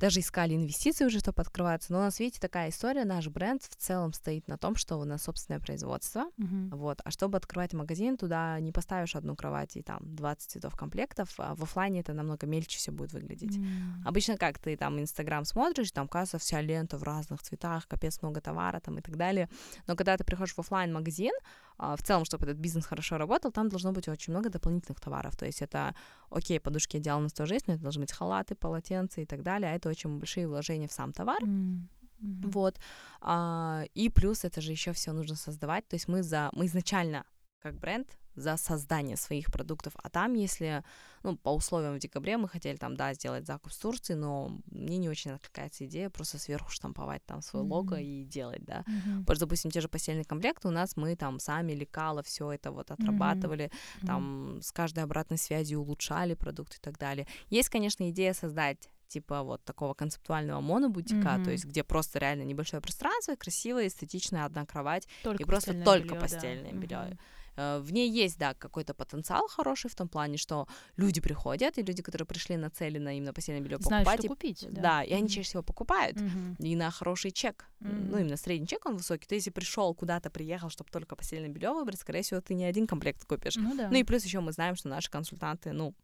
даже 0.00 0.20
искали 0.20 0.54
инвестиции 0.54 1.04
уже, 1.04 1.20
чтобы 1.20 1.42
открываться. 1.42 1.92
Но 1.92 1.98
у 1.98 2.02
нас, 2.02 2.18
видите, 2.18 2.40
такая 2.40 2.70
история, 2.70 3.04
наш 3.04 3.28
бренд 3.28 3.62
в 3.62 3.76
целом 3.76 4.12
стоит 4.12 4.48
на 4.48 4.56
том, 4.56 4.74
что 4.74 4.96
у 4.96 5.04
нас 5.04 5.22
собственное 5.22 5.60
производство, 5.60 6.24
Мгм. 6.38 6.70
вот. 6.70 7.00
А 7.04 7.10
чтобы 7.10 7.36
открывать 7.36 7.74
магазин, 7.74 8.16
туда 8.16 8.58
не 8.60 8.72
поставишь 8.72 9.14
одну 9.14 9.36
кровать 9.36 9.76
и 9.76 9.82
там 9.82 10.00
20 10.02 10.50
цветов 10.50 10.74
комплектов, 10.74 11.34
а 11.38 11.54
в 11.54 11.62
оффлайне 11.62 12.00
это 12.00 12.14
намного 12.14 12.46
мельче 12.46 12.78
все 12.78 12.90
будет 12.92 13.12
выглядеть. 13.12 13.56
М. 13.58 14.02
Обычно 14.04 14.36
как 14.36 14.58
ты 14.58 14.76
там 14.76 14.98
Инстаграм 14.98 15.44
смотришь, 15.44 15.92
там 15.92 16.08
кажется 16.08 16.38
вся 16.38 16.60
лента 16.62 16.96
в 16.96 17.02
разных 17.02 17.42
цветах, 17.42 17.86
капец 17.86 18.22
много 18.22 18.40
товара 18.40 18.80
там 18.80 18.98
и 18.98 19.02
так 19.02 19.16
далее. 19.16 19.48
Но 19.86 19.96
когда 19.96 20.16
ты 20.16 20.24
приходишь 20.24 20.54
в 20.54 20.58
оффлайн 20.58 20.92
магазин, 20.92 21.32
в 21.80 22.02
целом, 22.02 22.24
чтобы 22.24 22.44
этот 22.46 22.58
бизнес 22.58 22.86
хорошо 22.86 23.18
работал, 23.18 23.50
там 23.52 23.68
должно 23.68 23.92
быть 23.92 24.08
очень 24.08 24.32
много 24.32 24.50
дополнительных 24.50 25.00
товаров. 25.00 25.36
То 25.36 25.46
есть 25.46 25.62
это, 25.62 25.94
окей, 26.30 26.60
подушки 26.60 26.98
одеяла 26.98 27.20
у 27.20 27.22
нас 27.22 27.32
тоже 27.32 27.54
есть, 27.54 27.68
но 27.68 27.74
это 27.74 27.82
должны 27.82 28.02
быть 28.02 28.12
халаты, 28.12 28.54
полотенца 28.54 29.20
и 29.20 29.26
так 29.26 29.42
далее. 29.42 29.70
А 29.72 29.74
это 29.74 29.88
очень 29.88 30.18
большие 30.18 30.46
вложения 30.46 30.88
в 30.88 30.92
сам 30.92 31.12
товар. 31.12 31.42
М. 31.42 31.88
Мгм. 32.20 32.50
Вот. 32.50 32.78
А, 33.20 33.84
и 33.94 34.10
плюс 34.10 34.44
это 34.44 34.60
же 34.60 34.72
еще 34.72 34.92
все 34.92 35.12
нужно 35.12 35.36
создавать. 35.36 35.88
То 35.88 35.96
есть 35.96 36.08
мы 36.08 36.22
за 36.22 36.50
мы 36.52 36.66
изначально 36.66 37.24
как 37.60 37.78
бренд 37.78 38.08
за 38.34 38.56
создание 38.56 39.16
своих 39.16 39.46
продуктов. 39.52 39.92
А 39.96 40.08
там, 40.08 40.34
если, 40.34 40.82
ну, 41.22 41.36
по 41.36 41.54
условиям 41.54 41.94
в 41.96 41.98
декабре 41.98 42.36
мы 42.36 42.48
хотели 42.48 42.76
там, 42.76 42.96
да, 42.96 43.14
сделать 43.14 43.46
закуп 43.46 43.72
с 43.72 43.78
Турции, 43.78 44.14
но 44.14 44.58
мне 44.66 44.98
не 44.98 45.08
очень 45.08 45.32
откликается 45.32 45.84
идея 45.86 46.10
просто 46.10 46.38
сверху 46.38 46.70
штамповать 46.70 47.24
там 47.26 47.42
свое 47.42 47.64
лого 47.64 47.96
Мгм. 47.96 48.04
и 48.04 48.24
делать, 48.24 48.64
да. 48.64 48.84
Мгм. 48.86 49.20
Потому 49.20 49.36
что, 49.36 49.46
допустим, 49.46 49.70
те 49.70 49.80
же 49.80 49.88
постельные 49.88 50.24
комплекты 50.24 50.68
у 50.68 50.70
нас 50.70 50.96
мы 50.96 51.16
там 51.16 51.38
сами 51.40 51.72
лекала, 51.72 52.22
все 52.22 52.52
это 52.52 52.70
вот 52.70 52.90
отрабатывали, 52.90 53.70
Мгм. 54.02 54.06
там 54.06 54.58
с 54.62 54.72
каждой 54.72 55.04
обратной 55.04 55.38
связью 55.38 55.80
улучшали 55.80 56.34
продукт 56.34 56.76
и 56.76 56.80
так 56.80 56.98
далее. 56.98 57.26
Есть, 57.48 57.68
конечно, 57.68 58.08
идея 58.10 58.32
создать 58.34 58.90
типа 59.08 59.42
вот 59.42 59.64
такого 59.64 59.92
концептуального 59.94 60.60
монобутика, 60.60 61.34
Мгм. 61.34 61.44
то 61.44 61.50
есть 61.50 61.64
где 61.64 61.82
просто 61.82 62.20
реально 62.20 62.42
небольшое 62.44 62.80
пространство, 62.80 63.34
красивая, 63.34 63.88
эстетичная 63.88 64.44
одна 64.44 64.64
кровать, 64.64 65.08
Только 65.22 65.42
и 65.42 65.46
просто 65.46 65.74
только 65.84 66.04
бельё, 66.04 66.20
да. 66.20 66.20
постельное 66.20 66.72
бельё. 66.72 66.98
Мгм. 66.98 67.12
Э, 67.12 67.16
В 67.56 67.92
ней 67.92 68.10
есть, 68.10 68.38
да, 68.38 68.54
какой-то 68.54 68.94
потенциал 68.94 69.46
хороший 69.48 69.90
в 69.90 69.94
том 69.94 70.08
плане, 70.08 70.36
что 70.38 70.66
люди 70.96 71.20
приходят, 71.20 71.76
и 71.78 71.82
люди, 71.82 72.02
которые 72.02 72.26
пришли 72.26 72.56
нацелены 72.56 73.16
именно 73.18 73.32
постельное 73.32 73.62
белье 73.62 73.78
Знают, 73.78 74.06
покупать, 74.06 74.18
что 74.20 74.26
и- 74.26 74.28
купить. 74.28 74.66
да. 74.82 75.02
и 75.02 75.12
они 75.12 75.28
чаще 75.28 75.42
всего 75.42 75.62
покупают. 75.62 76.20
Мгм. 76.20 76.56
И 76.58 76.76
на 76.76 76.90
хороший 76.90 77.30
чек. 77.32 77.66
Ну, 77.80 77.90
Мгм. 77.90 78.18
именно 78.18 78.36
средний 78.36 78.66
чек, 78.66 78.86
он 78.86 78.96
высокий. 78.96 79.26
Ты 79.26 79.34
если 79.36 79.50
пришел 79.50 79.94
куда-то, 79.94 80.30
приехал, 80.30 80.70
чтобы 80.70 80.90
только 80.90 81.16
постельное 81.16 81.48
белье 81.50 81.72
выбрать, 81.72 82.00
скорее 82.00 82.22
всего, 82.22 82.40
ты 82.40 82.54
не 82.54 82.64
один 82.64 82.86
комплект 82.86 83.24
купишь. 83.26 83.56
Ну 83.56 83.74
да. 83.76 83.88
Ну 83.90 83.96
и 83.98 84.04
плюс 84.04 84.24
еще 84.24 84.40
мы 84.40 84.52
знаем, 84.52 84.74
что 84.76 84.88
наши 84.88 85.10
консультанты, 85.10 85.72
ну, 85.72 85.94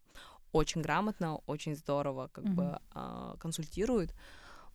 очень 0.51 0.81
грамотно, 0.81 1.37
очень 1.47 1.75
здорово 1.75 2.29
как 2.31 2.43
Мгм. 2.45 2.55
бы 2.55 2.79
а, 2.93 3.35
консультируют. 3.39 4.11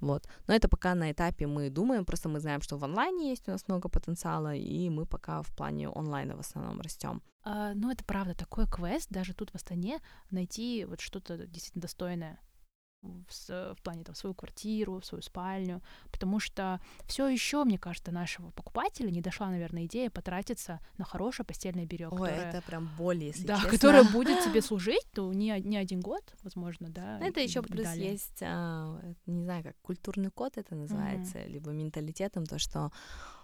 Вот. 0.03 0.27
Но 0.49 0.55
это 0.55 0.69
пока 0.69 0.95
на 0.95 1.13
этапе 1.13 1.47
мы 1.47 1.71
думаем, 1.71 2.05
просто 2.05 2.29
мы 2.29 2.41
знаем, 2.41 2.61
что 2.61 2.77
в 2.77 2.85
онлайне 2.85 3.31
есть 3.31 3.49
у 3.49 3.53
нас 3.53 3.69
много 3.69 3.89
потенциала, 3.89 4.55
и 4.55 4.91
мы 4.91 5.07
пока 5.07 5.43
в 5.43 5.55
плане 5.57 5.89
онлайна 5.89 6.37
в 6.37 6.41
основном 6.41 6.81
растем. 6.81 7.23
А, 7.45 7.73
ну, 7.75 7.91
это 7.91 8.05
правда, 8.05 8.35
такой 8.35 8.67
квест, 8.67 9.09
даже 9.11 9.33
тут 9.33 9.51
в 9.51 9.55
Астане, 9.55 10.01
найти 10.31 10.85
вот 10.85 11.01
что-то 11.01 11.47
действительно 11.47 11.83
достойное 11.83 12.41
в, 13.03 13.75
в 13.75 13.83
плане 13.83 14.05
там 14.05 14.15
свою 14.15 14.35
квартиру, 14.35 15.01
свою 15.03 15.23
спальню, 15.23 15.83
потому 16.11 16.41
что 16.41 16.81
все 17.07 17.29
еще, 17.29 17.65
мне 17.65 17.79
кажется, 17.79 18.13
нашего 18.13 18.51
покупателя 18.51 19.11
не 19.11 19.21
дошла, 19.21 19.49
наверное, 19.49 19.87
идея 19.87 20.11
потратиться 20.11 20.81
на 20.99 21.05
хорошее 21.05 21.45
постельное 21.47 21.85
белье, 21.85 22.09
которое, 22.11 22.63
прям 22.63 22.89
боль, 22.97 23.25
если 23.25 23.47
да, 23.47 23.61
которое 23.61 24.05
будет 24.13 24.41
тебе 24.45 24.63
служить, 24.63 25.05
то 25.13 25.33
не, 25.33 25.53
од- 25.53 25.65
не 25.65 25.77
один 25.77 26.01
год, 26.01 26.23
возможно, 26.43 26.89
да. 26.89 27.19
Ну, 27.21 27.27
это 27.27 27.41
еще 27.41 27.63
плюс 27.63 27.85
далее. 27.85 28.13
есть, 28.13 28.43
а, 28.43 28.99
это, 29.03 29.31
не 29.31 29.43
знаю, 29.43 29.63
как 29.65 29.77
культурный 29.83 30.31
код 30.31 30.57
это 30.57 30.75
называется, 30.75 31.45
либо 31.45 31.71
менталитетом, 31.71 32.47
то, 32.47 32.59
что 32.59 32.93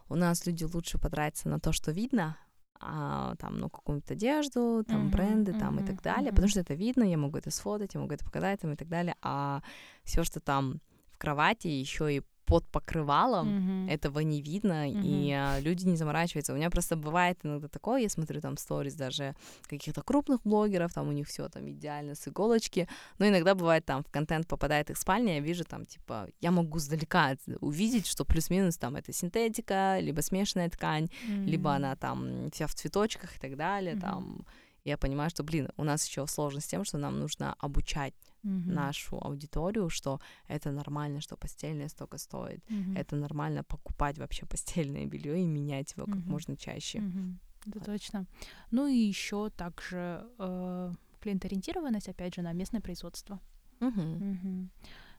у 0.09 0.15
нас 0.15 0.47
люди 0.47 0.65
лучше 0.65 0.99
потратятся 0.99 1.49
на 1.49 1.61
то, 1.61 1.73
что 1.73 1.91
видно, 1.93 2.37
а, 2.81 3.35
там, 3.37 3.59
ну, 3.59 3.69
какую-то 3.71 4.15
одежду, 4.15 4.85
там, 4.89 5.01
Мгм, 5.07 5.11
бренды, 5.11 5.53
там, 5.55 5.75
и 5.75 5.77
мгм, 5.79 5.87
так 5.87 6.03
далее, 6.03 6.27
мгм. 6.29 6.35
потому 6.37 6.49
что 6.49 6.61
это 6.61 6.75
видно, 6.75 7.03
я 7.05 7.17
могу 7.19 7.39
это 7.39 7.51
сфотать, 7.51 7.95
я 7.95 8.01
могу 8.01 8.15
это 8.15 8.25
показать, 8.25 8.61
там, 8.61 8.73
и 8.73 8.77
так 8.77 8.89
далее, 8.89 9.15
а 9.23 9.63
все, 10.05 10.25
что 10.25 10.41
там 10.41 10.81
в 11.13 11.19
кровати, 11.19 11.69
еще 11.69 12.17
и 12.17 12.23
под 12.49 12.67
покрывалом, 12.69 13.49
Мгм. 13.49 13.89
этого 13.91 14.21
не 14.21 14.41
видно, 14.41 14.91
и 14.91 15.31
а, 15.33 15.61
люди 15.61 15.87
не 15.87 15.97
заморачиваются. 15.97 16.53
У 16.55 16.57
меня 16.57 16.71
просто 16.71 16.97
бывает 16.97 17.39
иногда 17.43 17.69
такое, 17.69 18.01
я 18.01 18.09
смотрю 18.09 18.41
там 18.41 18.57
сторис 18.57 18.95
даже 18.95 19.35
каких-то 19.69 20.01
крупных 20.03 20.41
блогеров, 20.45 20.93
там 20.95 21.09
у 21.09 21.13
них 21.13 21.29
все 21.29 21.49
там 21.51 21.69
идеально 21.69 22.15
с 22.15 22.27
иголочки, 22.27 22.89
но 23.19 23.27
иногда 23.29 23.55
бывает 23.55 23.85
там 23.85 24.03
в 24.03 24.11
контент 24.11 24.47
попадает 24.49 24.91
их 24.91 24.97
спальня, 24.97 25.35
я 25.35 25.41
вижу 25.41 25.65
там 25.65 25.85
типа, 25.85 26.29
я 26.41 26.51
могу 26.51 26.79
сдалека 26.79 27.37
увидеть, 27.61 28.07
что 28.07 28.25
плюс-минус 28.25 28.79
там 28.79 28.97
это 28.97 29.13
синтетика, 29.13 29.99
либо 30.01 30.23
смешанная 30.23 30.71
ткань, 30.71 31.09
либо 31.47 31.69
М. 31.71 31.77
она 31.77 31.97
там 31.97 32.51
вся 32.51 32.67
в 32.67 32.75
цветочках 32.75 33.37
и 33.37 33.39
так 33.39 33.57
далее, 33.57 33.93
Мгм. 33.93 34.01
там 34.01 34.47
я 34.85 34.97
понимаю, 34.97 35.29
что, 35.29 35.43
блин, 35.43 35.69
у 35.77 35.85
нас 35.85 36.07
еще 36.07 36.27
сложность 36.27 36.67
с 36.67 36.71
тем, 36.71 36.85
что 36.85 36.97
нам 36.99 37.19
нужно 37.21 37.55
обучать 37.59 38.15
Мгм. 38.49 38.75
нашу 38.75 39.19
аудиторию, 39.25 39.89
что 39.91 40.21
это 40.49 40.71
нормально, 40.73 41.21
что 41.21 41.37
постельное 41.37 41.89
столько 41.89 42.19
стоит. 42.19 42.63
Мгм. 42.71 42.97
Это 42.97 43.17
нормально 43.17 43.63
покупать 43.63 44.19
вообще 44.19 44.47
постельное 44.47 45.07
белье 45.07 45.41
и 45.43 45.47
менять 45.47 45.93
его 45.97 46.07
как 46.07 46.17
Мгм. 46.17 46.31
можно 46.31 46.57
чаще. 46.57 47.01
Мгм. 47.01 47.39
Это 47.67 47.79
Вот. 47.79 47.85
точно. 47.87 48.27
Ну 48.71 48.87
и 48.87 48.97
еще 48.97 49.51
также 49.51 50.27
э, 50.39 50.93
клиенториентированность, 51.21 52.09
опять 52.09 52.35
же, 52.35 52.43
на 52.43 52.53
местное 52.53 52.81
производство. 52.81 53.39
Мгм. 53.81 54.31
Мгм. 54.31 54.71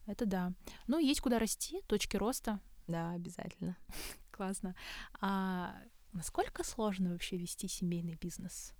Это 0.07 0.25
да. 0.25 0.53
Ну, 0.87 0.97
есть 0.97 1.21
куда 1.21 1.37
расти, 1.39 1.81
точки 1.87 2.17
роста. 2.17 2.59
Да, 2.87 3.11
обязательно. 3.11 3.77
Классно. 4.31 4.75
А 5.21 5.75
насколько 6.13 6.63
сложно 6.63 7.11
вообще 7.11 7.37
вести 7.37 7.67
семейный 7.67 8.15
бизнес? 8.15 8.73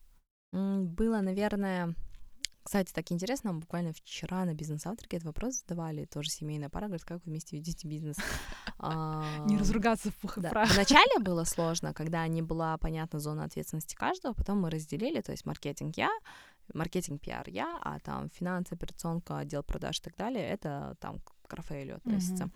Было, 0.51 1.21
наверное, 1.21 1.93
кстати, 2.63 2.91
так 2.93 3.11
интересно, 3.11 3.53
буквально 3.53 3.93
вчера 3.93 4.45
на 4.45 4.53
бизнес-завтраке 4.53 5.17
этот 5.17 5.27
вопрос 5.27 5.61
задавали, 5.61 6.05
тоже 6.05 6.29
семейная 6.29 6.69
пара, 6.69 6.85
говорит, 6.85 7.05
как 7.05 7.17
вы 7.25 7.31
вместе 7.31 7.57
ведете 7.57 7.87
бизнес? 7.87 8.17
Не 8.79 8.85
А, 8.85 9.59
разругаться 9.59 10.11
в 10.11 10.15
пух 10.15 10.37
и 10.37 10.41
прах. 10.41 10.73
Вначале 10.73 11.19
было 11.19 11.43
сложно, 11.43 11.93
когда 11.93 12.25
не 12.27 12.41
была 12.41 12.77
понятна 12.77 13.19
зона 13.19 13.43
ответственности 13.43 13.95
каждого, 13.95 14.33
потом 14.33 14.61
мы 14.61 14.69
разделили, 14.69 15.21
то 15.21 15.31
есть 15.31 15.45
маркетинг 15.45 15.97
я, 15.97 16.09
маркетинг 16.73 17.21
пиар 17.21 17.49
я, 17.49 17.77
а 17.81 17.99
там 17.99 18.29
финансы, 18.29 18.73
операционка, 18.73 19.39
отдел 19.39 19.63
продаж 19.63 19.99
и 19.99 20.03
так 20.03 20.15
далее, 20.15 20.47
это 20.47 20.95
там 20.99 21.19
к 21.47 21.53
Рафаэлю 21.53 21.97
относится. 21.97 22.49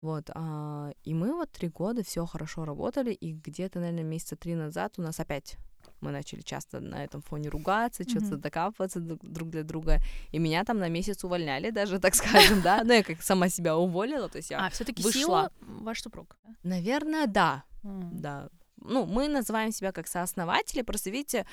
Вот, 0.00 0.30
а, 0.34 0.90
и 1.04 1.14
мы 1.14 1.32
вот 1.32 1.52
три 1.52 1.68
года 1.68 2.02
все 2.02 2.26
хорошо 2.26 2.64
работали, 2.64 3.12
и 3.12 3.32
где-то, 3.32 3.78
наверное, 3.78 4.02
месяца 4.02 4.36
три 4.36 4.54
назад 4.54 4.94
у 4.98 5.02
нас 5.02 5.20
опять 5.20 5.58
мы 6.00 6.10
начали 6.10 6.40
часто 6.42 6.80
на 6.80 7.04
этом 7.04 7.22
фоне 7.22 7.48
ругаться, 7.48 8.02
что-то 8.08 8.36
докапываться 8.36 9.00
друг 9.00 9.50
для 9.50 9.62
друга, 9.62 9.98
и 10.32 10.38
меня 10.38 10.64
там 10.64 10.78
на 10.78 10.88
месяц 10.88 11.24
увольняли 11.24 11.70
даже, 11.70 11.98
так 12.00 12.14
скажем, 12.14 12.62
да, 12.62 12.82
ну 12.84 12.92
я 12.92 13.02
как 13.02 13.22
сама 13.22 13.48
себя 13.48 13.76
уволила, 13.76 14.28
то 14.28 14.38
есть 14.38 14.50
я, 14.50 14.66
А, 14.66 14.70
все-таки 14.70 15.02
вышла. 15.02 15.50
ваш 15.60 16.02
супруг. 16.02 16.36
наверное, 16.62 17.26
да, 17.26 17.64
да. 17.82 18.48
Ну, 18.84 19.06
мы 19.06 19.28
называем 19.28 19.70
себя 19.72 19.92
как 19.92 20.08
сооснователи, 20.08 20.82
просто 20.82 21.10
видите, 21.10 21.46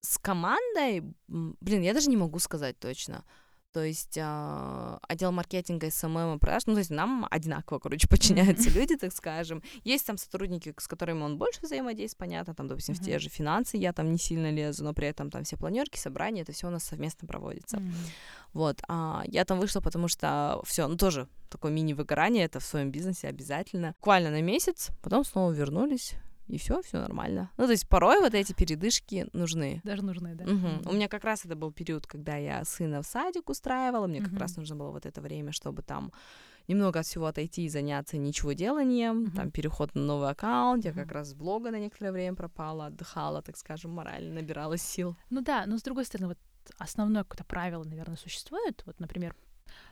с 0.00 0.18
командой, 0.18 1.02
блин, 1.26 1.82
я 1.82 1.94
даже 1.94 2.08
не 2.10 2.16
могу 2.16 2.38
сказать 2.38 2.78
точно. 2.78 3.24
То 3.78 3.84
есть 3.84 4.18
а, 4.20 4.98
отдел 5.06 5.30
маркетинга, 5.30 5.88
СММ 5.88 6.34
и 6.34 6.38
продаж, 6.40 6.66
ну, 6.66 6.72
то 6.72 6.80
есть 6.80 6.90
нам 6.90 7.28
одинаково, 7.30 7.78
короче, 7.78 8.08
подчиняются 8.10 8.70
люди, 8.70 8.96
так 8.96 9.12
скажем. 9.12 9.62
Есть 9.84 10.04
там 10.04 10.18
сотрудники, 10.18 10.74
с 10.76 10.88
которыми 10.88 11.22
он 11.22 11.38
больше 11.38 11.60
взаимодействует, 11.62 12.18
понятно, 12.18 12.56
там, 12.56 12.66
допустим, 12.66 12.96
в 12.96 13.00
те 13.00 13.20
же 13.20 13.28
финансы 13.28 13.76
я 13.76 13.92
там 13.92 14.10
не 14.10 14.18
сильно 14.18 14.50
лезу, 14.50 14.82
но 14.82 14.94
при 14.94 15.06
этом 15.06 15.30
там 15.30 15.44
все 15.44 15.56
планерки, 15.56 15.96
собрания, 15.96 16.42
это 16.42 16.50
все 16.50 16.66
у 16.66 16.70
нас 16.70 16.82
совместно 16.82 17.28
проводится. 17.28 17.80
Вот, 18.52 18.82
а 18.88 19.22
я 19.26 19.44
там 19.44 19.60
вышла, 19.60 19.80
потому 19.80 20.08
что 20.08 20.60
все, 20.64 20.88
ну 20.88 20.96
тоже 20.96 21.28
такое 21.48 21.70
мини-выгорание, 21.70 22.46
это 22.46 22.58
в 22.58 22.64
своем 22.64 22.90
бизнесе 22.90 23.28
обязательно. 23.28 23.94
Буквально 24.00 24.30
на 24.30 24.42
месяц, 24.42 24.88
потом 25.02 25.24
снова 25.24 25.52
вернулись, 25.52 26.14
и 26.48 26.58
все, 26.58 26.80
все 26.82 26.98
нормально. 27.00 27.50
Ну, 27.56 27.66
то 27.66 27.72
есть 27.72 27.88
порой 27.88 28.20
вот 28.20 28.34
эти 28.34 28.52
передышки 28.52 29.26
нужны. 29.32 29.80
Даже 29.84 30.02
нужны, 30.04 30.34
да? 30.34 30.44
Мгм. 30.44 30.82
У 30.86 30.92
меня 30.92 31.08
как 31.08 31.24
раз 31.24 31.44
это 31.44 31.54
был 31.56 31.72
период, 31.72 32.06
когда 32.06 32.36
я 32.36 32.64
сына 32.64 33.02
в 33.02 33.06
садик 33.06 33.50
устраивала, 33.50 34.06
мне 34.06 34.20
как 34.20 34.32
Мгм. 34.32 34.40
раз 34.40 34.56
нужно 34.56 34.76
было 34.76 34.90
вот 34.90 35.06
это 35.06 35.20
время, 35.20 35.52
чтобы 35.52 35.82
там 35.82 36.12
немного 36.66 37.00
от 37.00 37.06
всего 37.06 37.26
отойти 37.26 37.64
и 37.64 37.68
заняться 37.68 38.16
ничего 38.18 38.52
деланием, 38.52 39.22
Мгм. 39.24 39.30
там 39.32 39.50
переход 39.50 39.94
на 39.94 40.02
новый 40.02 40.28
аккаунт, 40.30 40.84
я 40.84 40.90
Мгм. 40.92 41.00
как 41.00 41.12
раз 41.12 41.28
с 41.30 41.34
блога 41.34 41.70
на 41.70 41.78
некоторое 41.78 42.12
время 42.12 42.36
пропала, 42.36 42.86
отдыхала, 42.86 43.42
так 43.42 43.56
скажем, 43.56 43.90
морально 43.92 44.34
набиралась 44.34 44.82
сил. 44.82 45.16
Ну 45.30 45.40
да, 45.42 45.64
но 45.66 45.78
с 45.78 45.82
другой 45.82 46.04
стороны, 46.04 46.28
вот 46.28 46.38
основное 46.78 47.24
какое-то 47.24 47.44
правило, 47.44 47.84
наверное, 47.84 48.16
существует. 48.16 48.82
Вот, 48.86 49.00
например, 49.00 49.34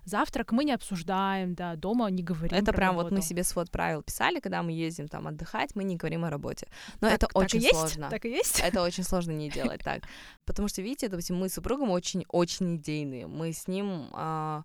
завтрак 0.05 0.53
мы 0.53 0.65
не 0.65 0.73
обсуждаем, 0.73 1.55
да, 1.55 1.77
дома 1.77 2.09
не 2.11 2.23
говорим 2.23 2.57
Это 2.57 2.73
прям 2.73 2.95
вот 2.95 3.05
мы 3.05 3.11
работу. 3.11 3.27
себе 3.29 3.45
свод 3.45 3.71
правил 3.71 4.03
писали, 4.03 4.41
когда 4.41 4.63
мы 4.63 4.73
ездим 4.73 5.09
там 5.09 5.27
отдыхать, 5.27 5.75
мы 5.75 5.85
не 5.85 5.97
говорим 5.97 6.25
о 6.25 6.31
работе. 6.31 6.69
Но 7.01 7.09
Так- 7.09 7.17
это 7.17 7.27
так 7.27 7.37
очень 7.37 7.61
и 7.61 7.63
есть? 7.65 7.75
сложно. 7.79 8.11
Так 8.11 8.25
и 8.25 8.31
есть? 8.31 8.61
Это 8.61 8.83
очень 8.87 9.05
сложно 9.05 9.33
не 9.33 9.51
делать 9.51 9.83
так. 9.83 10.03
Потому 10.45 10.69
что, 10.69 10.83
видите, 10.83 11.09
допустим, 11.09 11.37
мы 11.37 11.49
с 11.49 11.55
супругом 11.55 11.91
очень-очень 11.91 12.77
идейные. 12.77 13.27
Мы 13.27 13.53
с 13.53 13.67
ним 13.69 14.09
а, 14.13 14.65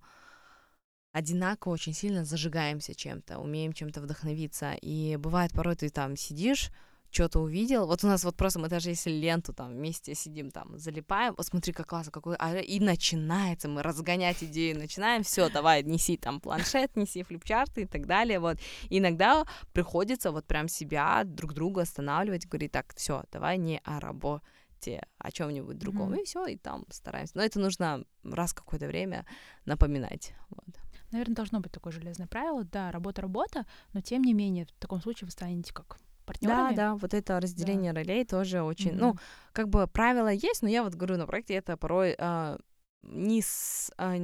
одинаково 1.11 1.73
очень 1.73 1.93
сильно 1.93 2.23
зажигаемся 2.23 2.95
чем-то, 2.95 3.39
умеем 3.39 3.73
чем-то 3.73 4.01
вдохновиться. 4.01 4.73
И 4.81 5.17
бывает 5.17 5.51
порой 5.51 5.75
ты 5.75 5.89
там 5.89 6.15
сидишь, 6.15 6.69
что-то 7.11 7.39
увидел. 7.39 7.85
Вот 7.85 8.03
у 8.03 8.07
нас 8.07 8.23
вот 8.23 8.35
просто 8.35 8.59
мы 8.59 8.69
даже 8.69 8.89
если 8.89 9.11
ленту 9.11 9.53
там 9.53 9.73
вместе 9.73 10.15
сидим 10.15 10.49
там, 10.49 10.77
залипаем, 10.77 11.33
вот 11.37 11.45
смотри, 11.45 11.73
как 11.73 11.87
классно, 11.87 12.11
какой... 12.11 12.35
а, 12.37 12.57
и 12.57 12.79
начинается, 12.79 13.67
мы 13.67 13.83
разгонять 13.83 14.43
идеи 14.43 14.73
начинаем, 14.73 15.23
все, 15.23 15.49
давай, 15.49 15.83
неси 15.83 16.17
там 16.17 16.39
планшет, 16.39 16.95
неси 16.95 17.23
флипчарты 17.23 17.81
и 17.81 17.85
так 17.85 18.07
далее, 18.07 18.39
вот. 18.39 18.57
И 18.89 18.99
иногда 18.99 19.45
приходится 19.73 20.31
вот 20.31 20.45
прям 20.45 20.67
себя, 20.67 21.23
друг 21.25 21.53
друга 21.53 21.81
останавливать, 21.81 22.47
говорить, 22.47 22.71
так, 22.71 22.93
все, 22.95 23.23
давай 23.31 23.57
не 23.57 23.81
о 23.83 23.99
работе, 23.99 25.05
о 25.17 25.31
чем-нибудь 25.31 25.77
другом, 25.77 26.11
Мгм. 26.11 26.21
и 26.21 26.23
все, 26.23 26.45
и 26.45 26.57
там 26.57 26.85
стараемся. 26.89 27.33
Но 27.35 27.43
это 27.43 27.59
нужно 27.59 28.05
раз 28.23 28.53
какое-то 28.53 28.87
время 28.87 29.25
напоминать. 29.65 30.33
Вот. 30.49 30.79
Наверное, 31.11 31.35
должно 31.35 31.59
быть 31.59 31.73
такое 31.73 31.91
железное 31.91 32.27
правило. 32.27 32.63
Да, 32.63 32.89
работа 32.91 33.21
работа, 33.21 33.65
но 33.93 34.01
тем 34.01 34.23
не 34.23 34.33
менее, 34.33 34.65
в 34.65 34.79
таком 34.79 35.01
случае 35.01 35.25
вы 35.25 35.31
станете 35.31 35.73
как 35.73 35.99
партнерами. 36.25 36.75
да, 36.75 36.95
вот 36.95 37.13
это 37.13 37.39
разделение 37.39 37.91
ролей 37.91 38.25
тоже 38.25 38.61
очень, 38.61 38.91
Мгм. 38.91 38.99
ну, 38.99 39.15
как 39.53 39.69
бы 39.69 39.87
правила 39.87 40.31
есть, 40.31 40.61
но 40.61 40.69
я 40.69 40.83
вот 40.83 40.95
говорю, 40.95 41.17
на 41.17 41.27
проекте 41.27 41.55
это 41.55 41.77
порой 41.77 42.15
а, 42.19 42.57
не, 43.03 43.41
с, 43.41 43.91
а, 43.97 44.15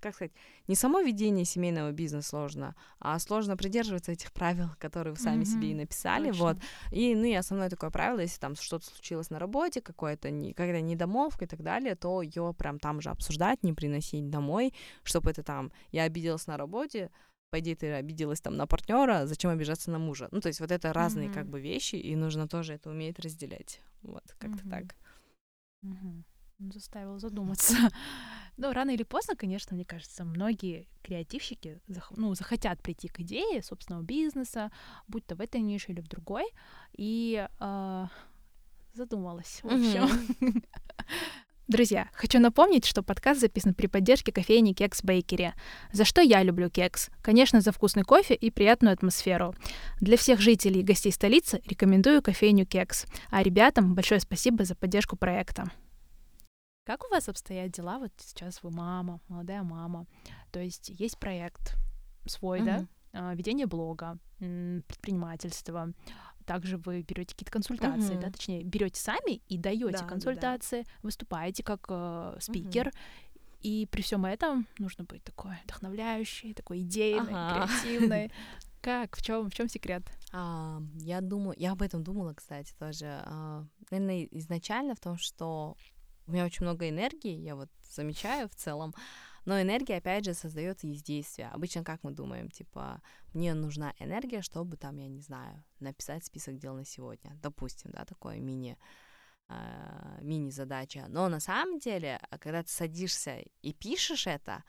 как 0.00 0.14
сказать, 0.14 0.32
не 0.68 0.74
само 0.74 1.00
ведение 1.00 1.44
семейного 1.44 1.92
бизнеса 1.92 2.28
сложно, 2.28 2.74
а 2.98 3.18
сложно 3.18 3.56
придерживаться 3.56 4.12
этих 4.12 4.32
правил, 4.32 4.68
которые 4.78 5.14
вы 5.14 5.18
сами 5.18 5.44
себе 5.44 5.70
и 5.70 5.74
написали, 5.74 6.28
Точно. 6.28 6.44
вот. 6.44 6.56
И, 6.92 7.14
ну, 7.14 7.24
и 7.24 7.32
основное 7.34 7.70
такое 7.70 7.90
правило, 7.90 8.20
если 8.20 8.38
там 8.38 8.54
что-то 8.56 8.86
случилось 8.86 9.30
на 9.30 9.38
работе, 9.38 9.80
какое-то, 9.80 10.30
не, 10.30 10.52
какая-то 10.52 10.80
недомолвка 10.82 11.44
и 11.44 11.48
так 11.48 11.62
далее, 11.62 11.94
то 11.94 12.20
ее 12.20 12.54
прям 12.56 12.78
там 12.78 13.00
же 13.00 13.10
обсуждать, 13.10 13.62
не 13.62 13.72
приносить 13.72 14.28
домой, 14.28 14.74
чтобы 15.02 15.30
это 15.30 15.42
там, 15.42 15.72
я 15.90 16.02
обиделась 16.02 16.46
на 16.46 16.56
работе, 16.56 17.10
по 17.50 17.60
идее, 17.60 17.76
ты 17.76 17.92
обиделась 17.92 18.40
там 18.40 18.56
на 18.56 18.66
партнера, 18.66 19.26
зачем 19.26 19.50
обижаться 19.50 19.90
на 19.90 19.98
мужа? 19.98 20.28
Ну, 20.32 20.40
то 20.40 20.48
есть 20.48 20.60
вот 20.60 20.70
это 20.70 20.92
разные 20.92 21.28
Мгм. 21.28 21.34
как 21.34 21.48
бы 21.48 21.60
вещи, 21.60 21.96
и 21.96 22.16
нужно 22.16 22.48
тоже 22.48 22.74
это 22.74 22.90
уметь 22.90 23.18
разделять. 23.18 23.80
Вот, 24.02 24.24
как-то 24.38 24.66
Мгм. 24.66 24.70
так. 24.70 24.96
Мгм. 25.82 26.24
Ну, 26.58 26.72
Заставил 26.72 27.18
задуматься. 27.18 27.74
Ну, 28.58 28.72
рано 28.72 28.90
или 28.90 29.02
поздно, 29.02 29.36
конечно, 29.36 29.74
мне 29.76 29.84
кажется, 29.84 30.24
многие 30.24 30.88
креативщики 31.02 31.78
зах- 31.88 32.14
ну, 32.16 32.34
захотят 32.34 32.80
прийти 32.82 33.06
к 33.08 33.20
идее 33.20 33.62
собственного 33.62 34.02
бизнеса, 34.02 34.72
будь 35.08 35.26
то 35.26 35.34
в 35.36 35.42
этой 35.42 35.60
нише 35.60 35.92
или 35.92 36.00
в 36.00 36.08
другой, 36.08 36.46
и 36.96 37.46
а, 37.58 38.08
задумалась, 38.94 39.60
в 39.62 39.66
общем. 39.66 40.08
Друзья, 41.68 42.08
хочу 42.12 42.38
напомнить, 42.38 42.84
что 42.84 43.02
подкаст 43.02 43.40
записан 43.40 43.74
при 43.74 43.88
поддержке 43.88 44.30
кофейни 44.30 44.72
Кекс 44.72 45.02
Бейкери. 45.02 45.52
За 45.90 46.04
что 46.04 46.20
я 46.20 46.44
люблю 46.44 46.70
кекс? 46.70 47.10
Конечно, 47.22 47.60
за 47.60 47.72
вкусный 47.72 48.04
кофе 48.04 48.34
и 48.34 48.52
приятную 48.52 48.92
атмосферу. 48.92 49.52
Для 50.00 50.16
всех 50.16 50.40
жителей 50.40 50.82
и 50.82 50.84
гостей 50.84 51.10
столицы 51.10 51.60
рекомендую 51.66 52.22
кофейню 52.22 52.66
Кекс. 52.66 53.06
А 53.30 53.42
ребятам 53.42 53.96
большое 53.96 54.20
спасибо 54.20 54.64
за 54.64 54.76
поддержку 54.76 55.16
проекта. 55.16 55.64
Как 56.84 57.04
у 57.04 57.08
вас 57.08 57.28
обстоят 57.28 57.72
дела? 57.72 57.98
Вот 57.98 58.12
сейчас 58.18 58.62
вы 58.62 58.70
мама, 58.70 59.20
молодая 59.26 59.64
мама. 59.64 60.06
То 60.52 60.60
есть 60.60 60.88
есть 60.88 61.18
проект 61.18 61.74
свой, 62.26 62.60
да? 62.60 62.76
Мгм. 62.76 62.88
А, 63.12 63.34
Ведение 63.34 63.66
блога, 63.66 64.18
предпринимательство. 64.38 65.92
Также 66.46 66.78
вы 66.78 67.02
берете 67.02 67.34
какие-то 67.34 67.50
консультации, 67.52 68.14
да, 68.16 68.28
Мгм. 68.28 68.32
точнее, 68.32 68.62
берете 68.62 69.00
сами 69.00 69.42
и 69.48 69.58
даете 69.58 69.84
Да, 69.86 69.90
да, 69.92 69.98
да. 70.04 70.08
консультации, 70.08 70.84
выступаете 71.02 71.62
как 71.62 71.84
э, 71.88 72.36
спикер. 72.40 72.92
И 73.62 73.88
при 73.90 74.02
всем 74.02 74.24
этом 74.24 74.66
нужно 74.78 75.04
быть 75.04 75.24
такой 75.24 75.52
вдохновляющей, 75.64 76.54
такой 76.54 76.80
идейной, 76.82 77.32
Ага. 77.34 77.66
креативной. 77.66 78.30
Как? 78.80 79.16
В 79.16 79.22
чем 79.22 79.50
в 79.50 79.54
чем 79.54 79.68
секрет? 79.68 80.04
А, 80.32 80.80
я 81.00 81.20
думаю, 81.20 81.56
я 81.58 81.72
об 81.72 81.82
этом 81.82 82.04
думала, 82.04 82.32
кстати, 82.34 82.72
тоже. 82.78 83.06
А, 83.24 83.64
наверное, 83.90 84.28
изначально 84.30 84.94
в 84.94 85.00
том, 85.00 85.18
что 85.18 85.76
у 86.28 86.32
меня 86.32 86.44
очень 86.44 86.64
много 86.64 86.88
энергии, 86.88 87.36
я 87.40 87.56
вот 87.56 87.68
замечаю 87.82 88.48
в 88.48 88.54
целом, 88.54 88.94
но 89.46 89.60
энергия, 89.60 89.96
опять 89.96 90.24
же, 90.24 90.34
создается 90.34 90.86
из 90.86 91.02
действия. 91.02 91.48
Обычно 91.48 91.84
как 91.84 92.02
мы 92.02 92.10
думаем, 92.10 92.50
типа, 92.50 93.00
мне 93.32 93.54
нужна 93.54 93.94
энергия, 93.98 94.42
чтобы 94.42 94.76
там, 94.76 94.96
я 94.96 95.08
не 95.08 95.20
знаю, 95.20 95.64
написать 95.80 96.24
список 96.24 96.58
дел 96.58 96.74
на 96.74 96.84
сегодня, 96.84 97.38
допустим, 97.42 97.90
да, 97.92 98.04
такое 98.04 98.40
мини 98.40 98.76
а, 99.48 100.18
мини-задача. 100.20 101.06
Но 101.08 101.28
на 101.28 101.38
самом 101.38 101.78
деле, 101.78 102.20
а, 102.30 102.38
когда 102.38 102.64
ты 102.64 102.70
садишься 102.70 103.44
и 103.62 103.72
пишешь 103.72 104.26
это, 104.26 104.64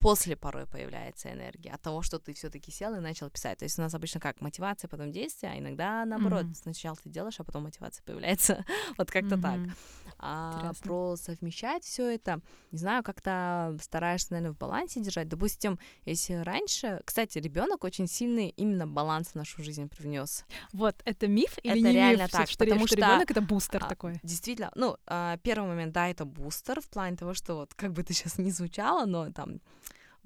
после 0.00 0.36
порой 0.36 0.66
появляется 0.66 1.32
энергия 1.32 1.70
от 1.70 1.82
того, 1.82 2.02
что 2.02 2.18
ты 2.18 2.32
все-таки 2.32 2.70
сел 2.70 2.94
и 2.94 3.00
начал 3.00 3.30
писать. 3.30 3.58
То 3.58 3.64
есть 3.64 3.78
у 3.78 3.82
нас 3.82 3.94
обычно 3.94 4.20
как 4.20 4.40
мотивация, 4.40 4.88
потом 4.88 5.10
действие, 5.10 5.52
а 5.52 5.58
иногда 5.58 6.04
наоборот. 6.04 6.44
Mm-hmm. 6.44 6.62
Сначала 6.62 6.96
ты 6.96 7.08
делаешь, 7.08 7.38
а 7.38 7.44
потом 7.44 7.64
мотивация 7.64 8.02
появляется. 8.04 8.64
вот 8.98 9.10
как-то 9.10 9.34
mm-hmm. 9.34 9.66
так. 9.66 9.76
А 10.20 10.72
про 10.82 11.16
совмещать 11.16 11.84
все 11.84 12.14
это, 12.14 12.40
не 12.72 12.78
знаю, 12.78 13.02
как-то 13.02 13.76
стараешься, 13.80 14.32
наверное, 14.32 14.54
в 14.54 14.58
балансе 14.58 15.00
держать. 15.00 15.28
Допустим, 15.28 15.78
если 16.04 16.34
раньше, 16.34 17.00
кстати, 17.04 17.38
ребенок 17.38 17.84
очень 17.84 18.06
сильный 18.06 18.48
именно 18.50 18.86
баланс 18.86 19.28
в 19.28 19.34
нашу 19.34 19.62
жизнь 19.62 19.88
привнес. 19.88 20.44
Вот 20.72 20.96
это 21.04 21.28
миф 21.28 21.58
или 21.62 21.80
это 21.80 21.88
не 21.88 21.92
реально 21.92 22.22
миф, 22.22 22.30
так, 22.30 22.48
что, 22.48 22.64
потому 22.64 22.86
что, 22.86 22.96
что 22.96 23.06
ребенок 23.06 23.30
это 23.30 23.40
бустер 23.40 23.84
а, 23.84 23.88
такой. 23.88 24.20
Действительно, 24.22 24.72
ну 24.74 24.96
а, 25.06 25.36
первый 25.38 25.68
момент, 25.68 25.92
да, 25.92 26.08
это 26.08 26.24
бустер 26.24 26.80
в 26.80 26.88
плане 26.88 27.16
того, 27.16 27.34
что 27.34 27.54
вот 27.54 27.74
как 27.74 27.92
бы 27.92 28.02
ты 28.02 28.12
сейчас 28.12 28.38
не 28.38 28.50
звучало, 28.50 29.04
но 29.04 29.30
там 29.32 29.60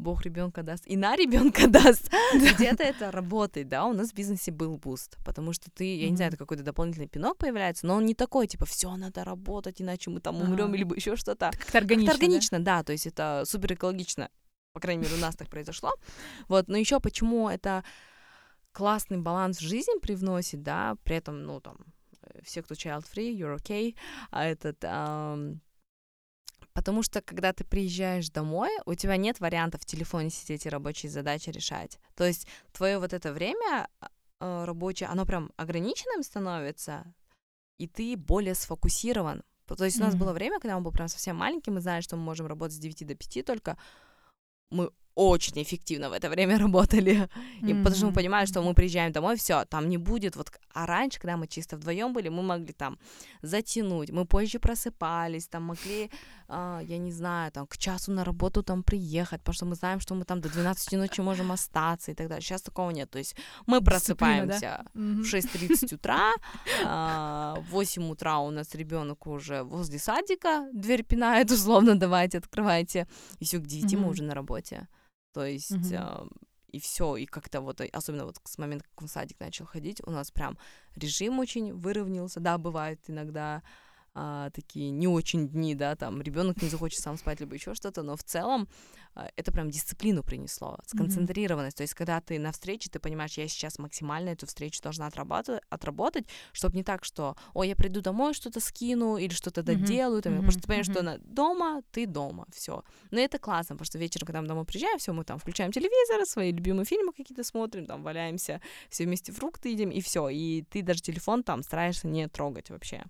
Бог 0.02 0.22
ребенка 0.22 0.62
даст, 0.62 0.84
и 0.86 0.96
на 0.96 1.16
ребенка 1.16 1.66
даст. 1.68 2.10
Где-то 2.34 2.82
это 2.82 3.10
работает, 3.10 3.68
да, 3.68 3.86
у 3.86 3.92
нас 3.92 4.10
в 4.10 4.14
бизнесе 4.14 4.50
был 4.50 4.76
буст, 4.76 5.16
потому 5.24 5.52
что 5.52 5.70
ты, 5.70 5.96
я 5.96 6.10
не 6.10 6.16
знаю, 6.16 6.30
это 6.30 6.38
какой-то 6.38 6.62
дополнительный 6.62 7.08
пинок 7.08 7.38
появляется, 7.38 7.86
но 7.86 7.94
он 7.96 8.04
не 8.04 8.14
такой, 8.14 8.46
типа, 8.46 8.66
все 8.66 8.94
надо 8.96 9.24
работать, 9.24 9.80
иначе 9.80 10.10
мы 10.10 10.20
там 10.20 10.40
умрем, 10.40 10.74
либо 10.74 10.94
еще 10.94 11.16
что-то. 11.16 11.50
Как-то 11.56 11.78
органично. 11.78 12.12
Органично, 12.12 12.58
да? 12.58 12.78
да, 12.78 12.84
то 12.84 12.92
есть 12.92 13.06
это 13.06 13.44
супер 13.46 13.74
экологично, 13.74 14.28
по 14.72 14.80
крайней 14.80 15.02
мере, 15.02 15.14
у 15.16 15.20
нас 15.20 15.36
так 15.36 15.48
произошло. 15.48 15.92
Вот, 16.48 16.68
но 16.68 16.76
еще 16.76 17.00
почему 17.00 17.48
это 17.48 17.84
классный 18.72 19.18
баланс 19.18 19.58
в 19.58 19.62
жизнь 19.62 20.00
привносит, 20.00 20.62
да, 20.62 20.96
при 21.04 21.16
этом, 21.16 21.44
ну, 21.44 21.60
там, 21.60 21.76
э, 22.22 22.40
все, 22.42 22.62
кто 22.62 22.74
child-free, 22.74 23.36
you're 23.36 23.56
okay, 23.56 23.94
а 24.30 24.46
этот, 24.46 24.82
um, 24.84 25.58
Потому 26.72 27.02
что, 27.02 27.20
когда 27.20 27.52
ты 27.52 27.64
приезжаешь 27.64 28.30
домой, 28.30 28.70
у 28.86 28.94
тебя 28.94 29.16
нет 29.16 29.40
вариантов 29.40 29.82
в 29.82 29.86
телефоне 29.86 30.30
сидеть 30.30 30.66
и 30.66 30.70
рабочие 30.70 31.10
задачи 31.10 31.50
решать. 31.50 31.98
То 32.14 32.24
есть 32.24 32.46
твое 32.72 32.98
вот 32.98 33.12
это 33.12 33.32
время 33.32 33.88
э, 34.40 34.64
рабочее, 34.64 35.08
оно 35.08 35.26
прям 35.26 35.50
ограниченным 35.56 36.22
становится, 36.22 37.04
и 37.78 37.86
ты 37.86 38.16
более 38.16 38.54
сфокусирован. 38.54 39.42
То 39.66 39.84
есть 39.84 39.98
у 39.98 40.04
нас 40.04 40.14
mm-hmm. 40.14 40.18
было 40.18 40.32
время, 40.32 40.60
когда 40.60 40.76
он 40.76 40.82
был 40.82 40.92
прям 40.92 41.08
совсем 41.08 41.36
маленький, 41.36 41.70
мы 41.70 41.80
знали, 41.80 42.02
что 42.02 42.16
мы 42.16 42.22
можем 42.22 42.46
работать 42.46 42.76
с 42.76 42.78
9 42.78 43.06
до 43.06 43.14
5 43.14 43.44
только. 43.44 43.76
Мы 44.70 44.90
очень 45.14 45.62
эффективно 45.62 46.08
в 46.08 46.12
это 46.12 46.28
время 46.28 46.58
работали. 46.58 47.28
И 47.60 47.64
mm-hmm. 47.64 47.78
потому 47.78 47.96
что 47.96 48.06
мы 48.06 48.12
понимали, 48.12 48.46
что 48.46 48.62
мы 48.62 48.74
приезжаем 48.74 49.12
домой, 49.12 49.36
все, 49.36 49.64
там 49.64 49.88
не 49.88 49.98
будет. 49.98 50.36
Вот, 50.36 50.50
а 50.72 50.86
раньше, 50.86 51.20
когда 51.20 51.36
мы 51.36 51.46
чисто 51.46 51.76
вдвоем 51.76 52.12
были, 52.12 52.28
мы 52.28 52.42
могли 52.42 52.72
там 52.72 52.98
затянуть. 53.42 54.10
Мы 54.10 54.24
позже 54.24 54.58
просыпались, 54.58 55.48
там 55.48 55.64
могли, 55.64 56.10
я 56.82 56.98
не 56.98 57.12
знаю, 57.12 57.50
там 57.52 57.66
к 57.66 57.76
часу 57.76 58.12
на 58.12 58.24
работу 58.24 58.62
там 58.62 58.82
приехать, 58.82 59.40
потому 59.40 59.54
что 59.54 59.66
мы 59.66 59.74
знаем, 59.74 60.00
что 60.00 60.14
мы 60.14 60.24
там 60.24 60.40
до 60.40 60.48
12 60.48 60.92
ночи 60.92 61.20
можем 61.22 61.52
остаться 61.52 62.10
и 62.10 62.14
так 62.14 62.28
далее. 62.28 62.42
Сейчас 62.42 62.62
такого 62.62 62.90
нет. 62.90 63.10
То 63.10 63.18
есть 63.18 63.36
мы 63.66 63.80
просыпаемся 63.80 64.60
да? 64.60 64.86
в 64.94 65.22
6.30 65.22 65.94
утра, 65.94 66.32
э, 66.80 67.60
в 67.60 67.70
8 67.70 68.10
утра 68.10 68.38
у 68.38 68.50
нас 68.50 68.74
ребенок 68.74 69.26
уже 69.26 69.62
возле 69.62 69.98
садика, 69.98 70.68
дверь 70.72 71.04
пинает, 71.04 71.50
условно, 71.50 71.98
давайте, 71.98 72.38
открывайте. 72.38 73.06
И 73.40 73.44
все, 73.44 73.58
к 73.58 73.66
9 73.66 73.92
mm-hmm. 73.92 73.98
мы 73.98 74.08
уже 74.08 74.22
на 74.22 74.34
работе. 74.34 74.88
То 75.32 75.44
есть 75.44 75.92
э, 75.92 76.26
и 76.72 76.80
все, 76.80 77.16
и 77.16 77.26
как-то 77.26 77.60
вот, 77.60 77.80
особенно 77.92 78.24
вот 78.24 78.36
с 78.44 78.58
момента, 78.58 78.84
как 78.84 79.02
он 79.02 79.08
в 79.08 79.10
садик 79.10 79.38
начал 79.40 79.66
ходить, 79.66 80.00
у 80.06 80.10
нас 80.10 80.30
прям 80.30 80.58
режим 80.96 81.38
очень 81.38 81.72
выровнялся. 81.74 82.40
Да, 82.40 82.58
бывает 82.58 83.00
иногда 83.08 83.62
а, 84.14 84.50
такие 84.50 84.90
не 84.90 85.08
очень 85.08 85.48
дни, 85.48 85.74
да, 85.74 85.96
там 85.96 86.20
ребенок 86.20 86.60
не 86.60 86.68
захочет 86.68 87.00
сам 87.00 87.16
спать, 87.16 87.40
либо 87.40 87.54
еще 87.54 87.74
что-то, 87.74 88.02
но 88.02 88.16
в 88.16 88.22
целом 88.22 88.68
а, 89.14 89.30
это 89.36 89.52
прям 89.52 89.70
дисциплину 89.70 90.22
принесло, 90.22 90.78
сконцентрированность. 90.86 91.74
Mm-hmm. 91.74 91.78
То 91.78 91.82
есть, 91.82 91.94
когда 91.94 92.20
ты 92.20 92.38
на 92.38 92.52
встрече, 92.52 92.90
ты 92.90 92.98
понимаешь, 92.98 93.38
я 93.38 93.48
сейчас 93.48 93.78
максимально 93.78 94.30
эту 94.30 94.46
встречу 94.46 94.82
должна 94.82 95.06
отрабатывать, 95.06 95.62
отработать, 95.70 96.26
чтобы 96.52 96.76
не 96.76 96.82
так, 96.82 97.04
что, 97.04 97.36
ой, 97.54 97.68
я 97.68 97.76
приду 97.76 98.02
домой, 98.02 98.34
что-то 98.34 98.60
скину 98.60 99.16
или 99.16 99.32
что-то 99.32 99.62
доделаю, 99.62 100.18
mm-hmm. 100.18 100.22
там, 100.22 100.32
mm-hmm. 100.32 100.36
потому 100.36 100.52
что 100.52 100.60
ты 100.60 100.66
понимаешь, 100.66 100.88
mm-hmm. 100.88 100.92
что 100.92 101.02
на, 101.02 101.18
дома 101.18 101.82
ты 101.90 102.06
дома, 102.06 102.46
все. 102.54 102.84
Но 103.10 103.18
это 103.18 103.38
классно, 103.38 103.76
потому 103.76 103.86
что 103.86 103.98
вечером, 103.98 104.26
когда 104.26 104.42
мы 104.42 104.48
домой 104.48 104.64
приезжаем, 104.64 104.98
все, 104.98 105.12
мы 105.12 105.24
там 105.24 105.38
включаем 105.38 105.72
телевизор, 105.72 106.26
свои 106.26 106.52
любимые 106.52 106.84
фильмы 106.84 107.12
какие-то 107.12 107.44
смотрим, 107.44 107.86
там 107.86 108.02
валяемся, 108.02 108.60
все 108.90 109.04
вместе 109.04 109.32
фрукты 109.32 109.70
едим, 109.70 109.90
и 109.90 110.02
все. 110.02 110.28
И 110.28 110.62
ты 110.62 110.82
даже 110.82 111.00
телефон 111.00 111.42
там 111.42 111.62
стараешься 111.62 112.06
не 112.08 112.28
трогать 112.28 112.70
вообще. 112.70 113.04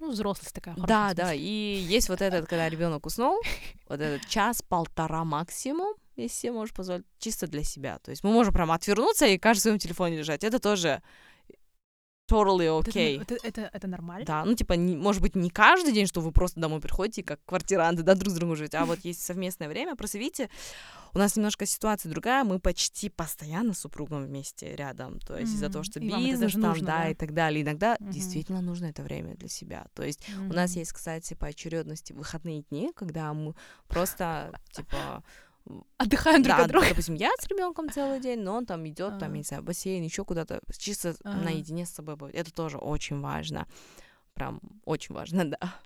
Ну, 0.00 0.10
взрослость 0.10 0.54
такая. 0.54 0.74
Да, 0.76 1.14
да. 1.14 1.32
И 1.32 1.40
есть 1.40 2.08
вот 2.08 2.20
этот, 2.20 2.46
когда 2.46 2.68
ребенок 2.68 3.06
уснул, 3.06 3.40
вот 3.88 4.00
этот 4.00 4.28
час-полтора 4.28 5.24
максимум, 5.24 5.94
если 6.16 6.36
себе 6.36 6.52
можешь 6.52 6.74
позволить, 6.74 7.04
чисто 7.18 7.46
для 7.46 7.62
себя. 7.62 7.98
То 7.98 8.10
есть 8.10 8.22
мы 8.24 8.30
можем 8.30 8.52
прям 8.52 8.70
отвернуться 8.72 9.26
и 9.26 9.38
каждый 9.38 9.60
в 9.60 9.62
своем 9.62 9.78
телефоне 9.78 10.18
лежать. 10.18 10.44
Это 10.44 10.58
тоже 10.58 11.02
totally 12.28 12.82
okay. 12.82 13.20
Это, 13.22 13.34
это, 13.34 13.46
это, 13.46 13.70
это 13.72 13.86
нормально? 13.86 14.26
Да, 14.26 14.44
ну, 14.44 14.54
типа, 14.54 14.74
не, 14.74 14.96
может 14.96 15.22
быть, 15.22 15.34
не 15.34 15.50
каждый 15.50 15.92
день, 15.92 16.06
что 16.06 16.20
вы 16.20 16.32
просто 16.32 16.60
домой 16.60 16.80
приходите, 16.80 17.22
как 17.22 17.40
квартиранты, 17.44 18.02
да, 18.02 18.14
друг 18.14 18.32
с 18.32 18.36
другом 18.36 18.56
живете, 18.56 18.78
а 18.78 18.84
вот 18.84 19.00
есть 19.00 19.22
совместное 19.22 19.68
время. 19.68 19.96
Просто 19.96 20.18
видите, 20.18 20.50
у 21.14 21.18
нас 21.18 21.34
немножко 21.36 21.64
ситуация 21.64 22.10
другая, 22.10 22.44
мы 22.44 22.58
почти 22.58 23.08
постоянно 23.08 23.72
с 23.72 23.78
супругом 23.78 24.24
вместе 24.24 24.76
рядом, 24.76 25.18
то 25.20 25.38
есть 25.38 25.52
mm-hmm. 25.52 25.54
из-за 25.56 25.70
того, 25.70 25.84
что 25.84 25.98
и 25.98 26.08
бизнес 26.08 26.52
там, 26.52 26.60
нужно, 26.60 26.86
да, 26.86 26.98
да, 26.98 27.08
и 27.08 27.14
так 27.14 27.32
далее. 27.32 27.62
Иногда 27.62 27.94
mm-hmm. 27.94 28.10
действительно 28.10 28.60
нужно 28.60 28.86
это 28.86 29.02
время 29.02 29.34
для 29.34 29.48
себя. 29.48 29.86
То 29.94 30.02
есть 30.02 30.20
mm-hmm. 30.28 30.50
у 30.50 30.52
нас 30.52 30.76
есть, 30.76 30.92
кстати, 30.92 31.34
по 31.34 31.46
очередности 31.46 32.12
выходные 32.12 32.62
дни, 32.70 32.92
когда 32.94 33.32
мы 33.32 33.54
просто, 33.88 34.52
типа, 34.72 35.22
отдыхаем 35.98 36.42
друг 36.42 36.56
да, 36.56 36.64
от 36.64 36.68
друга. 36.70 36.88
Допустим, 36.88 37.14
я 37.14 37.30
с 37.38 37.46
ребенком 37.46 37.90
целый 37.90 38.20
день, 38.20 38.40
но 38.40 38.56
он 38.56 38.66
там 38.66 38.86
идет, 38.86 39.18
там, 39.18 39.32
я 39.32 39.38
не 39.38 39.44
знаю, 39.44 39.62
бассейн, 39.62 40.02
еще 40.02 40.24
куда-то, 40.24 40.60
чисто 40.76 41.14
наедине 41.24 41.86
с 41.86 41.90
собой 41.90 42.16
будет. 42.16 42.34
Это 42.34 42.52
тоже 42.52 42.78
очень 42.78 43.20
важно. 43.20 43.66
Прям 44.34 44.60
очень 44.84 45.14
важно, 45.14 45.44
да. 45.50 45.80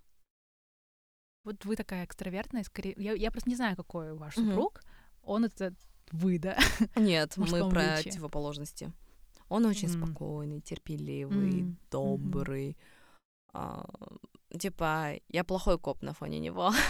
Вот 1.44 1.64
вы 1.64 1.76
такая 1.76 2.04
экстравертная, 2.04 2.64
скорее. 2.64 2.94
Я, 2.98 3.12
я 3.14 3.30
просто 3.30 3.48
не 3.48 3.56
знаю, 3.56 3.76
какой 3.76 4.14
ваш 4.14 4.34
супруг. 4.34 4.82
Он 5.22 5.44
это 5.44 5.74
вы, 6.12 6.38
да? 6.38 6.58
Нет, 6.96 7.34
мы 7.36 7.68
про 7.70 7.96
противоположности. 8.02 8.92
Он 9.48 9.66
очень 9.66 9.88
спокойный, 9.88 10.60
терпеливый, 10.60 11.76
добрый. 11.90 12.76
А, 13.52 13.84
типа, 14.56 15.14
я 15.28 15.44
плохой 15.44 15.78
коп 15.78 16.02
на 16.02 16.12
фоне 16.12 16.38
него. 16.38 16.72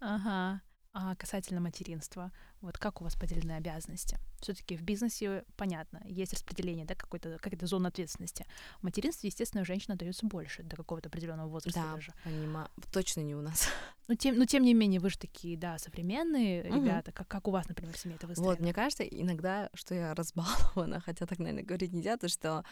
Ага. 0.00 0.60
А 0.94 1.14
касательно 1.16 1.60
материнства, 1.60 2.32
вот 2.60 2.78
как 2.78 3.00
у 3.00 3.04
вас 3.04 3.14
поделены 3.14 3.52
обязанности? 3.52 4.18
Все-таки 4.40 4.76
в 4.76 4.82
бизнесе 4.82 5.44
понятно, 5.56 6.00
есть 6.06 6.32
распределение, 6.32 6.86
да, 6.86 6.94
какой-то 6.94 7.38
какая-то 7.38 7.66
зона 7.66 7.88
ответственности. 7.88 8.46
В 8.80 8.84
материнстве, 8.84 9.28
естественно, 9.28 9.64
женщина 9.64 9.96
дается 9.96 10.26
больше 10.26 10.62
до 10.62 10.76
какого-то 10.76 11.08
определенного 11.08 11.48
возраста 11.48 11.80
да, 11.80 11.94
даже. 11.94 12.12
понимаю. 12.24 12.68
Точно 12.90 13.20
не 13.20 13.34
у 13.34 13.42
нас. 13.42 13.68
Ну 14.08 14.14
тем, 14.14 14.38
ну, 14.38 14.46
тем 14.46 14.62
не 14.62 14.72
менее, 14.72 15.00
вы 15.00 15.10
же 15.10 15.18
такие, 15.18 15.58
да, 15.58 15.76
современные 15.76 16.62
угу. 16.62 16.76
ребята. 16.76 17.12
Как, 17.12 17.28
как 17.28 17.46
у 17.46 17.50
вас, 17.50 17.68
например, 17.68 17.92
в 17.92 17.98
семье 17.98 18.16
это 18.16 18.26
выстроено? 18.26 18.52
Вот, 18.52 18.60
мне 18.60 18.72
кажется, 18.72 19.04
иногда, 19.04 19.68
что 19.74 19.94
я 19.94 20.14
разбалована, 20.14 21.00
хотя 21.04 21.26
так, 21.26 21.38
наверное, 21.38 21.62
говорить 21.62 21.92
нельзя, 21.92 22.16
то 22.16 22.26
что 22.26 22.64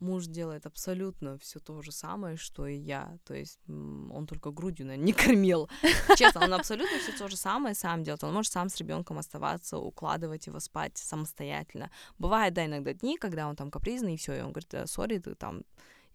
муж 0.00 0.26
делает 0.26 0.66
абсолютно 0.66 1.38
все 1.38 1.58
то 1.58 1.82
же 1.82 1.92
самое, 1.92 2.36
что 2.36 2.66
и 2.66 2.76
я. 2.76 3.18
То 3.24 3.34
есть 3.34 3.58
он 3.66 4.26
только 4.26 4.50
грудью, 4.50 4.86
наверное, 4.86 5.06
не 5.06 5.12
кормил. 5.12 5.68
Честно, 6.16 6.44
он 6.44 6.54
абсолютно 6.54 6.98
все 6.98 7.12
то 7.12 7.28
же 7.28 7.36
самое 7.36 7.74
сам 7.74 8.04
делает. 8.04 8.24
Он 8.24 8.34
может 8.34 8.52
сам 8.52 8.68
с 8.68 8.76
ребенком 8.76 9.18
оставаться, 9.18 9.78
укладывать 9.78 10.46
его 10.46 10.60
спать 10.60 10.96
самостоятельно. 10.98 11.90
Бывает, 12.18 12.54
да, 12.54 12.66
иногда 12.66 12.92
дни, 12.92 13.16
когда 13.16 13.48
он 13.48 13.56
там 13.56 13.70
капризный, 13.70 14.14
и 14.14 14.16
все, 14.16 14.34
и 14.34 14.40
он 14.40 14.52
говорит, 14.52 14.74
сори, 14.88 15.18
ты 15.18 15.34
там 15.34 15.62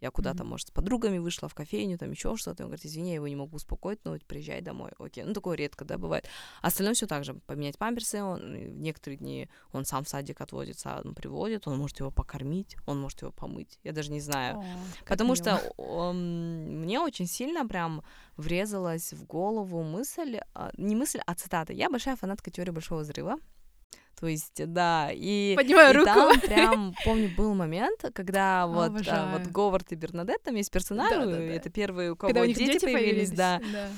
я 0.04 0.12
куда-то, 0.12 0.44
mm-hmm. 0.44 0.48
может, 0.48 0.68
с 0.68 0.72
подругами 0.72 1.18
вышла 1.18 1.48
в 1.48 1.56
кофейню, 1.56 1.98
там 1.98 2.12
еще 2.12 2.36
что-то. 2.36 2.64
Он 2.64 2.70
говорит, 2.70 2.86
извини, 2.86 3.10
я 3.10 3.16
его 3.16 3.28
не 3.28 3.38
могу 3.38 3.56
успокоить, 3.56 4.00
но 4.04 4.12
вот 4.12 4.26
приезжай 4.26 4.62
домой. 4.62 4.92
Окей, 5.00 5.24
ну 5.24 5.34
такое 5.34 5.56
редко, 5.56 5.86
да, 5.86 5.98
бывает. 5.98 6.28
Остальное 6.62 6.94
все 6.94 7.08
так 7.08 7.24
же. 7.24 7.34
Поменять 7.46 7.78
памперсы, 7.78 8.22
он 8.22 8.42
в 8.42 8.82
некоторые 8.82 9.18
дни 9.18 9.50
он 9.72 9.86
сам 9.86 10.04
в 10.04 10.10
садик 10.10 10.42
отводит, 10.42 10.78
сам 10.78 11.16
приводит, 11.16 11.68
он 11.68 11.78
может 11.78 12.00
его 12.00 12.12
покормить, 12.12 12.76
он 12.86 13.00
может 13.00 13.22
его 13.22 13.32
помыть. 13.32 13.80
Я 13.84 13.94
даже 13.94 14.12
не 14.12 14.20
знаю. 14.20 14.58
О, 14.58 14.66
Потому 15.08 15.36
что 15.36 15.62
он, 15.78 16.82
мне 16.82 17.00
очень 17.00 17.28
сильно 17.28 17.66
прям 17.66 18.04
врезалась 18.36 19.14
в 19.14 19.26
голову 19.26 19.84
мысль, 19.84 20.40
а, 20.54 20.72
не 20.78 20.96
мысль, 20.96 21.20
а 21.26 21.34
цитата. 21.34 21.72
Я 21.72 21.90
большая 21.90 22.18
фанатка 22.18 22.52
теории 22.52 22.72
большого 22.72 23.02
взрыва. 23.02 23.38
То 24.24 24.30
есть, 24.30 24.66
да, 24.68 25.10
и, 25.12 25.54
Поднимаю 25.58 25.94
и 25.94 25.98
руку. 25.98 26.06
там 26.06 26.40
прям, 26.48 26.96
помню, 27.04 27.30
был 27.36 27.54
момент, 27.54 28.06
когда 28.14 28.68
вот, 28.68 28.94
а, 29.10 29.38
вот 29.38 29.52
Говард 29.52 29.92
и 29.92 29.96
Бернадетт, 29.96 30.44
там 30.44 30.56
есть 30.56 30.72
персонажи, 30.72 31.14
да, 31.14 31.26
да, 31.26 31.32
да. 31.32 31.44
это 31.44 31.70
первые, 31.70 32.14
у 32.14 32.16
кого 32.16 32.32
когда 32.32 32.48
дети, 32.48 32.60
дети 32.60 32.86
появились, 32.86 33.32
появились 33.32 33.32
да. 33.32 33.60
да. 33.74 33.90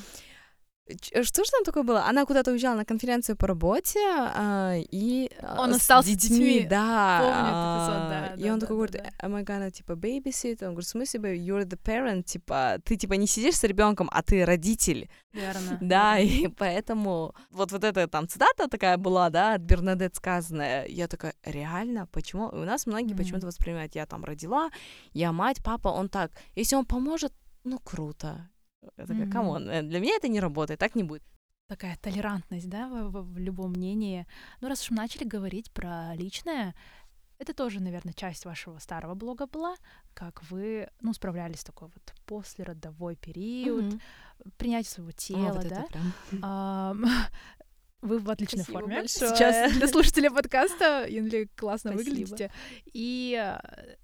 Что 0.87 1.43
же 1.43 1.51
там 1.51 1.63
такое 1.63 1.81
было? 1.81 2.05
Она 2.05 2.25
куда-то 2.25 2.51
уезжала 2.51 2.75
на 2.75 2.85
конференцию 2.85 3.35
по 3.35 3.47
работе, 3.47 3.99
а, 4.05 4.75
и 4.75 5.31
а, 5.41 5.59
он 5.59 5.73
остался 5.73 6.07
с 6.07 6.15
детьми, 6.15 6.67
да. 6.69 7.19
Помню 7.21 7.49
этот 7.49 7.75
эпизод, 7.75 8.09
да. 8.09 8.33
И 8.35 8.47
да, 8.47 8.53
он 8.53 8.59
да, 8.59 8.67
такой 8.67 8.87
да, 8.87 8.93
говорит, 8.93 9.13
да. 9.19 9.27
am 9.27 9.35
I 9.35 9.43
gonna, 9.43 9.71
типа, 9.71 9.93
babysit? 9.93 10.63
Он 10.63 10.73
говорит, 10.73 10.85
в 10.85 10.89
смысле, 10.89 11.19
you're 11.37 11.63
the 11.63 11.79
parent, 11.81 12.23
типа, 12.23 12.77
ты, 12.83 12.97
типа, 12.97 13.13
не 13.13 13.25
сидишь 13.25 13.55
с 13.55 13.63
ребенком, 13.63 14.09
а 14.11 14.21
ты 14.21 14.45
родитель. 14.45 15.09
Верно. 15.33 15.79
Да, 15.81 16.19
и 16.19 16.47
поэтому 16.47 17.33
вот, 17.49 17.71
вот 17.71 17.83
эта 17.83 18.07
там 18.07 18.27
цитата 18.27 18.67
такая 18.67 18.97
была, 18.97 19.29
да, 19.29 19.55
от 19.55 19.61
Бернадет 19.61 20.15
сказанная. 20.15 20.85
Я 20.87 21.07
такая, 21.07 21.33
реально? 21.43 22.07
Почему? 22.11 22.49
И 22.49 22.55
у 22.57 22.63
нас 22.63 22.85
многие 22.85 23.13
Мгм. 23.13 23.17
почему-то 23.17 23.47
воспринимают, 23.47 23.95
я 23.95 24.05
там 24.05 24.23
родила, 24.23 24.69
я 25.13 25.31
мать, 25.31 25.63
папа, 25.63 25.87
он 25.87 26.09
так. 26.09 26.31
Если 26.55 26.75
он 26.75 26.85
поможет, 26.85 27.33
ну, 27.63 27.79
круто. 27.79 28.49
Я 28.97 29.05
такая, 29.05 29.29
come 29.29 29.52
on, 29.52 29.69
э, 29.69 29.81
для 29.83 29.99
меня 29.99 30.15
это 30.15 30.27
не 30.27 30.39
работает, 30.39 30.79
так 30.79 30.95
не 30.95 31.03
будет. 31.03 31.23
Такая 31.67 31.95
толерантность, 31.97 32.69
да, 32.69 32.87
в, 32.87 33.09
в- 33.11 33.33
в 33.33 33.37
любом 33.37 33.71
мнении. 33.71 34.25
Ну, 34.61 34.67
раз 34.69 34.81
уж 34.83 34.91
мы 34.91 34.97
начали 34.97 35.23
говорить 35.23 35.71
про 35.71 36.13
личное, 36.15 36.75
это 37.39 37.53
тоже, 37.53 37.79
наверное, 37.81 38.13
часть 38.13 38.45
вашего 38.45 38.79
старого 38.79 39.15
блога 39.15 39.45
была, 39.47 39.75
как 40.13 40.43
вы, 40.51 40.87
ну, 41.01 41.13
справлялись 41.13 41.59
с 41.59 41.63
такой 41.63 41.87
вот 41.87 42.13
послеродовой 42.25 43.15
период, 43.15 43.83
Мгм. 43.85 44.01
принятие 44.57 44.91
своего 44.91 45.11
тела, 45.11 45.53
вот 45.53 45.67
да. 45.67 45.85
Ам, 46.41 47.05
Вы 48.01 48.19
в 48.19 48.29
отличной 48.29 48.59
Спасибо 48.63 48.79
форме. 48.81 48.95
большое. 48.99 49.35
Сейчас 49.35 49.73
для 49.73 49.87
слушателей 49.93 50.29
подкаста, 50.29 51.07
Юнли, 51.09 51.49
классно 51.55 51.93
Спасибо. 51.93 52.09
выглядите. 52.15 52.51
И 52.93 53.35
э, 53.35 53.95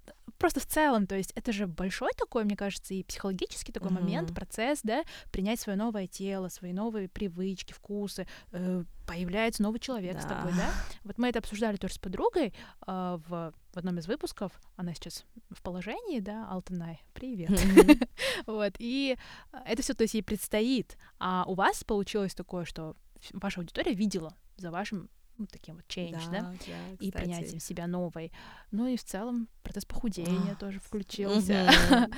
просто 0.42 0.58
в 0.58 0.66
целом, 0.66 1.06
то 1.06 1.14
есть 1.16 1.32
это 1.36 1.52
же 1.52 1.68
большой 1.68 2.10
такой, 2.16 2.42
мне 2.42 2.56
кажется, 2.56 2.94
и 2.94 3.04
психологический 3.04 3.70
такой 3.72 3.90
момент, 3.92 4.28
Мгм. 4.30 4.34
процесс, 4.34 4.80
да, 4.82 5.04
принять 5.30 5.60
свое 5.60 5.78
новое 5.78 6.08
тело, 6.08 6.48
свои 6.48 6.72
новые 6.72 7.08
привычки, 7.08 7.72
вкусы, 7.72 8.26
э, 8.50 8.84
появляется 9.06 9.62
новый 9.62 9.78
человек 9.78 10.20
с 10.20 10.24
тобой, 10.24 10.50
Да. 10.50 10.58
да. 10.58 10.72
Вот 11.04 11.18
мы 11.18 11.28
это 11.28 11.38
обсуждали 11.38 11.76
тоже 11.76 11.94
с 11.94 11.98
подругой 11.98 12.52
а, 12.86 13.18
в, 13.28 13.52
в 13.72 13.76
одном 13.76 13.98
из 13.98 14.08
выпусков. 14.08 14.50
Она 14.74 14.94
сейчас 14.94 15.24
в 15.50 15.62
положении, 15.62 16.18
да, 16.18 16.48
Алтанай, 16.50 17.00
привет. 17.14 17.50
Вот, 18.46 18.74
и 18.78 19.16
э, 19.52 19.56
это 19.64 19.82
все, 19.82 19.94
то 19.94 20.02
есть 20.02 20.14
ей 20.14 20.22
предстоит. 20.22 20.96
А 21.20 21.44
у 21.46 21.54
вас 21.54 21.84
получилось 21.84 22.34
такое, 22.34 22.64
что 22.64 22.96
ваша 23.32 23.60
аудитория 23.60 23.94
видела 23.94 24.34
за 24.56 24.72
вашим 24.72 25.08
ну, 25.38 25.46
таким 25.46 25.76
вот 25.76 25.84
change, 25.86 26.12
да, 26.30 26.52
да, 26.66 26.88
и 26.98 27.10
кстати. 27.10 27.12
принятием 27.12 27.60
себя 27.60 27.86
новой. 27.86 28.32
Ну 28.70 28.86
и 28.86 28.96
в 28.96 29.04
целом 29.04 29.48
процесс 29.62 29.84
похудения 29.84 30.52
Ах, 30.52 30.58
тоже 30.58 30.80
включился. 30.80 31.70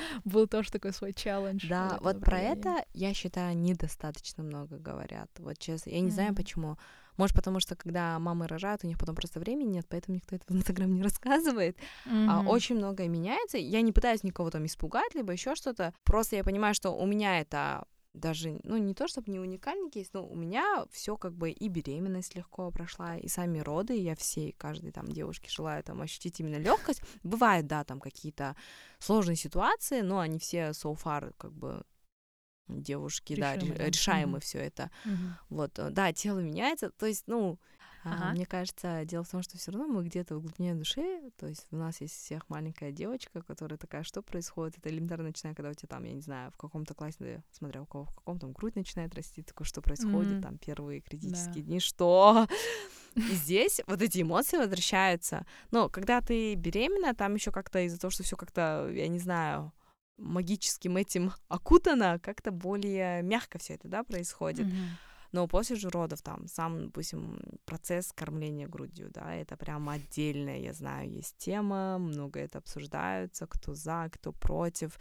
Был 0.24 0.46
тоже 0.46 0.70
такой 0.70 0.92
свой 0.92 1.12
челлендж. 1.12 1.66
Да, 1.68 1.98
вот 2.00 2.20
про 2.20 2.38
это, 2.40 2.84
я 2.92 3.14
считаю, 3.14 3.56
недостаточно 3.56 4.42
много 4.42 4.78
говорят. 4.78 5.30
Вот 5.38 5.58
честно, 5.58 5.90
я 5.90 6.00
не 6.00 6.10
знаю 6.10 6.34
почему. 6.34 6.76
Может, 7.16 7.36
потому 7.36 7.60
что 7.60 7.76
когда 7.76 8.18
мамы 8.18 8.48
рожают, 8.48 8.82
у 8.82 8.88
них 8.88 8.98
потом 8.98 9.14
просто 9.14 9.38
времени 9.38 9.74
нет, 9.74 9.86
поэтому 9.88 10.16
никто 10.16 10.34
это 10.34 10.44
в 10.48 10.56
Инстаграм 10.56 10.92
не 10.92 11.02
рассказывает. 11.02 11.76
А, 12.04 12.40
Мгм. 12.40 12.48
очень 12.48 12.76
многое 12.76 13.08
меняется. 13.08 13.56
Я 13.56 13.82
не 13.82 13.92
пытаюсь 13.92 14.24
никого 14.24 14.50
там 14.50 14.66
испугать, 14.66 15.14
либо 15.14 15.32
еще 15.32 15.54
что-то. 15.54 15.94
Просто 16.04 16.36
я 16.36 16.44
понимаю, 16.44 16.74
что 16.74 16.90
у 16.90 17.06
меня 17.06 17.40
это 17.40 17.84
даже, 18.14 18.60
ну, 18.62 18.76
не 18.76 18.94
то 18.94 19.08
чтобы 19.08 19.30
не 19.30 19.40
уникальный 19.40 19.90
кейс, 19.90 20.10
но 20.12 20.24
у 20.26 20.34
меня 20.34 20.84
все 20.90 21.16
как 21.16 21.34
бы 21.34 21.50
и 21.50 21.68
беременность 21.68 22.34
легко 22.36 22.70
прошла, 22.70 23.16
и 23.18 23.28
сами 23.28 23.58
роды, 23.58 23.94
я 23.96 24.14
всей, 24.14 24.52
каждой 24.52 24.92
там 24.92 25.06
девушке 25.08 25.50
желаю 25.50 25.82
там 25.82 26.00
ощутить 26.00 26.38
именно 26.40 26.56
легкость. 26.56 27.02
Бывают, 27.24 27.66
да, 27.66 27.84
там 27.84 28.00
какие-то 28.00 28.56
сложные 29.00 29.36
ситуации, 29.36 30.00
но 30.00 30.20
они 30.20 30.38
все 30.38 30.70
so 30.70 30.94
far 30.96 31.34
как 31.36 31.52
бы 31.52 31.82
девушки, 32.68 33.34
да, 33.38 33.54
Решимы, 33.54 33.74
ре- 33.74 33.78
да. 33.78 33.86
решаемы 33.88 34.32
Мгм. 34.32 34.40
все 34.40 34.58
это. 34.58 34.90
Мгм. 35.04 35.36
Вот, 35.50 35.78
э, 35.78 35.90
да, 35.90 36.12
тело 36.12 36.38
меняется, 36.38 36.90
то 36.90 37.06
есть, 37.06 37.24
ну, 37.26 37.58
а, 38.04 38.14
Ага. 38.14 38.32
мне 38.32 38.46
кажется, 38.46 39.04
дело 39.04 39.24
в 39.24 39.30
том, 39.30 39.42
что 39.42 39.56
все 39.58 39.70
равно 39.72 39.88
мы 39.88 40.04
где-то 40.04 40.36
в 40.36 40.40
глубине 40.42 40.74
души, 40.74 41.30
то 41.36 41.46
есть 41.46 41.66
у 41.70 41.76
нас 41.76 42.00
есть 42.00 42.14
всех 42.14 42.48
маленькая 42.48 42.92
девочка, 42.92 43.42
которая 43.42 43.78
такая, 43.78 44.02
что 44.02 44.22
происходит, 44.22 44.78
это 44.78 44.90
элементарно 44.90 45.24
начиная, 45.24 45.54
когда 45.54 45.70
у 45.70 45.74
тебя 45.74 45.88
там, 45.88 46.04
я 46.04 46.12
не 46.12 46.20
знаю, 46.20 46.50
в 46.52 46.56
каком-то 46.56 46.94
классе, 46.94 47.42
смотря 47.50 47.82
у 47.82 47.86
кого 47.86 48.04
в 48.04 48.14
каком 48.14 48.38
там 48.38 48.52
грудь 48.52 48.76
начинает 48.76 49.14
расти, 49.14 49.42
такое, 49.42 49.66
что 49.66 49.80
происходит, 49.82 50.32
Мгм. 50.32 50.42
там 50.42 50.58
первые 50.58 51.00
критические 51.00 51.62
Да. 51.64 51.68
дни, 51.68 51.80
что? 51.80 52.46
И 53.16 53.34
здесь 53.34 53.80
вот 53.86 54.02
эти 54.02 54.22
эмоции 54.22 54.58
возвращаются. 54.58 55.46
Но 55.70 55.88
когда 55.88 56.20
ты 56.20 56.54
беременна, 56.56 57.14
там 57.14 57.34
еще 57.34 57.52
как-то 57.52 57.80
из-за 57.80 57.98
того, 57.98 58.10
что 58.10 58.22
все 58.22 58.36
как-то, 58.36 58.90
я 58.92 59.08
не 59.08 59.18
знаю, 59.18 59.72
магическим 60.18 60.96
этим 60.96 61.32
окутано, 61.48 62.18
как-то 62.22 62.50
более 62.50 63.22
мягко 63.22 63.58
все 63.58 63.74
это, 63.74 63.88
да, 63.88 64.04
происходит. 64.04 64.68
Мгм. 64.68 64.98
Но 65.34 65.48
после 65.48 65.74
же 65.74 65.88
родов 65.88 66.22
там 66.22 66.46
сам, 66.46 66.84
допустим, 66.84 67.40
процесс 67.64 68.12
кормления 68.12 68.68
грудью, 68.68 69.10
да, 69.10 69.34
это 69.34 69.56
прям 69.56 69.88
отдельная, 69.88 70.60
я 70.60 70.72
знаю, 70.72 71.10
есть 71.10 71.36
тема, 71.38 71.98
много 71.98 72.38
это 72.38 72.58
обсуждаются, 72.58 73.48
кто 73.48 73.74
за, 73.74 74.08
кто 74.12 74.30
против. 74.30 74.96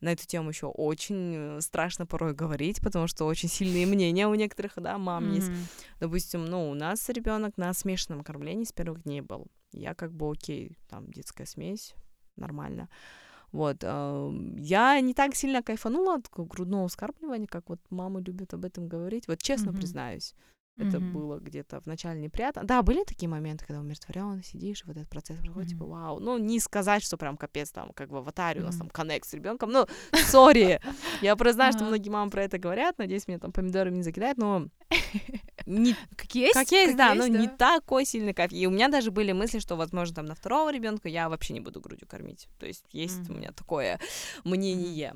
На 0.00 0.12
эту 0.12 0.26
тему 0.26 0.48
еще 0.48 0.68
очень 0.68 1.34
э, 1.36 1.60
страшно 1.60 2.06
порой 2.06 2.32
говорить, 2.32 2.80
потому 2.80 3.08
что 3.08 3.26
очень 3.26 3.50
сильные 3.50 3.84
мнения 3.94 4.26
у 4.26 4.34
некоторых, 4.34 4.72
да, 4.76 4.96
мам 4.96 5.34
есть. 5.34 5.50
Мгм. 5.50 5.66
Допустим, 6.00 6.46
ну, 6.46 6.70
у 6.70 6.74
нас 6.74 7.06
ребенок 7.10 7.58
на 7.58 7.74
смешанном 7.74 8.24
кормлении 8.24 8.64
с 8.64 8.72
первых 8.72 9.02
дней 9.02 9.20
был. 9.20 9.48
Я 9.72 9.94
как 9.94 10.14
бы 10.14 10.30
окей, 10.30 10.78
там 10.88 11.10
детская 11.10 11.44
смесь, 11.44 11.94
нормально. 12.36 12.88
Вот, 13.54 13.84
я 13.84 15.00
не 15.00 15.14
так 15.14 15.36
сильно 15.36 15.62
кайфанула 15.62 16.14
от 16.16 16.28
грудного 16.36 16.88
вскармливания, 16.88 17.46
как 17.46 17.68
вот 17.68 17.78
мамы 17.90 18.20
любят 18.20 18.52
об 18.52 18.64
этом 18.64 18.88
говорить. 18.88 19.28
Вот 19.28 19.40
честно 19.40 19.70
Мгм. 19.70 19.80
признаюсь, 19.80 20.34
это 20.76 20.98
Мгм. 20.98 21.12
было 21.12 21.38
где-то 21.38 21.80
вначале 21.84 22.20
неприятно. 22.20 22.64
Да, 22.64 22.82
были 22.82 23.04
такие 23.04 23.28
моменты, 23.28 23.64
когда 23.64 23.80
умиротворенно 23.80 24.42
сидишь, 24.42 24.82
и 24.82 24.86
вот 24.86 24.96
этот 24.96 25.08
процесс 25.08 25.38
проходит, 25.38 25.70
типа, 25.70 25.84
Мгм. 25.84 25.92
вау. 25.92 26.18
Ну, 26.20 26.38
не 26.38 26.58
сказать, 26.60 27.02
что 27.04 27.16
прям 27.16 27.36
капец, 27.36 27.70
там, 27.70 27.92
как 27.92 28.10
в 28.10 28.16
аватаре 28.16 28.60
у 28.60 28.64
нас 28.64 28.76
там 28.76 28.88
коннект 28.88 29.28
с 29.28 29.34
ребенком. 29.34 29.70
Ну, 29.70 29.86
сори. 30.26 30.80
Я 31.20 31.36
просто 31.36 31.54
знаю, 31.54 31.72
что 31.72 31.84
многие 31.84 32.08
мамы 32.10 32.30
про 32.30 32.42
это 32.44 32.58
говорят. 32.58 32.98
Надеюсь, 32.98 33.28
меня 33.28 33.38
там 33.38 33.52
помидорами 33.52 33.96
не 33.96 34.02
закидают, 34.02 34.38
но 34.38 34.68
не 35.66 35.94
Как 36.16 36.34
есть? 36.34 36.54
как 36.54 36.70
есть, 36.72 36.96
да, 36.96 37.14
но 37.14 37.26
не 37.26 37.48
такой 37.48 38.04
сильный 38.04 38.34
кайф. 38.34 38.52
И 38.52 38.66
у 38.66 38.70
меня 38.70 38.88
даже 38.88 39.10
были 39.10 39.32
мысли, 39.32 39.60
что, 39.60 39.76
возможно, 39.76 40.16
там 40.16 40.26
на 40.26 40.34
второго 40.34 40.72
ребенка 40.72 41.08
я 41.08 41.28
вообще 41.28 41.54
не 41.54 41.60
буду 41.60 41.80
грудью 41.80 42.08
кормить. 42.08 42.48
То 42.58 42.66
есть 42.66 42.84
есть 42.90 43.30
у 43.30 43.34
меня 43.34 43.52
такое 43.52 43.98
мнение. 44.44 45.14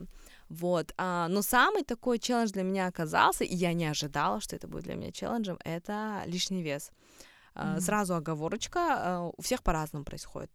Вот. 0.49 0.92
А, 0.96 1.28
но 1.28 1.42
самый 1.42 1.84
такой 1.84 2.18
челлендж 2.18 2.53
для 2.53 2.62
меня 2.62 2.86
оказался, 2.86 3.44
и 3.44 3.55
я 3.55 3.72
не 3.74 3.86
ожидала, 3.86 4.40
что 4.40 4.57
это 4.57 4.66
будет 4.66 4.84
для 4.84 4.94
меня 4.94 5.12
челленджем, 5.12 5.59
это 5.64 6.22
лишний 6.26 6.62
вес. 6.62 6.90
Мгм. 7.62 7.80
Сразу 7.80 8.14
оговорочка, 8.14 8.80
а, 8.80 9.30
у 9.36 9.42
всех 9.42 9.62
по-разному 9.62 10.05
происходит. 10.05 10.51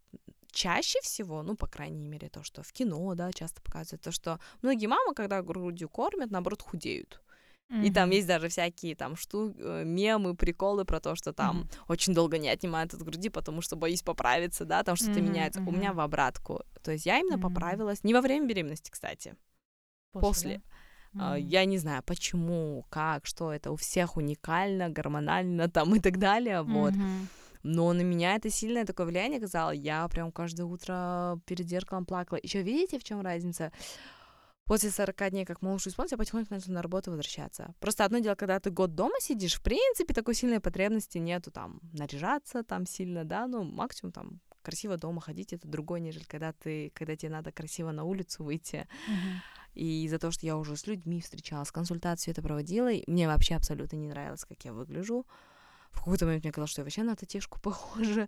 Чаще 0.52 1.00
всего, 1.02 1.44
ну, 1.44 1.56
по 1.56 1.68
крайней 1.68 2.08
мере, 2.08 2.30
то, 2.30 2.44
что 2.44 2.62
в 2.64 2.72
кино, 2.74 3.16
да, 3.16 3.32
часто 3.34 3.62
показывают, 3.62 4.02
то, 4.04 4.12
что 4.12 4.40
многие 4.62 4.88
мамы, 4.88 5.14
когда 5.16 5.42
грудью 5.42 5.90
кормят, 5.90 6.32
наоборот, 6.32 6.62
худеют. 6.62 7.22
И 7.82 7.92
там 7.92 8.12
есть 8.12 8.28
даже 8.28 8.48
всякие 8.50 8.96
там 8.96 9.16
штуки, 9.16 9.84
мемы, 9.84 10.36
приколы 10.36 10.86
про 10.86 11.00
то, 11.00 11.16
что 11.16 11.34
там 11.34 11.58
Мгм. 11.58 11.70
очень 11.88 12.14
долго 12.14 12.38
не 12.38 12.50
отнимают 12.50 12.94
от 12.94 13.02
груди, 13.02 13.30
потому 13.30 13.62
что 13.62 13.76
боюсь 13.76 14.04
поправиться, 14.04 14.64
да, 14.66 14.84
там 14.84 14.96
что-то 14.96 15.20
Мгм, 15.20 15.26
меняется. 15.26 15.62
У 15.66 15.72
меня 15.72 15.94
в 15.94 16.00
обратку. 16.00 16.62
То 16.84 16.92
есть 16.92 17.06
я 17.06 17.20
именно 17.20 17.38
Мгм. 17.38 17.42
поправилась 17.42 18.04
не 18.04 18.14
во 18.14 18.22
время 18.22 18.48
беременности, 18.48 18.92
кстати. 18.92 19.36
После. 20.22 20.62
А, 21.16 21.38
Мгм. 21.38 21.48
Я 21.48 21.66
не 21.66 21.78
знаю, 21.78 22.02
почему, 22.04 22.86
как, 22.90 23.26
что 23.26 23.52
это 23.52 23.72
у 23.72 23.76
всех 23.76 24.18
уникально, 24.18 24.90
гормонально 24.90 25.70
там 25.70 25.96
и 25.96 26.00
так 26.00 26.18
далее, 26.18 26.64
вот. 26.64 26.96
Мгм. 26.96 27.30
Но 27.64 27.94
на 27.94 28.02
меня 28.02 28.36
это 28.36 28.50
сильное 28.50 28.86
такое 28.86 29.06
влияние 29.06 29.38
оказало. 29.38 29.72
Я 29.72 30.08
прям 30.08 30.32
каждое 30.32 30.64
утро 30.64 31.40
перед 31.46 31.68
зеркалом 31.68 32.06
плакала. 32.06 32.40
Еще 32.44 32.62
видите, 32.62 33.00
в 33.00 33.04
чем 33.04 33.22
разница? 33.22 33.72
После 34.66 34.90
40 34.92 35.30
дней, 35.30 35.46
как 35.46 35.62
малыш 35.62 35.88
исполнился, 35.88 36.16
я 36.16 36.18
потихоньку 36.18 36.54
начала 36.54 36.76
на 36.76 36.82
работу 36.82 37.12
возвращаться. 37.12 37.74
Просто 37.80 38.06
одно 38.06 38.20
дело, 38.20 38.36
когда 38.36 38.60
ты 38.60 38.70
год 38.70 38.96
дома 38.96 39.16
сидишь, 39.20 39.56
в 39.56 39.62
принципе, 39.62 40.14
такой 40.14 40.36
сильной 40.36 40.62
потребности 40.62 41.18
нету 41.18 41.52
там 41.52 41.80
наряжаться 41.92 42.64
там 42.64 42.86
сильно, 42.86 43.26
да, 43.26 43.46
ну, 43.48 43.64
максимум 43.64 44.14
там 44.14 44.40
красиво 44.62 44.98
дома 44.98 45.20
ходить, 45.20 45.52
это 45.52 45.68
другое, 45.68 46.00
нежели 46.00 46.24
когда 46.24 46.54
ты, 46.54 46.92
когда 46.96 47.16
тебе 47.18 47.32
надо 47.32 47.52
красиво 47.52 47.92
на 47.92 48.06
улицу 48.06 48.44
выйти. 48.46 48.88
Мгм. 49.08 49.42
И 49.74 50.06
из-за 50.06 50.20
того, 50.20 50.32
что 50.32 50.46
я 50.46 50.58
уже 50.58 50.76
с 50.76 50.88
людьми 50.88 51.22
встречалась, 51.22 51.72
консультацию 51.72 52.32
это 52.32 52.42
проводила, 52.42 52.92
и 52.92 53.10
мне 53.10 53.28
вообще 53.28 53.56
абсолютно 53.56 53.96
не 53.96 54.08
нравилось, 54.08 54.46
как 54.46 54.64
я 54.66 54.74
выгляжу. 54.74 55.26
В 55.92 56.00
какой-то 56.00 56.26
момент 56.26 56.44
мне 56.44 56.52
казалось, 56.52 56.72
что 56.72 56.82
я 56.82 56.86
вообще 56.86 57.04
на 57.04 57.16
татишку 57.16 57.60
похожа. 57.62 58.28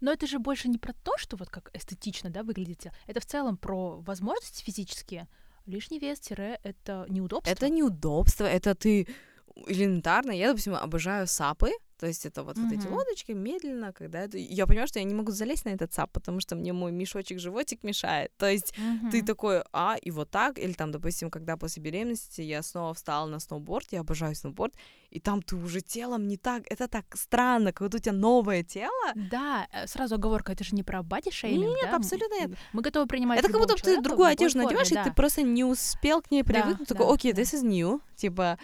Но 0.00 0.12
это 0.12 0.26
же 0.26 0.38
больше 0.38 0.68
не 0.68 0.78
про 0.78 0.92
то, 0.92 1.16
что 1.16 1.36
вот 1.36 1.48
как 1.48 1.70
эстетично, 1.74 2.30
да, 2.30 2.42
выглядите. 2.42 2.92
Это 3.06 3.20
в 3.20 3.26
целом 3.26 3.56
про 3.56 4.00
возможности 4.00 4.64
физические. 4.64 5.28
Лишний 5.66 5.98
вес 5.98 6.20
тире 6.20 6.60
это 6.62 7.06
неудобство. 7.08 7.50
Это 7.50 7.70
неудобство, 7.70 8.44
это 8.44 8.74
ты 8.74 9.08
элементарно. 9.66 10.32
Я, 10.32 10.48
допустим, 10.48 10.74
обожаю 10.74 11.26
сапы, 11.26 11.70
то 11.98 12.08
есть 12.08 12.26
это 12.26 12.42
вот, 12.42 12.58
mm-hmm. 12.58 12.62
вот 12.64 12.72
эти 12.72 12.86
лодочки 12.86 13.32
медленно, 13.32 13.92
когда 13.92 14.20
это... 14.20 14.36
Я 14.36 14.66
понимаю, 14.66 14.88
что 14.88 14.98
я 14.98 15.04
не 15.04 15.14
могу 15.14 15.30
залезть 15.30 15.64
на 15.64 15.70
этот 15.70 15.94
сап, 15.94 16.12
потому 16.12 16.40
что 16.40 16.56
мне 16.56 16.72
мой 16.72 16.92
мешочек-животик 16.92 17.82
мешает. 17.82 18.32
То 18.36 18.50
есть 18.50 18.74
mm-hmm. 18.76 19.10
ты 19.10 19.22
такой, 19.22 19.62
а, 19.72 19.96
и 20.02 20.10
вот 20.10 20.30
так, 20.30 20.58
или 20.58 20.72
там, 20.72 20.90
допустим, 20.90 21.30
когда 21.30 21.56
после 21.56 21.82
беременности 21.82 22.42
я 22.42 22.62
снова 22.62 22.94
встала 22.94 23.26
на 23.26 23.38
сноуборд, 23.38 23.86
я 23.92 24.00
обожаю 24.00 24.34
сноуборд, 24.34 24.74
и 25.10 25.20
там 25.20 25.40
ты 25.40 25.54
уже 25.56 25.80
телом 25.80 26.26
не 26.26 26.36
так, 26.36 26.64
это 26.68 26.88
так 26.88 27.04
странно, 27.16 27.72
как 27.72 27.86
будто 27.86 27.98
у 27.98 28.00
тебя 28.00 28.12
новое 28.12 28.64
тело. 28.64 29.12
Да, 29.14 29.68
э, 29.72 29.86
сразу 29.86 30.16
оговорка, 30.16 30.52
это 30.52 30.64
же 30.64 30.74
не 30.74 30.82
про 30.82 31.02
бади 31.02 31.30
шейминг, 31.30 31.76
Нет, 31.76 31.90
да? 31.90 31.96
абсолютно 31.96 32.40
нет. 32.40 32.50
Мы 32.72 32.82
готовы 32.82 33.06
принимать 33.06 33.38
Это 33.38 33.48
как 33.52 33.60
будто 33.60 33.76
ты 33.76 34.02
другую 34.02 34.28
одежду 34.28 34.58
надеваешь, 34.58 34.90
да. 34.90 35.02
и 35.02 35.04
ты 35.04 35.12
просто 35.12 35.42
не 35.42 35.64
успел 35.64 36.20
к 36.22 36.30
ней 36.30 36.42
привыкнуть, 36.42 36.88
да, 36.88 36.94
такой, 36.96 37.14
окей, 37.14 37.32
да. 37.32 37.42
this 37.42 37.54
is 37.54 37.62
new, 37.62 38.00
типа 38.16 38.58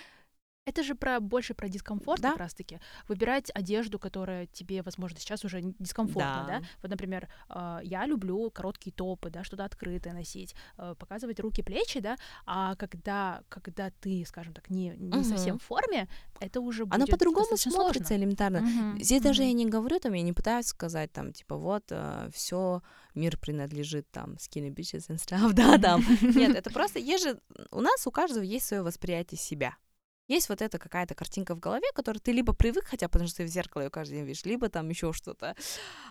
это 0.71 0.83
же 0.83 0.95
про 0.95 1.21
больше 1.21 1.55
про 1.55 1.69
дискомфорт 1.69 2.21
да. 2.23 2.31
как 2.31 2.39
раз-таки. 2.39 2.81
Выбирать 3.09 3.51
одежду, 3.55 3.99
которая 3.99 4.47
тебе, 4.47 4.83
возможно, 4.83 5.19
сейчас 5.19 5.45
уже 5.45 5.61
дискомфортна, 5.63 6.45
да. 6.47 6.61
да? 6.61 6.67
Вот, 6.83 6.91
например, 6.91 7.29
э, 7.49 7.81
я 7.83 8.07
люблю 8.07 8.51
короткие 8.51 8.93
топы, 8.93 9.31
да, 9.31 9.45
что-то 9.45 9.65
открытое 9.65 10.13
носить, 10.13 10.55
э, 10.79 10.95
показывать 10.99 11.41
руки, 11.41 11.63
плечи, 11.63 12.01
да, 12.01 12.17
а 12.47 12.77
когда, 12.77 13.43
когда 13.49 13.91
ты, 14.01 14.25
скажем 14.27 14.55
так, 14.55 14.71
не, 14.71 14.91
не 14.97 15.19
угу. 15.19 15.25
совсем 15.25 15.59
в 15.59 15.63
форме, 15.63 16.09
это 16.41 16.61
уже 16.61 16.85
будет 16.85 16.95
Оно 16.95 17.07
по-другому 17.07 17.57
смотрится 17.57 18.09
сложно. 18.09 18.23
элементарно. 18.23 18.59
Угу. 18.59 19.03
Здесь 19.03 19.21
угу. 19.21 19.29
даже 19.29 19.43
я 19.43 19.53
не 19.53 19.67
говорю, 19.67 19.99
там, 19.99 20.13
я 20.13 20.23
не 20.23 20.33
пытаюсь 20.33 20.67
сказать, 20.67 21.13
там, 21.13 21.33
типа, 21.33 21.57
вот, 21.57 21.85
э, 21.91 22.31
все 22.33 22.83
мир 23.15 23.39
принадлежит, 23.39 24.09
там, 24.11 24.35
skinny 24.35 24.73
bitches 24.73 25.09
and 25.09 25.17
stuff, 25.17 25.53
да, 25.55 25.79
там. 25.79 26.05
Нет, 26.23 26.55
это 26.55 26.71
просто, 26.71 26.99
есть 26.99 27.25
же, 27.25 27.41
у 27.73 27.81
нас 27.81 28.07
у 28.07 28.11
каждого 28.11 28.45
есть 28.45 28.67
свое 28.67 28.83
восприятие 28.83 29.39
себя 29.39 29.75
есть 30.31 30.49
вот 30.49 30.63
эта 30.63 30.79
какая-то 30.79 31.15
картинка 31.15 31.55
в 31.55 31.61
голове, 31.61 31.87
которую 31.93 32.21
ты 32.21 32.31
либо 32.33 32.53
привык, 32.53 32.85
хотя 32.85 33.09
потому 33.09 33.29
что 33.29 33.39
ты 33.39 33.45
в 33.45 33.49
зеркало 33.49 33.83
ее 33.83 33.91
каждый 33.91 34.15
день 34.15 34.27
видишь, 34.27 34.45
либо 34.45 34.69
там 34.69 34.89
еще 34.89 35.13
что-то. 35.13 35.57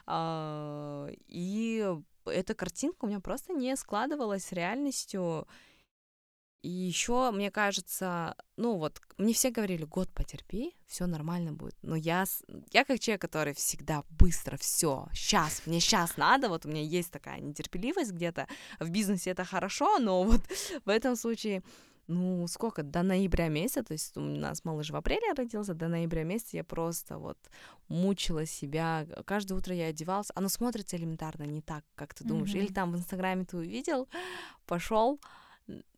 А, 0.05 1.07
и 1.27 1.87
эта 2.25 2.53
картинка 2.53 3.05
у 3.05 3.07
меня 3.07 3.21
просто 3.21 3.53
не 3.53 3.75
складывалась 3.77 4.45
с 4.45 4.51
реальностью. 4.51 5.47
И 6.61 6.69
еще, 6.69 7.31
мне 7.31 7.49
кажется, 7.49 8.35
ну 8.57 8.75
вот, 8.75 9.01
мне 9.17 9.33
все 9.33 9.49
говорили, 9.49 9.85
год 9.85 10.09
потерпи, 10.13 10.75
все 10.85 11.05
нормально 11.05 11.53
будет. 11.53 11.77
Но 11.81 11.95
я, 11.95 12.25
я 12.73 12.83
как 12.83 12.99
человек, 12.99 13.21
который 13.21 13.53
всегда 13.53 14.03
быстро 14.09 14.57
все, 14.57 15.07
сейчас, 15.13 15.61
мне 15.65 15.79
сейчас 15.79 16.17
надо, 16.17 16.49
вот 16.49 16.65
у 16.65 16.69
меня 16.69 16.81
есть 16.81 17.11
такая 17.11 17.39
нетерпеливость 17.39 18.11
где-то. 18.11 18.49
В 18.81 18.89
бизнесе 18.89 19.29
это 19.29 19.45
хорошо, 19.45 19.99
но 19.99 20.23
вот 20.23 20.41
в 20.85 20.89
этом 20.89 21.15
случае 21.15 21.63
ну, 22.09 22.47
сколько, 22.47 22.81
до 22.81 23.03
ноября 23.03 23.49
месяца, 23.49 23.83
то 23.83 23.93
есть 23.93 24.17
у 24.17 24.21
нас 24.21 24.65
малыш 24.65 24.89
в 24.89 24.95
апреле 24.95 25.31
родился, 25.33 25.75
до 25.75 25.87
ноября 25.87 26.23
месяца 26.23 26.57
я 26.57 26.63
просто 26.63 27.19
вот 27.19 27.37
мучила 27.87 28.45
себя, 28.45 29.05
каждое 29.25 29.55
утро 29.55 29.75
я 29.75 29.85
одевалась, 29.85 30.31
оно 30.33 30.49
смотрится 30.49 30.97
элементарно 30.97 31.43
не 31.43 31.61
так, 31.61 31.85
как 31.95 32.15
ты 32.15 32.23
думаешь, 32.23 32.53
mm-hmm. 32.53 32.65
или 32.65 32.73
там 32.73 32.91
в 32.91 32.95
Инстаграме 32.97 33.45
ты 33.45 33.57
увидел, 33.57 34.09
пошел, 34.65 35.19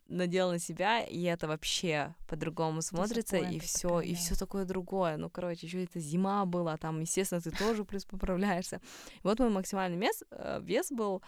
надел 0.10 0.52
на 0.52 0.60
себя, 0.60 1.02
и 1.02 1.22
это 1.24 1.48
вообще 1.48 2.14
по-другому 2.28 2.82
смотрится, 2.82 3.38
и 3.38 3.60
все, 3.60 4.02
и 4.02 4.14
все 4.14 4.36
такое 4.36 4.66
другое. 4.66 5.16
Ну, 5.16 5.30
короче, 5.30 5.66
еще 5.66 5.84
это 5.84 6.00
зима 6.00 6.46
была, 6.46 6.76
там, 6.76 7.00
естественно, 7.00 7.40
ты 7.40 7.52
тоже 7.52 7.86
плюс 7.86 8.04
поправляешься. 8.04 8.82
вот 9.24 9.40
мой 9.40 9.50
максимальный 9.50 9.98
вес, 9.98 10.24
э, 10.32 10.60
вес 10.62 10.92
был 10.92 11.22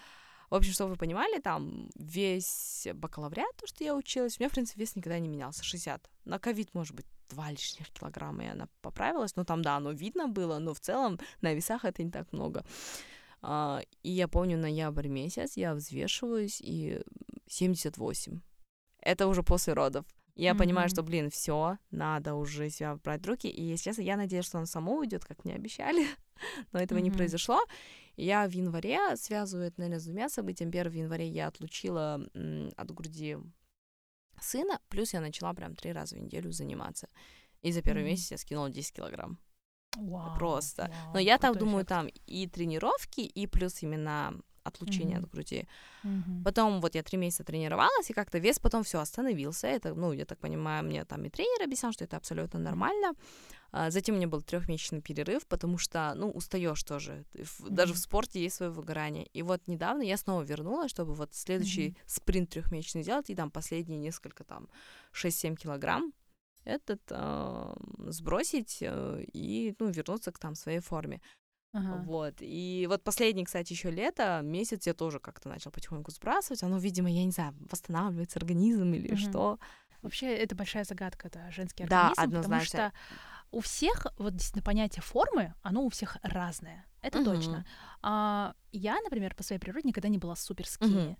в 0.54 0.56
общем, 0.56 0.72
чтобы 0.72 0.92
вы 0.92 0.98
понимали, 0.98 1.40
там 1.40 1.90
весь 1.96 2.88
бакалавриат, 2.94 3.56
то, 3.58 3.66
что 3.66 3.84
я 3.84 3.96
училась, 3.96 4.38
у 4.38 4.44
меня, 4.44 4.50
в 4.50 4.54
принципе, 4.54 4.82
вес 4.82 4.96
никогда 4.96 5.18
не 5.18 5.28
менялся, 5.28 5.64
60. 5.64 6.12
На 6.26 6.38
ковид, 6.38 6.76
может 6.76 6.96
быть, 6.96 7.08
2 7.30 7.50
лишних 7.50 7.90
килограмма, 7.90 8.44
и 8.44 8.48
она 8.50 8.68
поправилась. 8.82 9.36
Но 9.36 9.46
там, 9.46 9.64
да, 9.64 9.78
оно 9.78 9.94
видно 9.94 10.28
было, 10.28 10.60
но 10.60 10.76
в 10.76 10.80
целом 10.80 11.20
на 11.42 11.56
весах 11.56 11.86
это 11.86 12.04
не 12.04 12.12
так 12.12 12.32
много. 12.32 12.64
А, 13.42 13.82
и 14.04 14.12
я 14.12 14.28
помню, 14.28 14.60
ноябрь 14.60 15.08
месяц 15.08 15.58
я 15.58 15.74
взвешиваюсь, 15.74 16.62
и 16.62 17.02
78. 17.48 18.40
Это 19.00 19.26
уже 19.26 19.42
после 19.42 19.74
родов. 19.74 20.06
Я 20.36 20.52
mm-hmm. 20.52 20.58
понимаю, 20.60 20.90
что, 20.90 21.02
блин, 21.02 21.32
все, 21.32 21.80
надо 21.90 22.36
уже 22.36 22.70
себя 22.70 22.98
брать 22.98 23.26
в 23.26 23.28
руки. 23.28 23.48
И, 23.48 23.64
если 23.64 23.86
честно, 23.86 24.04
я 24.04 24.18
надеюсь, 24.18 24.46
что 24.46 24.60
он 24.60 24.68
само 24.68 24.98
уйдет, 24.98 25.26
как 25.26 25.46
мне 25.46 25.56
обещали. 25.56 26.06
Но 26.72 26.80
этого 26.80 27.00
mm-hmm. 27.00 27.02
не 27.02 27.10
произошло. 27.10 27.60
Я 28.16 28.48
в 28.48 28.52
январе 28.52 29.16
связываю 29.16 29.68
это, 29.68 29.80
наверное, 29.80 30.00
с 30.00 30.06
двумя 30.06 30.30
событиями. 30.30 30.72
Первое, 30.72 30.92
в 30.92 30.96
январе 30.98 31.28
я 31.28 31.48
отлучила 31.48 32.22
от 32.78 32.92
груди 32.92 33.38
сына, 34.40 34.80
плюс 34.90 35.14
я 35.14 35.22
начала 35.22 35.54
прям 35.54 35.76
три 35.76 35.92
раза 35.92 36.16
в 36.16 36.20
неделю 36.20 36.52
заниматься. 36.52 37.08
И 37.62 37.72
за 37.72 37.82
первый 37.82 38.04
mm-hmm. 38.04 38.08
месяц 38.08 38.32
я 38.32 38.38
скинула 38.38 38.70
10 38.70 38.94
килограмм. 38.94 39.40
Wow, 39.98 40.38
Просто. 40.38 40.84
Wow, 40.84 41.14
Но 41.14 41.20
я 41.20 41.38
так 41.38 41.58
думаю, 41.58 41.84
эффект. 41.84 41.90
там 41.90 42.08
и 42.08 42.48
тренировки, 42.48 43.22
и 43.22 43.48
плюс 43.48 43.84
именно 43.84 44.34
отлучение 44.64 45.18
mm-hmm. 45.18 45.24
от 45.24 45.30
груди. 45.30 45.68
Mm-hmm. 46.04 46.44
Потом 46.44 46.82
вот 46.82 46.96
я 46.96 47.04
три 47.04 47.18
месяца 47.18 47.44
тренировалась, 47.44 48.10
и 48.10 48.14
как-то 48.14 48.40
вес 48.40 48.60
потом 48.60 48.84
все 48.84 49.00
остановился. 49.00 49.68
Это, 49.68 49.94
ну, 49.94 50.14
я 50.14 50.26
так 50.26 50.40
понимаю, 50.40 50.84
мне 50.84 51.06
там 51.06 51.26
и 51.26 51.30
тренер 51.30 51.64
объяснял, 51.64 51.92
что 51.92 52.06
это 52.06 52.18
абсолютно 52.18 52.60
нормально. 52.60 53.14
А 53.14 53.63
затем 53.90 54.16
у 54.16 54.18
меня 54.18 54.28
был 54.28 54.42
трехмесячный 54.42 55.02
перерыв, 55.02 55.48
потому 55.48 55.78
что, 55.78 56.14
ну, 56.16 56.30
устаешь 56.30 56.84
тоже. 56.84 57.26
Mm-hmm. 57.34 57.70
Даже 57.70 57.94
в 57.94 57.98
спорте 57.98 58.42
есть 58.42 58.56
свое 58.56 58.72
выгорание. 58.72 59.26
И 59.34 59.42
вот 59.42 59.68
недавно 59.68 60.04
я 60.04 60.18
снова 60.18 60.44
вернулась, 60.44 60.92
чтобы 60.92 61.14
вот 61.14 61.34
следующий 61.34 61.90
mm-hmm. 61.90 62.04
спринт 62.06 62.50
трехмесячный 62.52 63.04
сделать, 63.04 63.30
и 63.30 63.36
там 63.36 63.50
последние 63.52 64.00
несколько, 64.00 64.44
там, 64.44 64.70
6-7 65.14 65.56
килограмм 65.56 66.14
этот 66.66 67.02
э, 67.10 67.74
сбросить 68.08 68.78
э, 68.82 69.26
и, 69.34 69.76
ну, 69.80 69.90
вернуться 69.90 70.32
к 70.32 70.40
там 70.40 70.56
своей 70.56 70.80
форме. 70.80 71.22
Ага. 71.74 72.04
Вот. 72.06 72.36
И 72.40 72.86
вот 72.88 73.04
последний, 73.04 73.44
кстати, 73.44 73.74
еще 73.74 73.90
лето, 73.90 74.42
месяц 74.44 74.86
я 74.86 74.94
тоже 74.94 75.20
как-то 75.20 75.50
начал 75.50 75.72
потихоньку 75.72 76.12
сбрасывать. 76.12 76.64
Оно, 76.64 76.78
видимо, 76.78 77.12
я 77.12 77.26
не 77.26 77.32
знаю, 77.32 77.56
восстанавливается 77.72 78.40
организм 78.40 78.94
или 78.94 79.14
Мгм. 79.14 79.18
что. 79.18 79.60
Вообще, 80.04 80.36
это 80.36 80.56
большая 80.56 80.84
загадка, 80.84 81.28
это 81.28 81.50
женский 81.52 81.86
Да, 81.86 82.12
организм, 82.12 82.22
потому 82.22 82.36
однозначно. 82.38 82.68
что 82.68 82.94
у 83.54 83.60
всех, 83.60 84.08
вот 84.18 84.34
действительно, 84.34 84.64
понятие 84.64 85.02
формы, 85.04 85.54
оно 85.62 85.84
у 85.84 85.90
всех 85.90 86.18
разное. 86.24 86.86
Это 87.02 87.20
Мгм. 87.20 87.26
точно. 87.26 87.66
А, 88.02 88.56
я, 88.72 89.00
например, 89.02 89.36
по 89.36 89.44
своей 89.44 89.60
природе 89.60 89.88
никогда 89.88 90.10
не 90.10 90.18
была 90.18 90.36
супер 90.36 90.68
скини. 90.68 91.18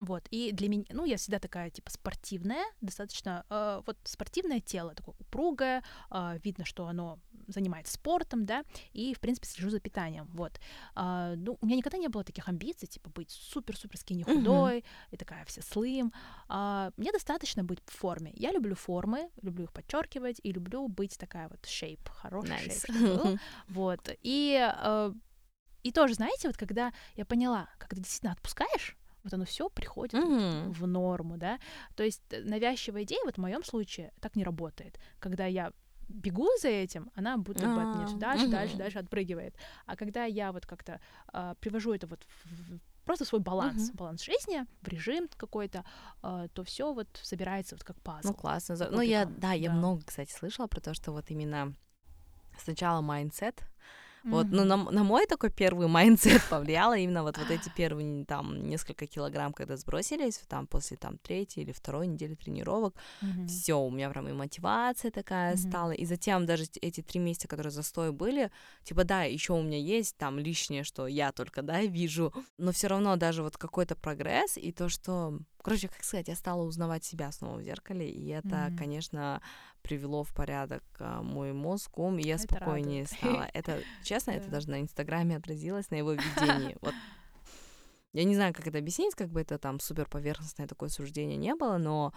Вот, 0.00 0.26
и 0.30 0.52
для 0.52 0.68
меня, 0.68 0.84
ну, 0.90 1.06
я 1.06 1.16
всегда 1.16 1.38
такая, 1.38 1.70
типа, 1.70 1.90
спортивная, 1.90 2.64
достаточно, 2.82 3.46
э, 3.48 3.80
вот, 3.86 3.96
спортивное 4.04 4.60
тело, 4.60 4.94
такое 4.94 5.14
упругое, 5.18 5.82
э, 6.10 6.38
видно, 6.44 6.66
что 6.66 6.86
оно 6.86 7.18
занимается 7.48 7.92
спортом, 7.94 8.44
да, 8.46 8.64
и, 8.92 9.14
в 9.14 9.20
принципе, 9.20 9.46
слежу 9.46 9.70
за 9.70 9.80
питанием, 9.80 10.26
вот. 10.32 10.58
А, 10.94 11.34
ну, 11.36 11.58
у 11.60 11.66
меня 11.66 11.76
никогда 11.76 11.98
не 11.98 12.08
было 12.08 12.24
таких 12.24 12.48
амбиций, 12.48 12.88
типа, 12.88 13.10
быть 13.10 13.30
супер-супер 13.30 13.96
скини 13.98 14.22
худой, 14.22 14.84
и 15.10 15.16
такая 15.16 15.44
вся 15.44 15.62
слым. 15.62 16.12
А, 16.48 16.90
мне 16.96 17.12
достаточно 17.12 17.64
быть 17.64 17.80
в 17.86 17.92
форме. 17.92 18.32
Я 18.34 18.52
люблю 18.52 18.74
формы, 18.74 19.30
люблю 19.42 19.64
их 19.64 19.72
подчеркивать, 19.72 20.40
и 20.42 20.52
люблю 20.52 20.88
быть 20.88 21.18
такая 21.18 21.48
вот 21.48 21.60
shape, 21.62 22.08
хороший 22.10 22.68
Nice. 22.68 23.16
был. 23.16 23.38
Вот, 23.68 24.08
и... 24.22 24.70
э, 24.84 25.12
и 25.82 25.92
тоже, 25.92 26.14
знаете, 26.14 26.48
вот 26.48 26.56
когда 26.56 26.92
я 27.14 27.26
поняла, 27.26 27.68
когда 27.78 27.96
действительно 28.02 28.32
отпускаешь, 28.32 28.96
вот 29.22 29.34
оно 29.34 29.44
все 29.44 29.68
приходит 29.68 30.14
вот 30.14 30.24
Мгм. 30.24 30.72
в 30.72 30.86
норму, 30.86 31.36
да. 31.36 31.58
То 31.94 32.02
есть 32.02 32.22
э, 32.30 32.42
навязчивая 32.42 33.02
идея, 33.02 33.20
вот 33.24 33.34
в 33.36 33.40
моем 33.40 33.62
случае, 33.64 34.12
так 34.20 34.34
не 34.36 34.44
работает. 34.44 34.98
Когда 35.18 35.44
я 35.46 35.72
бегу 36.08 36.48
за 36.60 36.68
этим, 36.68 37.10
она 37.14 37.36
будто 37.36 37.66
бы 37.68 37.82
от 37.82 37.94
меня 37.94 38.06
все 38.06 38.16
дальше, 38.18 38.48
дальше, 38.48 38.76
дальше 38.76 38.98
отпрыгивает. 38.98 39.54
А 39.86 39.96
когда 39.96 40.24
я 40.24 40.52
вот 40.52 40.66
как-то 40.66 41.00
а, 41.32 41.54
привожу 41.56 41.92
это 41.92 42.06
вот 42.06 42.24
в, 42.44 42.74
в- 42.74 42.80
просто 43.04 43.24
свой 43.24 43.40
баланс, 43.40 43.88
Мгм. 43.88 43.96
баланс 43.96 44.22
жизни, 44.24 44.66
в 44.82 44.88
режим 44.88 45.28
какой-то, 45.36 45.84
а, 46.22 46.48
то 46.48 46.64
все 46.64 46.92
вот 46.92 47.08
собирается 47.22 47.74
вот 47.74 47.84
как 47.84 48.00
пазл. 48.00 48.28
Ну, 48.28 48.34
классно. 48.34 48.76
Ну, 48.90 49.00
я, 49.00 49.24
да, 49.26 49.52
я 49.52 49.70
да. 49.70 49.76
много, 49.76 50.02
кстати, 50.04 50.32
слышала 50.32 50.66
про 50.66 50.80
то, 50.80 50.94
что 50.94 51.12
вот 51.12 51.30
именно 51.30 51.74
сначала 52.58 53.00
mindset, 53.00 53.62
Вот, 54.30 54.48
ну, 54.50 54.64
на, 54.64 54.76
на 54.76 55.04
мой 55.04 55.26
такой 55.26 55.50
первый 55.50 55.86
mindset 55.88 56.46
повлияло 56.48 56.96
именно 56.96 57.22
вот, 57.22 57.38
вот 57.38 57.50
эти 57.50 57.68
первые 57.68 58.24
там 58.24 58.66
несколько 58.68 59.06
килограмм, 59.06 59.52
когда 59.52 59.76
сбросились, 59.76 60.38
там 60.48 60.66
после 60.66 60.96
там 60.96 61.18
третьей 61.18 61.62
или 61.64 61.72
второй 61.72 62.06
недели 62.06 62.34
тренировок, 62.34 62.94
Мгм. 63.20 63.46
все, 63.46 63.78
у 63.78 63.90
меня 63.90 64.10
прям 64.10 64.28
и 64.28 64.32
мотивация 64.32 65.10
такая 65.10 65.56
Мгм. 65.56 65.58
стала, 65.58 65.90
и 65.92 66.04
затем 66.06 66.46
даже 66.46 66.64
эти 66.80 67.02
три 67.02 67.20
месяца, 67.20 67.48
которые 67.48 67.70
застой 67.70 68.12
были, 68.12 68.50
типа, 68.82 69.04
да, 69.04 69.22
еще 69.24 69.52
у 69.52 69.62
меня 69.62 69.78
есть 69.78 70.16
там 70.16 70.38
лишнее, 70.38 70.84
что 70.84 71.06
я 71.06 71.30
только, 71.32 71.62
да, 71.62 71.82
вижу, 71.82 72.32
но 72.58 72.72
все 72.72 72.88
равно 72.88 73.16
даже 73.16 73.42
вот 73.42 73.56
какой-то 73.58 73.94
прогресс, 73.96 74.56
и 74.56 74.72
то, 74.72 74.88
что, 74.88 75.38
короче, 75.62 75.88
как 75.88 76.02
сказать, 76.04 76.28
я 76.28 76.34
стала 76.36 76.62
узнавать 76.62 77.04
себя 77.04 77.30
снова 77.32 77.58
в 77.58 77.62
зеркале, 77.62 78.08
и 78.10 78.28
это, 78.28 78.70
Мгм. 78.70 78.76
конечно, 78.76 79.42
привело 79.84 80.24
в 80.24 80.34
порядок 80.34 80.82
а, 80.98 81.22
мой 81.22 81.52
мозг, 81.52 81.98
ум, 81.98 82.18
и 82.18 82.24
я 82.24 82.36
Это 82.36 82.44
спокойнее 82.44 83.04
радует. 83.04 83.18
стала. 83.18 83.50
Это, 83.52 83.84
честно, 84.02 84.30
это 84.32 84.46
Да. 84.46 84.52
даже 84.52 84.70
на 84.70 84.80
Инстаграме 84.80 85.36
отразилось, 85.36 85.90
на 85.90 85.96
его 85.96 86.12
видении. 86.14 86.76
Вот 86.80 86.94
я 88.14 88.24
не 88.24 88.34
знаю, 88.34 88.54
как 88.54 88.66
это 88.66 88.78
объяснить, 88.78 89.14
как 89.14 89.28
бы 89.28 89.42
это 89.42 89.58
там 89.58 89.80
супер 89.80 90.08
поверхностное 90.08 90.66
такое 90.66 90.88
суждение 90.88 91.36
не 91.36 91.54
было, 91.54 91.76
но 91.76 92.14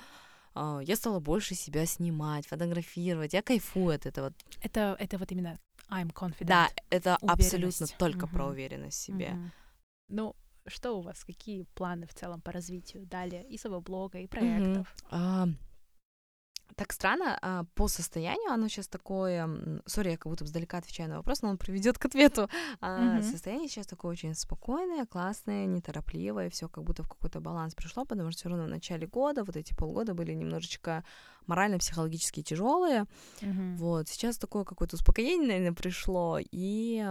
а, 0.56 0.80
я 0.82 0.96
стала 0.96 1.20
больше 1.20 1.56
себя 1.56 1.86
снимать, 1.86 2.48
фотографировать, 2.48 3.34
я 3.34 3.42
кайфую 3.42 3.96
от 3.96 4.06
этого. 4.06 4.34
Это, 4.62 4.96
это 4.98 5.18
вот 5.18 5.32
именно 5.32 5.60
I'm 5.90 6.14
confident. 6.14 6.46
Да, 6.46 6.70
это 6.90 7.18
абсолютно 7.18 7.88
только 8.00 8.28
Мгм. 8.28 8.36
про 8.36 8.48
уверенность 8.48 8.98
в 8.98 9.02
себе. 9.02 9.32
Мгм. 9.32 9.52
Ну, 10.10 10.36
что 10.68 10.98
у 10.98 11.02
вас, 11.02 11.24
какие 11.26 11.64
планы 11.76 12.08
в 12.08 12.14
целом 12.14 12.40
по 12.42 12.52
развитию 12.52 13.06
далее 13.06 13.44
и 13.44 13.58
своего 13.58 13.82
блога, 13.82 14.20
и 14.20 14.28
проектов? 14.28 14.88
А, 15.10 15.48
так 16.78 16.94
странно, 16.94 17.38
а, 17.42 17.64
по 17.74 17.88
состоянию 17.88 18.52
оно 18.52 18.68
сейчас 18.68 18.88
такое... 18.88 19.50
Сори, 19.88 20.12
я 20.12 20.18
как 20.18 20.28
будто 20.28 20.44
бы 20.44 20.50
сдалека 20.50 20.78
отвечаю 20.78 21.10
на 21.10 21.18
вопрос, 21.18 21.42
но 21.42 21.50
он 21.50 21.58
приведет 21.58 21.98
к 21.98 22.06
ответу. 22.06 22.50
А, 22.82 23.18
Мгм. 23.18 23.24
Состояние 23.24 23.68
сейчас 23.68 23.88
такое 23.88 24.12
очень 24.12 24.36
спокойное, 24.36 25.06
классное, 25.08 25.66
неторопливое, 25.66 26.50
все 26.52 26.70
как 26.70 26.84
будто 26.84 27.02
в 27.04 27.08
какой-то 27.08 27.40
баланс 27.42 27.74
пришло, 27.74 28.06
потому 28.06 28.32
что 28.32 28.40
все 28.40 28.50
равно 28.50 28.66
в 28.66 28.70
начале 28.70 29.08
года, 29.08 29.44
вот 29.44 29.58
эти 29.58 29.74
полгода 29.74 30.14
были 30.14 30.34
немножечко 30.34 31.04
морально-психологически 31.48 32.44
тяжелые. 32.44 33.06
Мгм. 33.42 33.78
Вот, 33.78 34.08
сейчас 34.08 34.38
такое 34.38 34.64
какое-то 34.64 34.98
успокоение, 34.98 35.48
наверное, 35.48 35.74
пришло, 35.74 36.40
и 36.40 37.04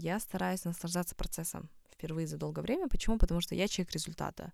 я 0.00 0.20
стараюсь 0.20 0.64
наслаждаться 0.64 1.14
процессом 1.14 1.70
впервые 1.90 2.26
за 2.26 2.36
долгое 2.36 2.60
время. 2.60 2.88
Почему? 2.88 3.16
Потому 3.16 3.40
что 3.40 3.54
я 3.54 3.68
человек 3.68 3.94
результата. 3.94 4.52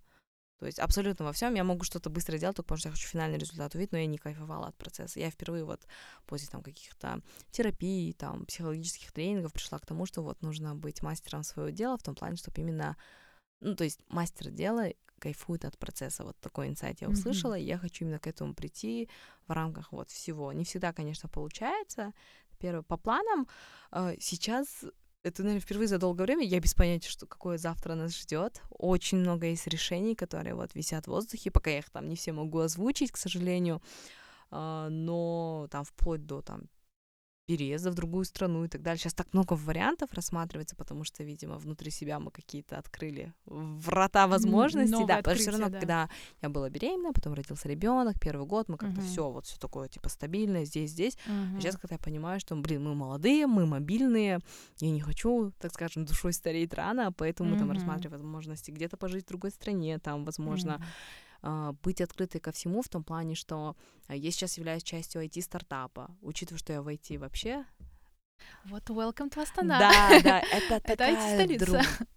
То 0.61 0.67
есть 0.67 0.79
абсолютно 0.79 1.25
во 1.25 1.33
всем 1.33 1.55
я 1.55 1.65
могу 1.65 1.85
что-то 1.85 2.11
быстро 2.11 2.37
делать, 2.37 2.57
только 2.57 2.69
потому 2.69 2.79
что 2.79 2.89
я 2.91 2.93
хочу 2.93 3.09
финальный 3.09 3.39
результат 3.39 3.75
увидеть, 3.75 3.93
но 3.93 3.99
я 3.99 4.07
не 4.07 4.19
кайфовала 4.19 4.67
от 4.69 4.77
процесса. 4.77 5.19
Я 5.19 5.31
впервые 5.31 5.65
вот 5.65 5.81
после 6.27 6.49
там 6.49 6.63
каких-то 6.63 7.23
терапий, 7.51 8.13
там, 8.13 8.45
психологических 8.45 9.11
тренингов 9.11 9.55
пришла 9.55 9.79
к 9.79 9.87
тому, 9.87 10.05
что 10.05 10.23
вот 10.23 10.43
нужно 10.43 10.75
быть 10.75 11.03
мастером 11.03 11.45
своего 11.45 11.71
дела 11.71 11.97
в 11.97 12.03
том 12.03 12.15
плане, 12.15 12.37
чтобы 12.37 12.61
именно, 12.61 12.99
ну, 13.61 13.75
то 13.75 13.85
есть 13.85 14.01
мастер 14.09 14.51
дела 14.51 14.89
кайфует 15.19 15.65
от 15.65 15.79
процесса. 15.79 16.25
Вот 16.25 16.37
такой 16.41 16.69
инсайт 16.69 17.01
я 17.01 17.09
услышала, 17.09 17.57
и 17.57 17.65
я 17.65 17.79
хочу 17.79 18.05
именно 18.05 18.19
к 18.19 18.27
этому 18.27 18.55
прийти 18.55 19.09
в 19.49 19.53
рамках 19.53 19.93
вот 19.93 20.11
всего. 20.11 20.53
Не 20.53 20.65
всегда, 20.65 20.93
конечно, 20.93 21.29
получается. 21.31 22.13
Первое, 22.59 22.83
по 22.83 22.99
планам, 22.99 23.49
э, 23.93 24.17
сейчас 24.21 24.85
это, 25.23 25.43
наверное, 25.43 25.61
впервые 25.61 25.89
за 25.89 25.99
долгое 25.99 26.25
время 26.25 26.47
я 26.47 26.61
без 26.61 26.75
понятия, 26.75 27.11
что 27.11 27.27
какое 27.27 27.59
завтра 27.59 27.95
нас 27.95 28.17
ждет. 28.17 28.63
Очень 28.71 29.19
много 29.19 29.47
есть 29.47 29.67
решений, 29.67 30.15
которые 30.15 30.55
вот 30.55 30.75
висят 30.75 31.05
в 31.05 31.09
воздухе, 31.09 31.51
пока 31.51 31.71
я 31.71 31.79
их 31.79 31.91
там 31.91 32.09
не 32.09 32.17
все 32.17 32.33
могу 32.33 32.59
озвучить, 32.61 33.13
к 33.13 33.17
сожалению. 33.17 33.83
А, 34.51 34.89
но 34.89 35.69
там 35.71 35.85
вплоть 35.85 36.25
до 36.25 36.41
там 36.41 36.63
переезда 37.51 37.91
в 37.91 37.95
другую 37.95 38.25
страну 38.25 38.65
и 38.65 38.69
так 38.69 38.81
далее. 38.81 38.99
Сейчас 38.99 39.13
так 39.15 39.27
много 39.35 39.55
вариантов 39.55 40.13
рассматривается, 40.13 40.77
потому 40.77 41.03
что, 41.03 41.25
видимо, 41.25 41.57
внутри 41.59 41.91
себя 41.91 42.21
мы 42.21 42.31
какие-то 42.31 42.79
открыли 42.79 43.33
врата 43.47 44.29
возможностей. 44.29 44.93
новое 44.93 45.07
Да, 45.07 45.17
потому 45.17 45.35
что 45.35 45.43
все 45.43 45.51
равно, 45.51 45.67
открытие, 45.67 45.81
когда 45.81 46.09
я 46.43 46.49
была 46.49 46.71
беременна, 46.71 47.13
потом 47.13 47.35
родился 47.35 47.69
ребенок, 47.69 48.21
первый 48.21 48.47
год, 48.47 48.69
мы 48.69 48.77
как-то 48.77 49.01
Мгм. 49.01 49.05
все 49.05 49.29
вот 49.31 49.47
все 49.47 49.59
такое 49.59 49.89
типа 49.89 50.09
стабильное 50.09 50.65
здесь, 50.65 50.91
здесь. 50.93 51.19
Мгм. 51.27 51.61
Сейчас, 51.61 51.77
когда 51.77 51.97
я 51.97 51.99
понимаю, 51.99 52.39
что, 52.39 52.55
блин, 52.55 52.85
мы 52.85 52.95
молодые, 52.95 53.49
мы 53.49 53.67
мобильные, 53.67 54.39
я 54.79 54.91
не 54.91 55.01
хочу, 55.01 55.53
так 55.59 55.73
скажем, 55.75 56.05
душой 56.05 56.33
стареть 56.33 56.73
рано, 56.75 57.11
поэтому 57.13 57.57
там 57.57 57.67
Мгм. 57.69 57.79
рассматриваю 57.79 58.19
возможности 58.21 58.71
где-то 58.71 58.97
пожить 58.97 59.25
в 59.25 59.29
другой 59.29 59.51
стране, 59.51 59.99
там, 59.99 60.25
возможно, 60.25 60.75
Мгм. 60.75 60.85
А, 61.43 61.73
быть 61.83 62.01
открытой 62.01 62.41
ко 62.41 62.53
всему 62.53 62.83
в 62.83 62.89
том 62.89 63.03
плане, 63.05 63.35
что 63.35 63.77
а, 64.09 64.15
я 64.15 64.31
сейчас 64.31 64.59
являюсь 64.59 64.83
частью 64.83 65.23
IT-стартапа, 65.25 66.17
учитывая, 66.23 66.59
что 66.59 66.73
я 66.73 66.83
в 66.83 66.89
IT 66.89 67.19
вообще. 67.19 67.65
Вот 68.65 68.89
welcome 68.91 69.31
to 69.31 69.43
Астана. 69.43 69.79
Да, 69.79 70.21
да, 70.23 70.41
это 70.53 70.75
Это 70.77 70.81
такая 70.87 71.15
IT-столица. 71.39 71.67
друг- 71.67 72.09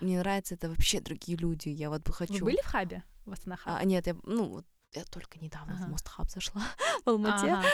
Мне 0.00 0.18
нравится, 0.18 0.54
это 0.54 0.68
вообще 0.68 1.00
другие 1.00 1.36
люди, 1.38 1.68
я 1.68 1.88
вот 1.90 2.02
бы 2.02 2.08
Вы 2.10 2.14
хочу... 2.14 2.44
были 2.44 2.60
в 2.62 2.66
хабе? 2.66 3.02
В 3.26 3.32
Астана 3.32 3.56
хаб? 3.56 3.74
А, 3.80 3.84
нет, 3.84 4.06
я, 4.06 4.16
ну, 4.24 4.62
я 4.92 5.04
только 5.04 5.38
недавно 5.40 5.74
Ага. 5.74 5.86
в 5.86 5.88
Мост-Хаб 5.90 6.30
зашла 6.30 6.62
в 7.04 7.08
Алмате. 7.08 7.50
Ага, 7.52 7.64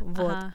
Вот. 0.00 0.30
ага. 0.32 0.54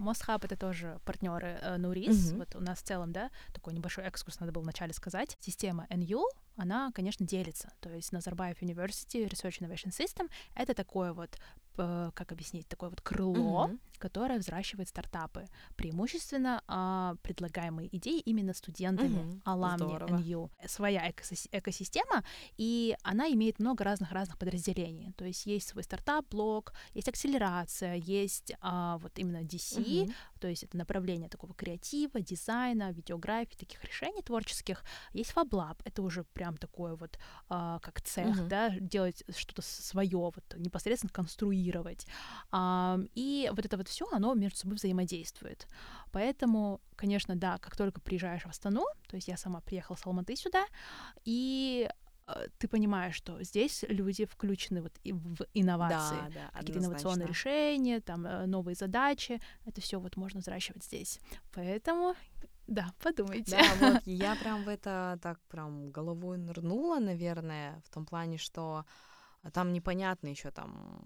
Мосхаб 0.00 0.44
это 0.44 0.56
тоже 0.56 0.98
партнеры 1.04 1.58
э, 1.60 1.76
Нурис. 1.76 2.30
Мгм. 2.30 2.38
Вот 2.38 2.56
у 2.56 2.60
нас 2.60 2.78
в 2.78 2.82
целом, 2.82 3.12
да, 3.12 3.30
такой 3.52 3.74
небольшой 3.74 4.04
экскурс 4.04 4.40
надо 4.40 4.52
было 4.52 4.62
вначале 4.62 4.92
сказать. 4.92 5.36
Система 5.40 5.86
NU, 5.90 6.22
она, 6.56 6.90
конечно, 6.92 7.26
делится. 7.26 7.72
То 7.80 7.90
есть 7.90 8.12
Назарбаев 8.12 8.60
University 8.62 9.28
Research 9.28 9.60
Innovation 9.60 9.90
System— 9.90 10.30
это 10.54 10.74
такое 10.74 11.12
вот, 11.12 11.38
э, 11.76 12.10
как 12.14 12.32
объяснить, 12.32 12.66
такое 12.68 12.90
вот 12.90 13.00
крыло, 13.00 13.66
Мгм. 13.68 13.80
Которое 14.00 14.38
взращивает 14.38 14.88
стартапы. 14.88 15.44
Преимущественно 15.76 16.62
а, 16.66 17.14
предлагаемые 17.22 17.88
идеи 17.96 18.20
именно 18.20 18.54
студентами, 18.54 19.22
Мгм. 19.22 19.42
аламни. 19.44 19.94
NU. 20.10 20.50
Своя 20.66 21.08
экосис- 21.10 21.48
экосистема, 21.52 22.24
и 22.56 22.96
она 23.02 23.28
имеет 23.32 23.58
много 23.60 23.84
разных-разных 23.84 24.38
подразделений. 24.38 25.12
То 25.16 25.24
есть 25.24 25.46
есть 25.46 25.68
свой 25.68 25.82
стартап-блок, 25.84 26.72
есть 26.94 27.08
акселерация, 27.08 27.94
есть 27.96 28.52
а, 28.60 28.98
вот 28.98 29.18
именно 29.18 29.42
DC, 29.42 30.04
Мгм. 30.04 30.14
то 30.40 30.48
есть 30.48 30.62
это 30.64 30.76
направление 30.76 31.28
такого 31.28 31.54
креатива, 31.54 32.20
дизайна, 32.20 32.92
видеографии, 32.92 33.56
таких 33.56 33.84
решений 33.84 34.22
творческих. 34.22 34.82
Есть 35.12 35.32
FabLab, 35.34 35.76
это 35.84 36.02
уже 36.02 36.24
прям 36.24 36.56
такое 36.56 36.94
вот 36.94 37.18
а, 37.48 37.78
как 37.80 38.00
цех, 38.00 38.36
Мгм. 38.36 38.48
да, 38.48 38.70
делать 38.70 39.24
что-то 39.36 39.62
свое, 39.62 40.10
вот 40.18 40.44
непосредственно 40.56 41.12
конструировать. 41.12 42.06
А, 42.50 42.98
и 43.14 43.50
вот 43.54 43.64
это 43.64 43.76
вот 43.76 43.88
все, 43.90 44.08
оно 44.10 44.34
между 44.34 44.58
собой 44.58 44.76
взаимодействует. 44.76 45.66
Поэтому, 46.12 46.80
конечно, 46.96 47.36
да, 47.36 47.58
как 47.58 47.76
только 47.76 48.00
приезжаешь 48.00 48.42
в 48.42 48.48
Астану, 48.48 48.84
то 49.08 49.16
есть 49.16 49.28
я 49.28 49.36
сама 49.36 49.60
приехала 49.60 49.96
с 49.96 50.06
Алматы 50.06 50.36
сюда, 50.36 50.64
и 51.24 51.88
э, 52.26 52.46
ты 52.58 52.68
понимаешь, 52.68 53.14
что 53.14 53.42
здесь 53.42 53.84
люди 53.88 54.24
включены 54.24 54.82
вот 54.82 54.92
и 55.04 55.12
в 55.12 55.46
инновации 55.54 56.16
Да, 56.34 56.50
да, 56.52 56.58
какие-то 56.58 56.80
инновационные 56.80 57.28
решения, 57.28 58.00
там 58.00 58.26
э, 58.26 58.46
новые 58.46 58.74
задачи, 58.74 59.40
это 59.66 59.80
все 59.80 59.98
вот 59.98 60.16
можно 60.16 60.40
взращивать 60.40 60.84
здесь. 60.84 61.20
Поэтому, 61.52 62.14
да, 62.66 62.92
подумайте. 63.02 63.50
Да, 63.50 63.62
вот 63.80 64.02
я 64.06 64.36
прям 64.36 64.64
в 64.64 64.68
это 64.68 65.18
так 65.22 65.40
прям 65.48 65.90
головой 65.90 66.38
нырнула, 66.38 66.98
наверное, 67.00 67.82
в 67.84 67.90
том 67.90 68.06
плане, 68.06 68.38
что 68.38 68.84
там 69.52 69.72
непонятно 69.72 70.28
еще 70.28 70.50
там 70.50 71.02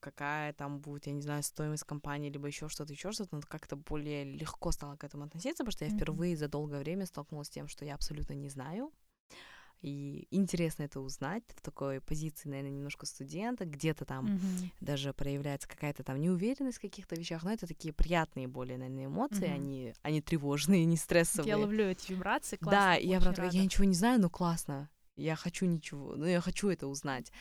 какая 0.00 0.52
там 0.52 0.80
будет, 0.80 1.06
я 1.06 1.12
не 1.12 1.22
знаю, 1.22 1.42
стоимость 1.42 1.84
компании, 1.84 2.30
либо 2.30 2.46
еще 2.46 2.68
что-то, 2.68 2.92
еще 2.92 3.12
что-то, 3.12 3.36
но 3.36 3.42
как-то 3.42 3.76
более 3.76 4.24
легко 4.24 4.72
стало 4.72 4.96
к 4.96 5.04
этому 5.04 5.24
относиться, 5.24 5.64
потому 5.64 5.72
что 5.72 5.84
я 5.84 5.90
впервые 5.90 6.36
за 6.36 6.48
долгое 6.48 6.80
время 6.80 7.06
столкнулась 7.06 7.48
с 7.48 7.50
тем, 7.50 7.68
что 7.68 7.84
я 7.84 7.94
абсолютно 7.94 8.34
не 8.34 8.48
знаю. 8.48 8.92
И 9.80 10.26
интересно 10.32 10.82
это 10.82 11.00
узнать 11.00 11.44
в 11.54 11.60
такой 11.60 12.00
позиции, 12.00 12.48
наверное, 12.48 12.72
немножко 12.72 13.06
студента, 13.06 13.64
где-то 13.64 14.04
там 14.04 14.26
Мгм. 14.26 14.72
даже 14.80 15.12
проявляется 15.12 15.68
какая-то 15.68 16.02
там 16.02 16.20
неуверенность 16.20 16.78
в 16.78 16.80
каких-то 16.80 17.14
вещах, 17.14 17.44
но 17.44 17.52
это 17.52 17.66
такие 17.68 17.94
приятные 17.94 18.48
более, 18.48 18.76
наверное, 18.76 19.06
эмоции, 19.06 19.46
Мгм. 19.46 19.54
они, 19.54 19.94
они 20.02 20.20
тревожные, 20.20 20.84
не 20.84 20.96
стрессовые. 20.96 21.50
Я 21.50 21.58
ловлю 21.58 21.84
эти 21.86 22.10
вибрации, 22.10 22.56
классно. 22.56 22.80
да, 22.80 22.94
я 22.94 23.20
прям 23.20 23.34
такая, 23.34 23.52
я 23.52 23.62
ничего 23.64 23.84
не 23.84 23.94
знаю, 23.94 24.20
но 24.20 24.28
классно. 24.30 24.90
Я 25.18 25.36
хочу 25.36 25.66
ничего, 25.66 26.14
ну 26.16 26.26
я 26.26 26.40
хочу 26.40 26.68
это 26.68 26.86
узнать. 26.86 27.32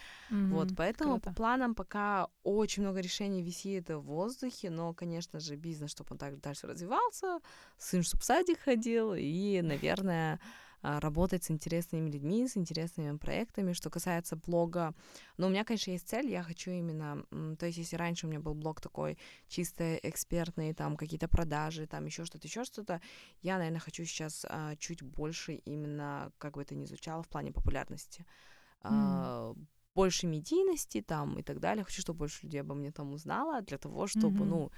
Вот, 0.50 0.70
Мгм, 0.70 0.76
поэтому 0.76 1.20
круто. 1.20 1.30
по 1.30 1.32
планам 1.32 1.76
пока 1.76 2.30
очень 2.44 2.84
много 2.84 3.02
решений 3.02 3.44
висит 3.44 3.90
в 3.90 4.00
воздухе, 4.02 4.70
но, 4.70 4.94
конечно 4.94 5.40
же, 5.40 5.56
бизнес, 5.58 5.92
чтобы 5.92 6.10
он 6.14 6.18
так 6.20 6.40
дальше 6.40 6.68
развивался, 6.68 7.40
сын, 7.78 8.04
чтобы 8.04 8.22
в 8.22 8.26
садик 8.26 8.60
ходил, 8.60 9.14
и, 9.16 9.62
наверное, 9.62 10.40
работать 10.82 11.44
с 11.44 11.52
интересными 11.52 12.10
людьми, 12.10 12.48
с 12.48 12.58
интересными 12.58 13.18
проектами. 13.18 13.74
Что 13.74 13.90
касается 13.90 14.36
блога, 14.36 14.94
ну, 15.38 15.48
у 15.48 15.50
меня, 15.50 15.64
конечно, 15.64 15.92
есть 15.92 16.08
цель, 16.08 16.30
я 16.30 16.44
хочу 16.44 16.72
именно, 16.72 17.24
то 17.58 17.66
есть, 17.66 17.78
если 17.78 17.96
раньше 17.96 18.28
у 18.28 18.30
меня 18.30 18.40
был 18.40 18.54
блог 18.54 18.82
такой 18.82 19.18
чисто 19.48 19.96
экспертный, 19.98 20.74
там, 20.74 20.96
какие-то 20.98 21.28
продажи, 21.28 21.88
там, 21.88 22.06
еще 22.06 22.26
что-то, 22.26 22.48
еще 22.48 22.64
что-то, 22.64 23.02
я, 23.42 23.58
наверное, 23.58 23.80
хочу 23.80 24.06
сейчас 24.06 24.46
а, 24.50 24.76
чуть 24.76 25.02
больше 25.04 25.54
именно, 25.66 26.32
как 26.38 26.54
бы 26.56 26.62
это 26.62 26.76
ни 26.76 26.86
звучало, 26.86 27.24
в 27.24 27.28
плане 27.30 27.52
популярности. 27.52 28.26
А, 28.82 29.54
больше 29.96 30.28
медийности 30.28 31.02
там 31.02 31.40
и 31.40 31.44
так 31.44 31.60
далее. 31.60 31.84
Хочу, 31.84 32.02
чтобы 32.02 32.20
больше 32.20 32.46
людей 32.46 32.62
обо 32.62 32.76
мне 32.76 32.92
там 32.92 33.14
узнало, 33.14 33.62
для 33.62 33.78
того, 33.78 34.08
чтобы, 34.08 34.46
Мгм. 34.46 34.50
ну, 34.50 34.72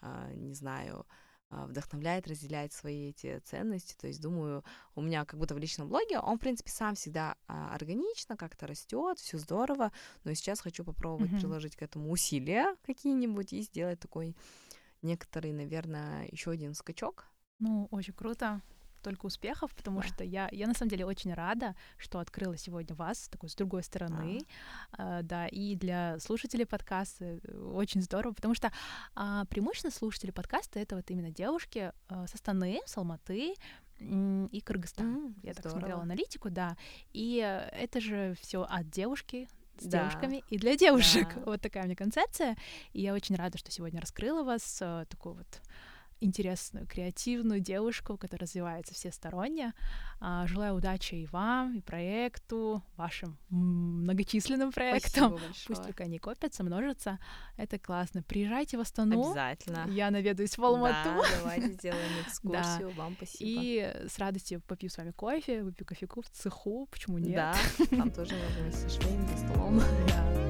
а, 0.00 0.32
не 0.34 0.54
знаю, 0.54 1.06
а, 1.08 1.14
вдохновляет, 1.50 2.26
разделяет 2.26 2.72
свои 2.72 3.10
эти 3.10 3.38
ценности. 3.40 3.94
То 4.00 4.06
есть, 4.06 4.20
думаю, 4.20 4.64
у 4.94 5.00
меня 5.00 5.24
как 5.24 5.38
будто 5.38 5.54
в 5.54 5.58
личном 5.58 5.88
блоге, 5.88 6.18
он, 6.18 6.36
в 6.36 6.40
принципе, 6.40 6.70
сам 6.70 6.94
всегда 6.94 7.36
а, 7.46 7.74
органично, 7.74 8.36
как-то 8.36 8.66
растет, 8.66 9.18
все 9.18 9.38
здорово, 9.38 9.92
но 10.24 10.34
сейчас 10.34 10.60
хочу 10.60 10.84
попробовать 10.84 11.30
Мгм. 11.32 11.40
приложить 11.40 11.76
к 11.76 11.82
этому 11.82 12.10
усилия 12.10 12.76
какие-нибудь 12.84 13.52
и 13.52 13.62
сделать 13.62 14.00
такой 14.00 14.34
некоторый, 15.02 15.52
наверное, 15.52 16.28
еще 16.32 16.50
один 16.50 16.74
скачок. 16.74 17.26
Ну, 17.58 17.88
очень 17.90 18.12
круто. 18.12 18.60
Только 19.06 19.26
успехов, 19.26 19.72
потому 19.76 20.00
Да. 20.00 20.08
что 20.08 20.24
я, 20.24 20.48
я 20.50 20.66
на 20.66 20.74
самом 20.74 20.90
деле 20.90 21.06
очень 21.06 21.32
рада, 21.32 21.76
что 21.96 22.18
открыла 22.18 22.56
сегодня 22.56 22.96
вас 22.96 23.28
такой 23.28 23.48
с 23.48 23.54
другой 23.54 23.84
стороны. 23.84 24.40
А, 24.98 25.22
да, 25.22 25.46
и 25.46 25.76
для 25.76 26.18
слушателей 26.18 26.66
подкаста 26.66 27.24
э, 27.24 27.56
очень 27.72 28.02
здорово, 28.02 28.32
потому 28.32 28.54
что 28.56 28.72
а, 29.14 29.44
преимущественно 29.44 29.92
слушатели 29.92 30.32
подкаста 30.32 30.80
это 30.80 30.96
вот 30.96 31.08
именно 31.12 31.30
девушки 31.30 31.92
а, 32.08 32.26
со 32.26 32.34
Астаны, 32.34 32.80
с 32.84 32.96
Алматы 32.96 33.54
и 34.00 34.60
Кыргызстан. 34.64 35.06
М, 35.06 35.34
Я 35.44 35.52
так 35.54 35.60
здорово. 35.60 35.78
смотрела 35.78 36.02
аналитику, 36.02 36.50
да. 36.50 36.76
И 37.12 37.40
э, 37.44 37.68
это 37.80 38.00
же 38.00 38.34
все 38.40 38.62
от 38.68 38.90
девушки 38.90 39.48
с 39.78 39.84
Да. 39.84 40.00
девушками 40.00 40.42
и 40.50 40.58
для 40.58 40.76
девушек. 40.76 41.28
Да. 41.36 41.42
Вот 41.46 41.60
такая 41.60 41.84
у 41.84 41.86
меня 41.86 41.94
концепция. 41.94 42.56
И 42.92 43.02
я 43.02 43.14
очень 43.14 43.36
рада, 43.36 43.56
что 43.56 43.70
сегодня 43.70 44.00
раскрыла 44.00 44.42
вас, 44.42 44.78
э, 44.82 45.04
такую 45.08 45.36
вот 45.36 45.62
интересную, 46.20 46.86
креативную 46.86 47.60
девушку, 47.60 48.16
которая 48.16 48.46
развивается 48.46 48.94
всесторонне. 48.94 49.72
А, 50.20 50.46
Желаю 50.46 50.74
удачи 50.74 51.14
и 51.14 51.26
вам, 51.26 51.76
и 51.76 51.80
проекту, 51.80 52.82
вашим 52.96 53.36
многочисленным 53.50 54.72
проектам. 54.72 55.38
Пусть 55.66 55.82
только 55.82 56.04
они 56.04 56.18
копятся, 56.18 56.64
множатся. 56.64 57.18
Это 57.56 57.78
классно. 57.78 58.22
Приезжайте 58.22 58.78
в 58.78 58.80
Астану. 58.80 59.20
Обязательно. 59.20 59.86
Я 59.90 60.10
наведаюсь 60.10 60.56
в 60.56 60.64
Алмату. 60.64 61.10
Да, 61.10 61.22
давайте 61.38 61.72
сделаем 61.72 62.10
экскурсию. 62.26 62.90
Вам 62.90 63.14
спасибо. 63.16 63.60
И 63.62 64.06
с 64.08 64.18
радостью 64.18 64.62
попью 64.62 64.88
с 64.90 64.96
вами 64.96 65.10
кофе, 65.10 65.62
выпью 65.62 65.86
кофейку 65.86 66.22
в 66.22 66.30
цеху. 66.30 66.86
Почему 66.90 67.18
нет? 67.18 67.36
Да, 67.36 67.56
там 67.90 68.10
тоже 68.10 68.34
можно 68.36 68.72
с 68.72 68.86
за 68.86 69.36
столом. 69.38 69.80
Да, 70.06 70.32
да, 70.34 70.34
да. 70.34 70.45